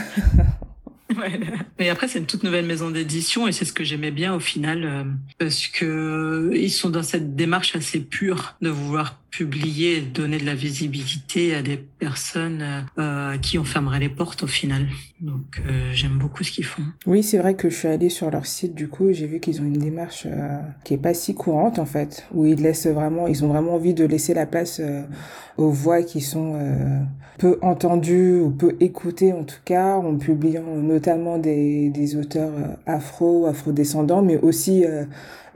Mais 1.80 1.90
après, 1.90 2.08
c'est 2.08 2.20
une 2.20 2.26
toute 2.26 2.44
nouvelle 2.44 2.66
maison 2.66 2.90
d'édition 2.90 3.48
et 3.48 3.52
c'est 3.52 3.66
ce 3.66 3.74
que 3.74 3.84
j'aimais 3.84 4.12
bien 4.12 4.34
au 4.34 4.40
final 4.40 4.86
euh, 4.86 5.04
parce 5.38 5.68
que 5.68 6.52
ils 6.54 6.72
sont 6.72 6.90
dans 6.90 7.04
cette 7.04 7.36
démarche 7.36 7.76
assez 7.76 8.00
pure 8.00 8.56
de 8.62 8.70
vouloir 8.70 9.21
publier 9.32 9.98
et 9.98 10.02
donner 10.02 10.38
de 10.38 10.46
la 10.46 10.56
visibilité 10.56 11.56
à 11.56 11.62
des 11.62 11.78
personnes 11.78 12.86
euh, 12.98 13.38
qui 13.38 13.58
on 13.58 13.64
fermerait 13.64 14.00
les 14.00 14.10
portes 14.10 14.44
au 14.44 14.48
final. 14.48 14.88
Donc 15.22 15.62
euh, 15.66 15.92
j'aime 15.94 16.18
beaucoup 16.18 16.44
ce 16.44 16.52
qu'ils 16.52 16.66
font. 16.66 16.84
Oui, 17.08 17.24
c'est 17.24 17.38
vrai 17.38 17.56
que 17.56 17.70
je 17.70 17.76
suis 17.76 17.88
allée 17.88 18.10
sur 18.10 18.30
leur 18.30 18.46
site 18.46 18.76
du 18.76 18.90
coup, 18.90 19.12
j'ai 19.14 19.28
vu 19.28 19.40
qu'ils 19.40 19.62
ont 19.62 19.66
une 19.66 19.78
démarche 19.78 20.24
euh, 20.26 20.60
qui 20.84 20.96
est 20.96 20.98
pas 20.98 21.14
si 21.14 21.34
courante 21.34 21.80
en 21.80 21.86
fait, 21.86 22.26
où 22.34 22.46
ils 22.46 22.62
laissent 22.62 22.88
vraiment, 22.88 23.28
ils 23.28 23.46
ont 23.46 23.48
vraiment 23.48 23.76
envie 23.76 23.94
de 23.94 24.04
laisser 24.04 24.34
la 24.34 24.46
place 24.46 24.82
euh, 24.82 25.04
aux 25.58 25.70
voix 25.70 26.04
qui 26.04 26.22
sont 26.22 26.58
peu 27.38 27.58
entendues 27.62 28.40
ou 28.40 28.50
peu 28.50 28.76
écoutées 28.80 29.32
en 29.32 29.44
tout 29.44 29.60
cas, 29.64 29.96
en 29.96 30.18
publiant 30.18 30.64
notamment 30.76 31.38
des, 31.38 31.90
des 31.90 32.16
auteurs 32.16 32.52
afro, 32.86 33.46
afro-descendants, 33.46 34.24
mais 34.24 34.38
aussi 34.38 34.84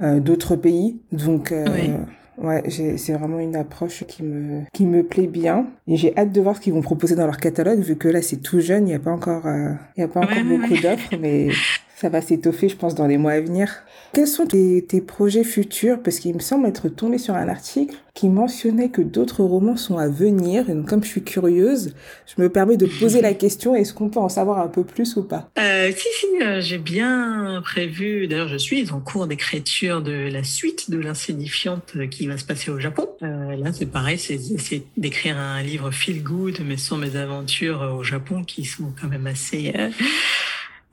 d'autres 0.01 0.57
pays. 0.57 0.99
Donc 1.11 1.51
oui. 1.51 1.91
Ouais, 2.37 2.63
c'est 2.69 3.13
vraiment 3.13 3.39
une 3.39 3.55
approche 3.55 4.03
qui 4.07 4.23
me, 4.23 4.63
qui 4.73 4.85
me 4.85 5.03
plaît 5.03 5.27
bien. 5.27 5.67
Et 5.87 5.95
j'ai 5.95 6.17
hâte 6.17 6.31
de 6.31 6.41
voir 6.41 6.57
ce 6.57 6.61
qu'ils 6.61 6.73
vont 6.73 6.81
proposer 6.81 7.15
dans 7.15 7.25
leur 7.25 7.37
catalogue, 7.37 7.79
vu 7.79 7.95
que 7.95 8.07
là, 8.07 8.21
c'est 8.21 8.37
tout 8.37 8.59
jeune, 8.59 8.87
il 8.87 8.91
n'y 8.91 8.95
a 8.95 8.99
pas 8.99 9.11
encore, 9.11 9.45
euh, 9.45 9.71
il 9.95 10.01
y 10.01 10.03
a 10.03 10.07
pas 10.07 10.19
encore 10.19 10.43
beaucoup 10.43 10.81
d'offres, 10.81 11.15
mais 11.19 11.49
ça 11.95 12.09
va 12.09 12.21
s'étoffer, 12.21 12.67
je 12.67 12.75
pense, 12.75 12.93
dans 12.93 13.07
les 13.07 13.17
mois 13.17 13.31
à 13.33 13.41
venir. 13.41 13.69
Quels 14.13 14.27
sont 14.27 14.45
tes, 14.45 14.81
projets 15.01 15.45
futurs? 15.45 16.01
Parce 16.03 16.19
qu'il 16.19 16.35
me 16.35 16.39
semble 16.39 16.67
être 16.67 16.89
tombé 16.89 17.17
sur 17.17 17.35
un 17.35 17.47
article 17.47 17.95
qui 18.13 18.27
mentionnait 18.29 18.89
que 18.89 19.01
d'autres 19.01 19.43
romans 19.43 19.77
sont 19.77 19.97
à 19.97 20.07
venir. 20.07 20.65
Donc, 20.65 20.87
comme 20.87 21.03
je 21.03 21.09
suis 21.09 21.23
curieuse, 21.23 21.93
je 22.25 22.41
me 22.41 22.49
permets 22.49 22.77
de 22.77 22.85
poser 22.85 23.21
la 23.21 23.33
question 23.33 23.75
est-ce 23.75 23.93
qu'on 23.93 24.09
peut 24.09 24.19
en 24.19 24.29
savoir 24.29 24.59
un 24.59 24.67
peu 24.67 24.83
plus 24.83 25.15
ou 25.15 25.23
pas? 25.23 25.49
Euh, 25.57 25.91
Si, 25.95 26.07
si, 26.19 26.43
euh, 26.43 26.61
j'ai 26.61 26.77
bien 26.77 27.61
prévu. 27.63 28.27
D'ailleurs, 28.27 28.49
je 28.49 28.57
suis 28.57 28.91
en 28.91 28.99
cours 28.99 29.27
d'écriture 29.27 30.01
de 30.01 30.29
la 30.29 30.43
suite 30.43 30.89
de 30.91 30.97
l'insignifiante 30.97 31.93
qui 32.09 32.27
va 32.27 32.37
se 32.37 32.45
passer 32.45 32.71
au 32.71 32.79
Japon. 32.79 33.07
Euh, 33.23 33.55
là, 33.55 33.71
c'est 33.73 33.85
pareil, 33.85 34.17
c'est 34.17 34.83
d'écrire 34.97 35.37
un 35.37 35.61
livre 35.61 35.91
feel 35.91 36.23
good, 36.23 36.59
mais 36.65 36.77
sans 36.77 36.97
mes 36.97 37.15
aventures 37.15 37.95
au 37.97 38.03
Japon 38.03 38.43
qui 38.43 38.65
sont 38.65 38.93
quand 38.99 39.07
même 39.07 39.27
assez. 39.27 39.73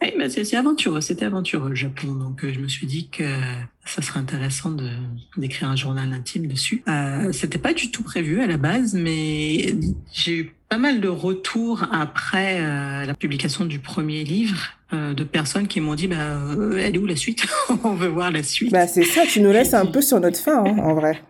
Oui, 0.02 0.12
mais 0.18 0.28
c'est 0.28 0.56
aventureux, 0.56 1.00
c'était 1.00 1.26
aventureux 1.26 1.68
le 1.68 1.74
Japon, 1.76 2.08
donc 2.08 2.44
euh, 2.44 2.52
je 2.52 2.58
me 2.58 2.66
suis 2.66 2.88
dit 2.88 3.08
que 3.08 3.22
ça 3.84 4.02
serait 4.02 4.18
intéressant 4.18 4.70
de 4.70 4.88
d'écrire 5.36 5.68
un 5.68 5.76
journal 5.76 6.12
intime 6.12 6.48
dessus. 6.48 6.82
Euh, 6.88 7.30
c'était 7.32 7.58
pas 7.58 7.72
du 7.72 7.92
tout 7.92 8.02
prévu 8.02 8.40
à 8.40 8.48
la 8.48 8.56
base, 8.56 8.94
mais 8.94 9.74
j'ai 10.12 10.38
eu 10.38 10.54
pas 10.68 10.78
mal 10.78 11.00
de 11.00 11.08
retours 11.08 11.84
après 11.92 12.58
euh, 12.60 13.04
la 13.04 13.14
publication 13.14 13.64
du 13.64 13.78
premier 13.78 14.24
livre 14.24 14.72
euh, 14.92 15.14
de 15.14 15.22
personnes 15.22 15.68
qui 15.68 15.80
m'ont 15.80 15.94
dit 15.94 16.08
bah 16.08 16.38
elle 16.78 16.96
est 16.96 16.98
où 16.98 17.06
la 17.06 17.16
suite? 17.16 17.46
On 17.84 17.94
veut 17.94 18.08
voir 18.08 18.32
la 18.32 18.42
suite. 18.42 18.72
Bah 18.72 18.88
c'est 18.88 19.04
ça, 19.04 19.22
tu 19.24 19.40
nous 19.40 19.52
laisses 19.52 19.74
un 19.74 19.86
peu 19.86 20.02
sur 20.02 20.18
notre 20.18 20.38
fin 20.38 20.64
hein, 20.64 20.78
en 20.78 20.94
vrai. 20.94 21.22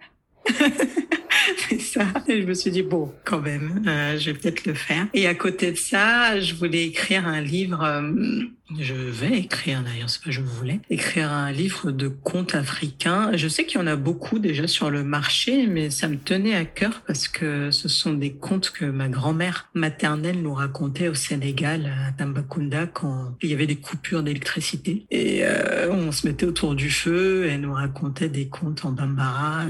ça. 1.79 2.07
Et 2.29 2.43
je 2.43 2.47
me 2.47 2.55
suis 2.55 2.71
dit, 2.71 2.83
bon, 2.83 3.13
quand 3.25 3.41
même, 3.41 3.83
euh, 3.87 4.19
je 4.19 4.31
vais 4.31 4.39
peut-être 4.39 4.67
le 4.67 4.75
faire. 4.75 5.07
Et 5.15 5.27
à 5.27 5.35
côté 5.35 5.73
de 5.73 5.77
ça, 5.77 6.41
je 6.41 6.55
voulais 6.55 6.85
écrire 6.85 7.27
un 7.27 7.41
livre, 7.41 7.83
euh, 7.83 8.43
je 8.81 8.95
vais 8.95 9.39
écrire 9.39 9.83
d'ailleurs, 9.83 10.09
c'est 10.09 10.23
pas 10.23 10.31
je 10.31 10.41
voulais, 10.41 10.81
écrire 10.89 11.31
un 11.31 11.53
livre 11.53 11.91
de 11.91 12.09
contes 12.09 12.55
africains. 12.55 13.37
Je 13.37 13.49
sais 13.49 13.65
qu'il 13.65 13.81
y 13.81 13.83
en 13.83 13.87
a 13.87 13.97
beaucoup 13.97 14.39
déjà 14.39 14.67
sur 14.67 14.91
le 14.91 15.05
marché, 15.05 15.67
mais 15.67 15.91
ça 15.91 16.09
me 16.09 16.17
tenait 16.17 16.55
à 16.55 16.65
cœur 16.65 17.03
parce 17.07 17.29
que 17.29 17.71
ce 17.71 17.89
sont 17.89 18.15
des 18.15 18.33
contes 18.33 18.71
que 18.71 18.85
ma 18.85 19.09
grand-mère 19.09 19.69
maternelle 19.75 20.41
nous 20.41 20.55
racontait 20.55 21.09
au 21.09 21.15
Sénégal, 21.15 21.93
à 22.09 22.13
Tambacounda, 22.13 22.87
quand 22.87 23.37
il 23.43 23.51
y 23.51 23.55
avait 23.55 23.67
des 23.67 23.77
coupures 23.77 24.23
d'électricité. 24.23 25.07
Et 25.11 25.41
euh, 25.43 25.91
on 25.91 26.13
se 26.13 26.27
mettait 26.27 26.47
autour 26.47 26.75
du 26.75 26.91
feu 26.91 27.47
et 27.47 27.59
nous 27.59 27.73
racontait 27.73 28.29
des 28.29 28.49
contes 28.49 28.85
en 28.85 28.93
bambara 28.93 29.67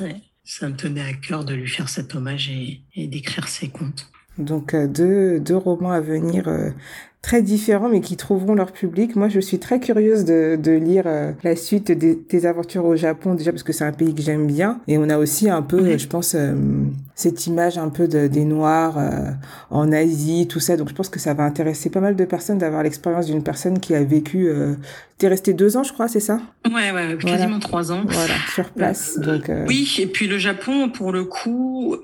ça 0.58 0.68
me 0.68 0.76
tenait 0.76 1.00
à 1.00 1.14
cœur 1.14 1.46
de 1.46 1.54
lui 1.54 1.66
faire 1.66 1.88
cet 1.88 2.14
hommage 2.14 2.50
et, 2.50 3.06
d'écrire 3.06 3.48
ses 3.48 3.68
contes. 3.68 4.10
Donc 4.36 4.74
euh, 4.74 4.86
deux, 4.86 5.56
romans 5.56 5.92
à 5.92 6.00
venir 6.00 6.46
euh, 6.46 6.70
très 7.22 7.40
différents 7.40 7.88
mais 7.88 8.00
qui 8.00 8.16
trouveront 8.16 8.54
leur 8.54 8.72
public. 8.72 9.14
Moi, 9.14 9.28
je 9.28 9.38
suis 9.38 9.60
très 9.60 9.78
curieuse 9.78 10.24
de, 10.24 10.58
de 10.60 10.72
lire 10.72 11.04
euh, 11.06 11.32
la 11.44 11.54
suite 11.54 11.92
des, 11.92 12.46
aventures 12.46 12.84
au 12.84 12.96
Japon, 12.96 13.34
déjà 13.34 13.52
parce 13.52 13.62
que 13.62 13.72
c'est 13.72 13.84
un 13.84 13.92
pays 13.92 14.12
que 14.14 14.20
j'aime 14.20 14.48
bien. 14.48 14.80
Et 14.88 14.98
on 14.98 15.08
a 15.08 15.16
aussi 15.16 15.48
un 15.48 15.62
peu, 15.62 15.96
je 15.96 16.06
pense, 16.08 16.34
euh, 16.34 16.52
cette 17.14 17.46
image 17.46 17.78
un 17.78 17.88
peu 17.88 18.08
de, 18.08 18.26
des 18.26 18.44
Noirs 18.44 18.98
euh, 18.98 19.30
en 19.70 19.92
Asie, 19.92 20.48
tout 20.48 20.58
ça. 20.58 20.76
Donc, 20.76 20.88
je 20.88 20.94
pense 20.94 21.08
que 21.08 21.20
ça 21.20 21.32
va 21.34 21.44
intéresser 21.44 21.88
pas 21.88 22.00
mal 22.00 22.16
de 22.16 22.24
personnes 22.24 22.58
d'avoir 22.58 22.82
l'expérience 22.82 23.26
d'une 23.26 23.42
personne 23.42 23.78
qui 23.78 23.94
a 23.94 24.02
vécu... 24.02 24.50
T'es 25.18 25.28
resté 25.28 25.52
deux 25.52 25.76
ans, 25.76 25.84
je 25.84 25.92
crois, 25.92 26.08
c'est 26.08 26.18
ça? 26.18 26.40
Ouais, 26.66 26.90
ouais, 26.90 27.16
quasiment 27.16 27.60
trois 27.60 27.92
ans. 27.92 28.02
Voilà, 28.08 28.34
sur 28.52 28.70
place. 28.70 29.20
donc, 29.20 29.48
Oui, 29.68 29.94
et 30.00 30.06
puis 30.06 30.26
le 30.26 30.36
Japon, 30.36 30.88
pour 30.88 31.12
le 31.12 31.22
coup, 31.22 31.96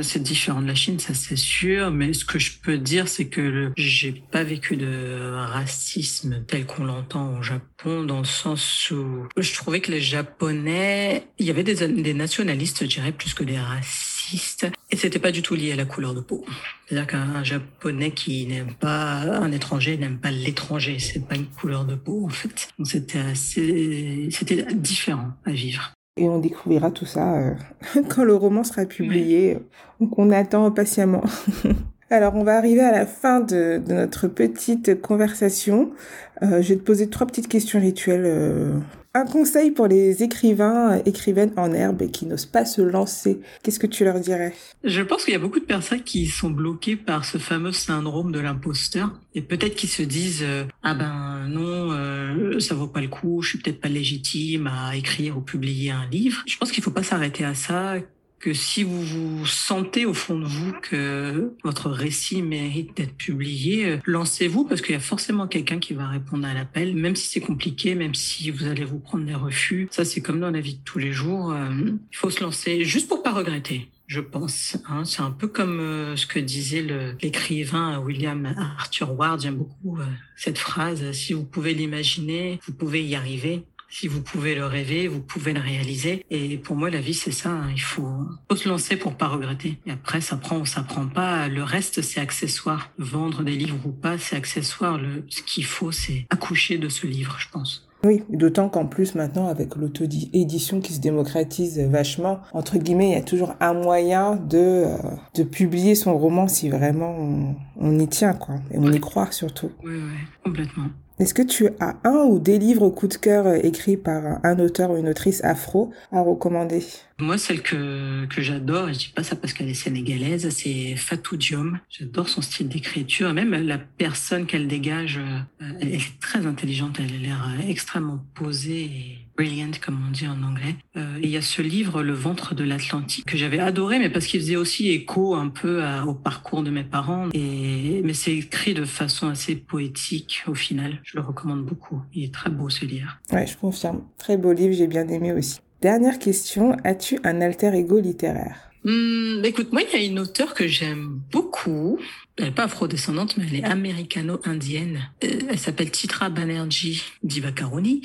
c'est 0.00 0.22
différent 0.22 0.62
de 0.62 0.68
la 0.68 0.74
Chine, 0.74 0.98
ça 0.98 1.12
c'est 1.12 1.36
sûr. 1.36 1.90
Mais 1.90 2.14
ce 2.14 2.24
que 2.24 2.38
je 2.38 2.52
peux 2.62 2.78
dire, 2.78 3.08
c'est 3.08 3.26
que 3.26 3.72
j'ai 3.76 4.22
pas 4.30 4.42
vécu 4.42 4.61
de 4.70 5.34
racisme 5.34 6.44
tel 6.46 6.66
qu'on 6.66 6.84
l'entend 6.84 7.38
au 7.38 7.42
Japon, 7.42 8.04
dans 8.04 8.18
le 8.18 8.24
sens 8.24 8.90
où 8.90 9.26
je 9.36 9.54
trouvais 9.54 9.80
que 9.80 9.90
les 9.90 10.00
Japonais, 10.00 11.24
il 11.38 11.46
y 11.46 11.50
avait 11.50 11.64
des, 11.64 11.88
des 11.88 12.14
nationalistes, 12.14 12.84
je 12.84 12.88
dirais, 12.88 13.12
plus 13.12 13.34
que 13.34 13.44
des 13.44 13.58
racistes, 13.58 14.66
et 14.90 14.96
c'était 14.96 15.18
pas 15.18 15.32
du 15.32 15.42
tout 15.42 15.54
lié 15.54 15.72
à 15.72 15.76
la 15.76 15.84
couleur 15.84 16.14
de 16.14 16.20
peau. 16.20 16.44
C'est-à-dire 16.86 17.06
qu'un 17.06 17.44
Japonais 17.44 18.12
qui 18.12 18.46
n'aime 18.46 18.74
pas 18.74 19.20
un 19.20 19.52
étranger 19.52 19.96
n'aime 19.96 20.18
pas 20.18 20.30
l'étranger, 20.30 20.98
c'est 20.98 21.26
pas 21.26 21.34
une 21.34 21.46
couleur 21.46 21.84
de 21.84 21.94
peau 21.94 22.26
en 22.26 22.30
fait. 22.30 22.68
Donc 22.78 22.88
c'était 22.88 23.18
assez, 23.18 24.28
c'était 24.30 24.66
différent 24.74 25.32
à 25.44 25.50
vivre. 25.50 25.92
Et 26.18 26.28
on 26.28 26.38
découvrira 26.38 26.90
tout 26.90 27.06
ça 27.06 27.38
euh, 27.38 27.54
quand 28.08 28.24
le 28.24 28.34
roman 28.34 28.64
sera 28.64 28.84
publié. 28.84 29.58
Donc 30.00 30.18
on 30.18 30.30
attend 30.30 30.70
patiemment. 30.70 31.24
Alors, 32.12 32.34
on 32.34 32.44
va 32.44 32.58
arriver 32.58 32.82
à 32.82 32.92
la 32.92 33.06
fin 33.06 33.40
de, 33.40 33.80
notre 33.88 34.28
petite 34.28 35.00
conversation. 35.00 35.94
Euh, 36.42 36.60
je 36.60 36.68
vais 36.68 36.76
te 36.76 36.84
poser 36.84 37.08
trois 37.08 37.26
petites 37.26 37.48
questions 37.48 37.80
rituelles. 37.80 38.26
Euh. 38.26 38.74
Un 39.14 39.24
conseil 39.24 39.70
pour 39.70 39.86
les 39.86 40.22
écrivains, 40.22 41.00
écrivaines 41.06 41.52
en 41.56 41.72
herbe 41.72 42.10
qui 42.10 42.26
n'osent 42.26 42.44
pas 42.44 42.66
se 42.66 42.82
lancer. 42.82 43.40
Qu'est-ce 43.62 43.78
que 43.78 43.86
tu 43.86 44.04
leur 44.04 44.20
dirais? 44.20 44.52
Je 44.84 45.00
pense 45.00 45.24
qu'il 45.24 45.32
y 45.32 45.36
a 45.36 45.40
beaucoup 45.40 45.60
de 45.60 45.64
personnes 45.64 46.02
qui 46.02 46.26
sont 46.26 46.50
bloquées 46.50 46.96
par 46.96 47.24
ce 47.24 47.38
fameux 47.38 47.72
syndrome 47.72 48.30
de 48.30 48.40
l'imposteur 48.40 49.18
et 49.34 49.40
peut-être 49.40 49.74
qu'ils 49.74 49.88
se 49.88 50.02
disent 50.02 50.42
euh, 50.42 50.64
ah 50.82 50.94
ben 50.94 51.46
non 51.48 52.60
ça 52.60 52.74
vaut 52.74 52.88
pas 52.88 53.00
le 53.00 53.08
coup, 53.08 53.40
je 53.40 53.50
suis 53.50 53.58
peut-être 53.58 53.80
pas 53.80 53.88
légitime 53.88 54.66
à 54.66 54.96
écrire 54.96 55.38
ou 55.38 55.40
publier 55.40 55.90
un 55.90 56.06
livre. 56.10 56.42
Je 56.46 56.58
pense 56.58 56.72
qu'il 56.72 56.82
faut 56.82 56.90
pas 56.90 57.02
s'arrêter 57.02 57.44
à 57.44 57.54
ça 57.54 57.96
que 58.42 58.52
si 58.52 58.82
vous 58.82 59.02
vous 59.02 59.46
sentez 59.46 60.04
au 60.04 60.14
fond 60.14 60.36
de 60.36 60.44
vous 60.44 60.72
que 60.82 61.54
votre 61.62 61.88
récit 61.88 62.42
mérite 62.42 62.96
d'être 62.96 63.14
publié, 63.14 63.86
euh, 63.86 63.98
lancez-vous 64.04 64.64
parce 64.64 64.82
qu'il 64.82 64.94
y 64.94 64.98
a 64.98 65.00
forcément 65.00 65.46
quelqu'un 65.46 65.78
qui 65.78 65.94
va 65.94 66.08
répondre 66.08 66.46
à 66.46 66.52
l'appel, 66.52 66.96
même 66.96 67.14
si 67.14 67.28
c'est 67.28 67.40
compliqué, 67.40 67.94
même 67.94 68.16
si 68.16 68.50
vous 68.50 68.66
allez 68.66 68.84
vous 68.84 68.98
prendre 68.98 69.24
des 69.24 69.34
refus. 69.34 69.88
Ça, 69.92 70.04
c'est 70.04 70.20
comme 70.20 70.40
dans 70.40 70.50
la 70.50 70.60
vie 70.60 70.74
de 70.74 70.82
tous 70.84 70.98
les 70.98 71.12
jours. 71.12 71.52
Euh, 71.52 71.70
il 72.10 72.16
faut 72.16 72.30
se 72.30 72.42
lancer 72.42 72.84
juste 72.84 73.08
pour 73.08 73.22
pas 73.22 73.32
regretter 73.32 73.88
je 74.08 74.20
pense. 74.20 74.76
Hein. 74.90 75.04
C'est 75.06 75.22
un 75.22 75.30
peu 75.30 75.48
comme 75.48 75.80
euh, 75.80 76.16
ce 76.16 76.26
que 76.26 76.38
disait 76.38 76.84
l'écrivain 77.22 77.98
William 77.98 78.44
Arthur 78.78 79.18
Ward. 79.18 79.40
J'aime 79.40 79.56
beaucoup 79.56 79.96
cette 80.36 80.58
phrase. 80.58 81.12
Si 81.12 81.32
vous 81.32 81.44
pouvez 81.44 81.72
l'imaginer, 81.72 82.60
vous 82.66 82.74
pouvez 82.74 83.02
y 83.02 83.14
arriver. 83.14 83.62
Si 83.94 84.08
vous 84.08 84.22
pouvez 84.22 84.54
le 84.54 84.64
rêver, 84.64 85.06
vous 85.06 85.20
pouvez 85.20 85.52
le 85.52 85.60
réaliser. 85.60 86.24
Et 86.30 86.56
pour 86.56 86.76
moi, 86.76 86.88
la 86.88 87.02
vie, 87.02 87.12
c'est 87.12 87.30
ça. 87.30 87.50
Hein. 87.50 87.68
Il 87.72 87.82
faut, 87.82 88.26
se 88.56 88.66
lancer 88.66 88.96
pour 88.96 89.14
pas 89.14 89.28
regretter. 89.28 89.78
Et 89.84 89.90
après, 89.90 90.22
ça 90.22 90.38
prend 90.38 90.56
ou 90.56 90.64
ça 90.64 90.80
prend 90.80 91.06
pas. 91.06 91.46
Le 91.48 91.62
reste, 91.62 92.00
c'est 92.00 92.18
accessoire. 92.18 92.90
Vendre 92.96 93.42
des 93.42 93.54
livres 93.54 93.76
ou 93.84 93.92
pas, 93.92 94.16
c'est 94.16 94.34
accessoire. 94.34 94.96
Le, 94.96 95.26
ce 95.28 95.42
qu'il 95.42 95.66
faut, 95.66 95.92
c'est 95.92 96.26
accoucher 96.30 96.78
de 96.78 96.88
ce 96.88 97.06
livre, 97.06 97.36
je 97.38 97.48
pense. 97.50 97.86
Oui, 98.02 98.22
d'autant 98.30 98.70
qu'en 98.70 98.86
plus 98.86 99.14
maintenant 99.14 99.46
avec 99.46 99.76
l'auto-édition 99.76 100.80
qui 100.80 100.94
se 100.94 101.00
démocratise 101.00 101.78
vachement, 101.78 102.40
entre 102.52 102.78
guillemets, 102.78 103.10
il 103.10 103.12
y 103.12 103.20
a 103.20 103.22
toujours 103.22 103.54
un 103.60 103.74
moyen 103.74 104.36
de, 104.36 104.58
euh, 104.58 104.96
de 105.36 105.42
publier 105.44 105.94
son 105.94 106.18
roman 106.18 106.48
si 106.48 106.68
vraiment 106.68 107.54
on, 107.76 107.98
y 107.98 108.08
tient, 108.08 108.32
quoi, 108.32 108.56
et 108.72 108.78
on 108.78 108.90
y 108.90 108.98
croit 108.98 109.30
surtout. 109.30 109.70
Oui, 109.84 109.92
oui, 109.94 110.18
complètement. 110.42 110.86
Est-ce 111.22 111.34
que 111.34 111.42
tu 111.42 111.68
as 111.78 112.00
un 112.02 112.24
ou 112.24 112.40
des 112.40 112.58
livres 112.58 112.90
coup 112.90 113.06
de 113.06 113.14
cœur 113.14 113.46
écrits 113.64 113.96
par 113.96 114.44
un 114.44 114.58
auteur 114.58 114.90
ou 114.90 114.96
une 114.96 115.08
autrice 115.08 115.40
afro 115.44 115.92
à 116.10 116.20
recommander? 116.20 116.82
Moi, 117.20 117.38
celle 117.38 117.62
que, 117.62 118.26
que 118.26 118.42
j'adore, 118.42 118.88
et 118.88 118.94
je 118.94 118.98
dis 118.98 119.12
pas 119.14 119.22
ça 119.22 119.36
parce 119.36 119.52
qu'elle 119.52 119.68
est 119.68 119.74
sénégalaise, 119.74 120.48
c'est 120.50 120.96
Fatou 120.96 121.36
Diom. 121.36 121.78
J'adore 121.88 122.28
son 122.28 122.42
style 122.42 122.68
d'écriture, 122.68 123.32
même 123.34 123.52
la 123.52 123.78
personne 123.78 124.46
qu'elle 124.46 124.66
dégage, 124.66 125.18
euh, 125.18 125.64
elle 125.80 125.94
est 125.94 126.20
très 126.20 126.44
intelligente, 126.44 126.96
elle 126.98 127.14
a 127.14 127.18
l'air 127.18 127.48
euh, 127.56 127.68
extrêmement 127.68 128.18
posée 128.34 129.18
brilliant, 129.36 129.70
comme 129.84 129.98
on 130.08 130.10
dit 130.10 130.26
en 130.26 130.42
anglais. 130.42 130.76
Euh, 130.96 131.18
il 131.22 131.28
y 131.30 131.36
a 131.36 131.42
ce 131.42 131.62
livre, 131.62 132.02
Le 132.02 132.12
ventre 132.12 132.54
de 132.54 132.64
l'Atlantique, 132.64 133.24
que 133.26 133.36
j'avais 133.36 133.58
adoré, 133.58 133.98
mais 133.98 134.10
parce 134.10 134.26
qu'il 134.26 134.40
faisait 134.40 134.56
aussi 134.56 134.90
écho 134.90 135.34
un 135.34 135.48
peu 135.48 135.82
au 136.06 136.14
parcours 136.14 136.62
de 136.62 136.70
mes 136.70 136.84
parents. 136.84 137.28
Et, 137.34 138.00
mais 138.04 138.14
c'est 138.14 138.34
écrit 138.36 138.74
de 138.74 138.84
façon 138.84 139.28
assez 139.28 139.56
poétique 139.56 140.44
au 140.46 140.54
final. 140.54 141.00
Je 141.04 141.16
le 141.16 141.22
recommande 141.22 141.64
beaucoup. 141.64 142.00
Il 142.14 142.24
est 142.24 142.34
très 142.34 142.50
beau 142.50 142.68
ce 142.70 142.84
livre. 142.84 143.18
Ouais, 143.32 143.46
je 143.46 143.56
confirme. 143.56 144.02
Très 144.18 144.36
beau 144.36 144.52
livre, 144.52 144.74
j'ai 144.74 144.86
bien 144.86 145.06
aimé 145.08 145.32
aussi. 145.32 145.60
Dernière 145.80 146.18
question, 146.18 146.76
as-tu 146.84 147.18
un 147.24 147.40
alter 147.40 147.74
ego 147.74 147.98
littéraire? 148.00 148.56
Hmm, 148.84 149.44
Écoute, 149.44 149.72
moi, 149.72 149.82
il 149.82 149.98
y 150.00 150.02
a 150.02 150.06
une 150.06 150.18
auteure 150.18 150.54
que 150.54 150.66
j'aime 150.66 151.20
beaucoup. 151.30 151.98
Elle 152.38 152.46
n'est 152.46 152.50
pas 152.50 152.64
afrodescendante, 152.64 153.36
mais 153.36 153.44
elle 153.46 153.56
est 153.56 153.64
américano-indienne. 153.64 155.10
Euh, 155.22 155.40
elle 155.50 155.58
s'appelle 155.58 155.94
Chitra 155.94 156.30
Banerjee 156.30 157.02
Divakaruni. 157.22 158.02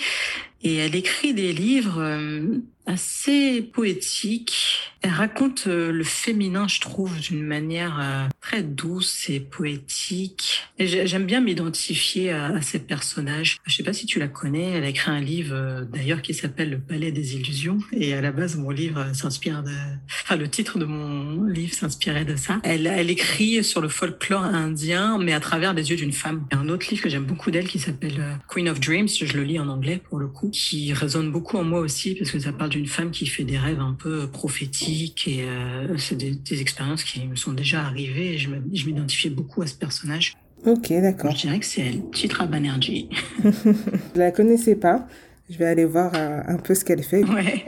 Et 0.63 0.75
elle 0.78 0.95
écrit 0.95 1.36
des 1.36 1.53
livres 1.53 1.99
euh, 1.99 2.57
assez 2.88 3.61
poétique. 3.61 4.91
Elle 5.03 5.11
raconte 5.11 5.67
euh, 5.67 5.91
le 5.91 6.03
féminin, 6.03 6.67
je 6.67 6.82
trouve, 6.82 7.17
d'une 7.19 7.43
manière 7.43 8.28
très 8.41 8.63
douce 8.63 9.30
et 9.30 9.39
poétique. 9.39 10.63
J'aime 10.80 11.25
bien 11.25 11.39
m'identifier 11.39 12.32
à, 12.32 12.59
ces 12.61 12.80
personnages. 12.80 13.59
Je 13.65 13.75
sais 13.75 13.84
pas 13.84 13.93
si 13.93 14.07
tu 14.07 14.19
la 14.19 14.28
connais. 14.28 14.71
Elle 14.71 14.84
a 14.84 14.89
écrit 14.89 15.11
un 15.11 15.21
livre 15.21 15.86
d'ailleurs 15.93 16.21
qui 16.23 16.34
s'appelle 16.34 16.71
Le 16.71 16.80
Palais 16.80 17.11
des 17.11 17.36
Illusions. 17.36 17.78
Et 17.93 18.13
à 18.13 18.21
la 18.21 18.32
base, 18.32 18.57
mon 18.57 18.71
livre 18.71 19.13
s'inspire 19.13 19.63
de, 19.63 19.71
enfin, 20.07 20.36
le 20.36 20.49
titre 20.49 20.80
de 20.80 20.86
mon 20.86 21.43
livre 21.43 21.75
s'inspirait 21.75 22.25
de 22.25 22.36
ça. 22.36 22.59
Elle, 22.63 22.88
elle 22.88 23.11
écrit 23.11 23.63
sur 23.63 23.80
le 23.80 23.89
folklore 24.18 24.43
indien, 24.43 25.18
mais 25.20 25.34
à 25.34 25.39
travers 25.39 25.74
les 25.74 25.89
yeux 25.89 25.95
d'une 25.95 26.11
femme. 26.11 26.45
Il 26.51 26.55
y 26.55 26.57
a 26.57 26.61
un 26.61 26.70
autre 26.70 26.88
livre 26.89 27.03
que 27.03 27.09
j'aime 27.09 27.26
beaucoup 27.26 27.51
d'elle 27.51 27.68
qui 27.68 27.80
s'appelle 27.80 28.39
Queen 28.47 28.68
of 28.70 28.80
Dreams. 28.80 29.07
Je 29.07 29.38
le 29.38 29.43
lis 29.43 29.59
en 29.59 29.68
anglais 29.70 30.01
pour 30.09 30.18
le 30.18 30.28
coup, 30.28 30.49
qui 30.49 30.91
résonne 30.93 31.32
beaucoup 31.32 31.57
en 31.57 31.63
moi 31.63 31.80
aussi 31.80 32.15
parce 32.15 32.32
que 32.32 32.39
ça 32.39 32.51
parle 32.51 32.72
d'une 32.72 32.88
femme 32.88 33.11
qui 33.11 33.28
fait 33.28 33.43
des 33.43 33.57
rêves 33.57 33.80
un 33.80 33.93
peu 33.93 34.28
prophétiques 34.28 35.28
et 35.28 35.43
euh, 35.43 35.97
c'est 35.97 36.15
des, 36.15 36.61
expériences 36.61 37.03
qui 37.03 37.26
me 37.28 37.36
sont 37.36 37.53
déjà 37.53 37.82
arrivées 37.82 38.34
et 38.34 38.38
je 38.38 38.49
m'identifiais 38.88 39.30
beaucoup 39.30 39.61
à 39.61 39.68
ce 39.68 39.76
personnage. 39.76 40.34
Ok, 40.65 40.89
d'accord. 40.89 41.32
Je 41.32 41.41
dirais 41.41 41.59
que 41.59 41.65
c'est 41.65 41.82
elle, 41.82 42.01
Chitra 42.11 42.47
Banerjee. 42.47 43.09
je 43.43 44.20
la 44.20 44.32
connaissais 44.32 44.76
pas. 44.76 45.07
Je 45.49 45.57
vais 45.57 45.65
aller 45.65 45.86
voir 45.86 46.11
euh, 46.15 46.41
un 46.47 46.57
peu 46.57 46.74
ce 46.74 46.84
qu'elle 46.84 47.03
fait. 47.03 47.24
Ouais. 47.24 47.65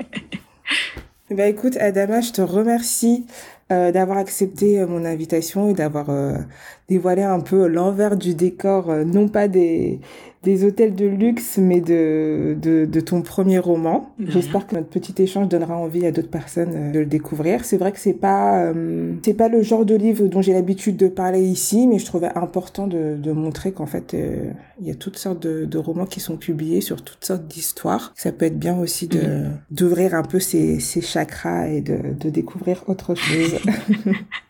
Bah 1.31 1.45
écoute, 1.45 1.77
Adama, 1.77 2.21
je 2.21 2.31
te 2.31 2.41
remercie 2.41 3.27
euh, 3.71 3.91
d'avoir 3.91 4.17
accepté 4.17 4.83
mon 4.85 5.05
invitation 5.05 5.69
et 5.69 5.73
d'avoir 5.73 6.07
dévoilé 6.87 7.23
un 7.23 7.39
peu 7.39 7.67
l'envers 7.67 8.17
du 8.17 8.33
décor, 8.33 8.91
non 9.05 9.27
pas 9.27 9.47
des, 9.47 9.99
des 10.43 10.63
hôtels 10.63 10.95
de 10.95 11.05
luxe, 11.05 11.57
mais 11.57 11.81
de, 11.81 12.55
de, 12.61 12.85
de 12.85 12.99
ton 13.01 13.21
premier 13.21 13.59
roman. 13.59 14.13
J'espère 14.19 14.67
que 14.67 14.75
notre 14.75 14.87
petit 14.87 15.21
échange 15.21 15.49
donnera 15.49 15.75
envie 15.75 16.05
à 16.05 16.11
d'autres 16.11 16.29
personnes 16.29 16.71
euh, 16.73 16.91
de 16.91 16.99
le 16.99 17.05
découvrir. 17.05 17.65
C'est 17.65 17.75
vrai 17.75 17.91
que 17.91 17.99
c'est 17.99 18.13
pas 18.13 18.63
euh, 18.63 19.13
c'est 19.23 19.33
pas 19.33 19.49
le 19.49 19.61
genre 19.61 19.85
de 19.85 19.95
livre 19.95 20.27
dont 20.27 20.41
j'ai 20.41 20.53
l'habitude 20.53 20.95
de 20.95 21.09
parler 21.09 21.41
ici, 21.41 21.87
mais 21.87 21.99
je 21.99 22.05
trouvais 22.05 22.29
important 22.35 22.87
de, 22.87 23.17
de 23.17 23.31
montrer 23.33 23.73
qu'en 23.73 23.85
fait 23.85 24.15
il 24.79 24.87
y 24.87 24.91
a 24.91 24.95
toutes 24.95 25.17
sortes 25.17 25.41
de, 25.41 25.65
de, 25.65 25.77
romans 25.77 26.05
qui 26.05 26.21
sont 26.21 26.37
publiés 26.37 26.79
sur 26.79 27.03
toutes 27.03 27.25
sortes 27.25 27.45
d'histoires. 27.45 28.13
Ça 28.15 28.31
peut 28.31 28.45
être 28.45 28.59
bien 28.59 28.79
aussi 28.79 29.07
de 29.07 29.47
d'ouvrir 29.71 30.15
un 30.15 30.23
peu 30.23 30.39
ses, 30.39 30.79
ses 30.79 31.01
chakras 31.01 31.67
et 31.67 31.81
de, 31.81 31.97
de 32.17 32.29
découvrir 32.29 32.83
autre 32.87 33.13
chose. 33.13 33.58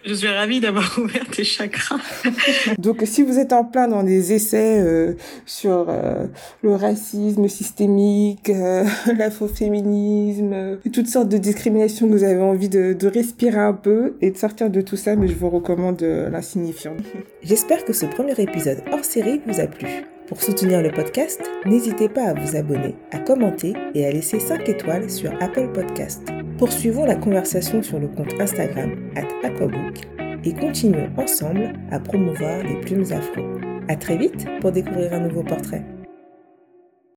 Je 0.05 0.14
suis 0.14 0.28
ravie 0.28 0.60
d'avoir 0.60 0.97
ouvert 0.99 1.26
tes 1.28 1.43
chakras. 1.43 1.99
Donc 2.78 3.01
si 3.05 3.24
vous 3.24 3.39
êtes 3.39 3.53
en 3.53 3.64
plein 3.64 3.88
dans 3.88 4.03
des 4.03 4.34
essais 4.34 4.82
euh, 4.82 5.14
sur 5.45 5.88
euh, 5.89 6.26
le 6.62 6.76
racisme 6.76 7.47
systémique, 7.47 8.49
euh, 8.49 8.86
l'afroféminisme, 9.18 10.53
euh, 10.53 10.76
toutes 10.93 11.07
sortes 11.07 11.30
de 11.30 11.38
discriminations 11.38 12.07
que 12.07 12.14
vous 12.14 12.24
avez 12.24 12.41
envie 12.41 12.70
de, 12.70 12.93
de, 12.93 13.07
respirer 13.07 13.60
un 13.60 13.74
peu 13.74 14.16
et 14.22 14.32
de 14.32 14.38
sortir 14.38 14.70
de 14.70 14.82
tout 14.82 14.95
ça, 14.95 15.16
mais 15.16 15.28
je 15.28 15.36
vous 15.36 15.49
recommande 15.49 16.01
l'insignifiant. 16.01 16.95
J'espère 17.43 17.86
que 17.86 17.93
ce 17.93 18.05
premier 18.05 18.39
épisode 18.39 18.80
hors 18.91 19.05
série 19.05 19.41
vous 19.45 19.60
a 19.60 19.68
plu. 19.68 19.88
Pour 20.28 20.41
soutenir 20.41 20.82
le 20.84 20.91
podcast, 20.91 21.41
n'hésitez 21.66 22.07
pas 22.07 22.26
à 22.26 22.34
vous 22.36 22.55
abonner, 22.55 22.95
à 23.12 23.18
commenter 23.18 23.74
et 23.95 24.05
à 24.05 24.12
laisser 24.12 24.39
5 24.39 24.70
étoiles 24.70 25.10
sur 25.10 25.32
Apple 25.41 25.70
Podcast. 25.74 26.38
Poursuivons 26.60 27.05
la 27.05 27.16
conversation 27.16 27.82
sur 27.82 27.99
le 27.99 28.10
compte 28.10 28.34
Instagram 28.38 28.91
Aquabook 29.43 30.01
et 30.43 30.53
continuons 30.53 31.10
ensemble 31.16 31.72
à 31.89 32.01
promouvoir 32.01 32.62
les 32.64 32.82
plumes 32.82 33.05
afro. 33.14 33.41
À 33.88 33.95
très 33.95 34.18
vite 34.18 34.45
pour 34.60 34.74
découvrir 34.74 35.14
un 35.14 35.22
nouveau 35.22 35.41
portrait. 35.41 35.86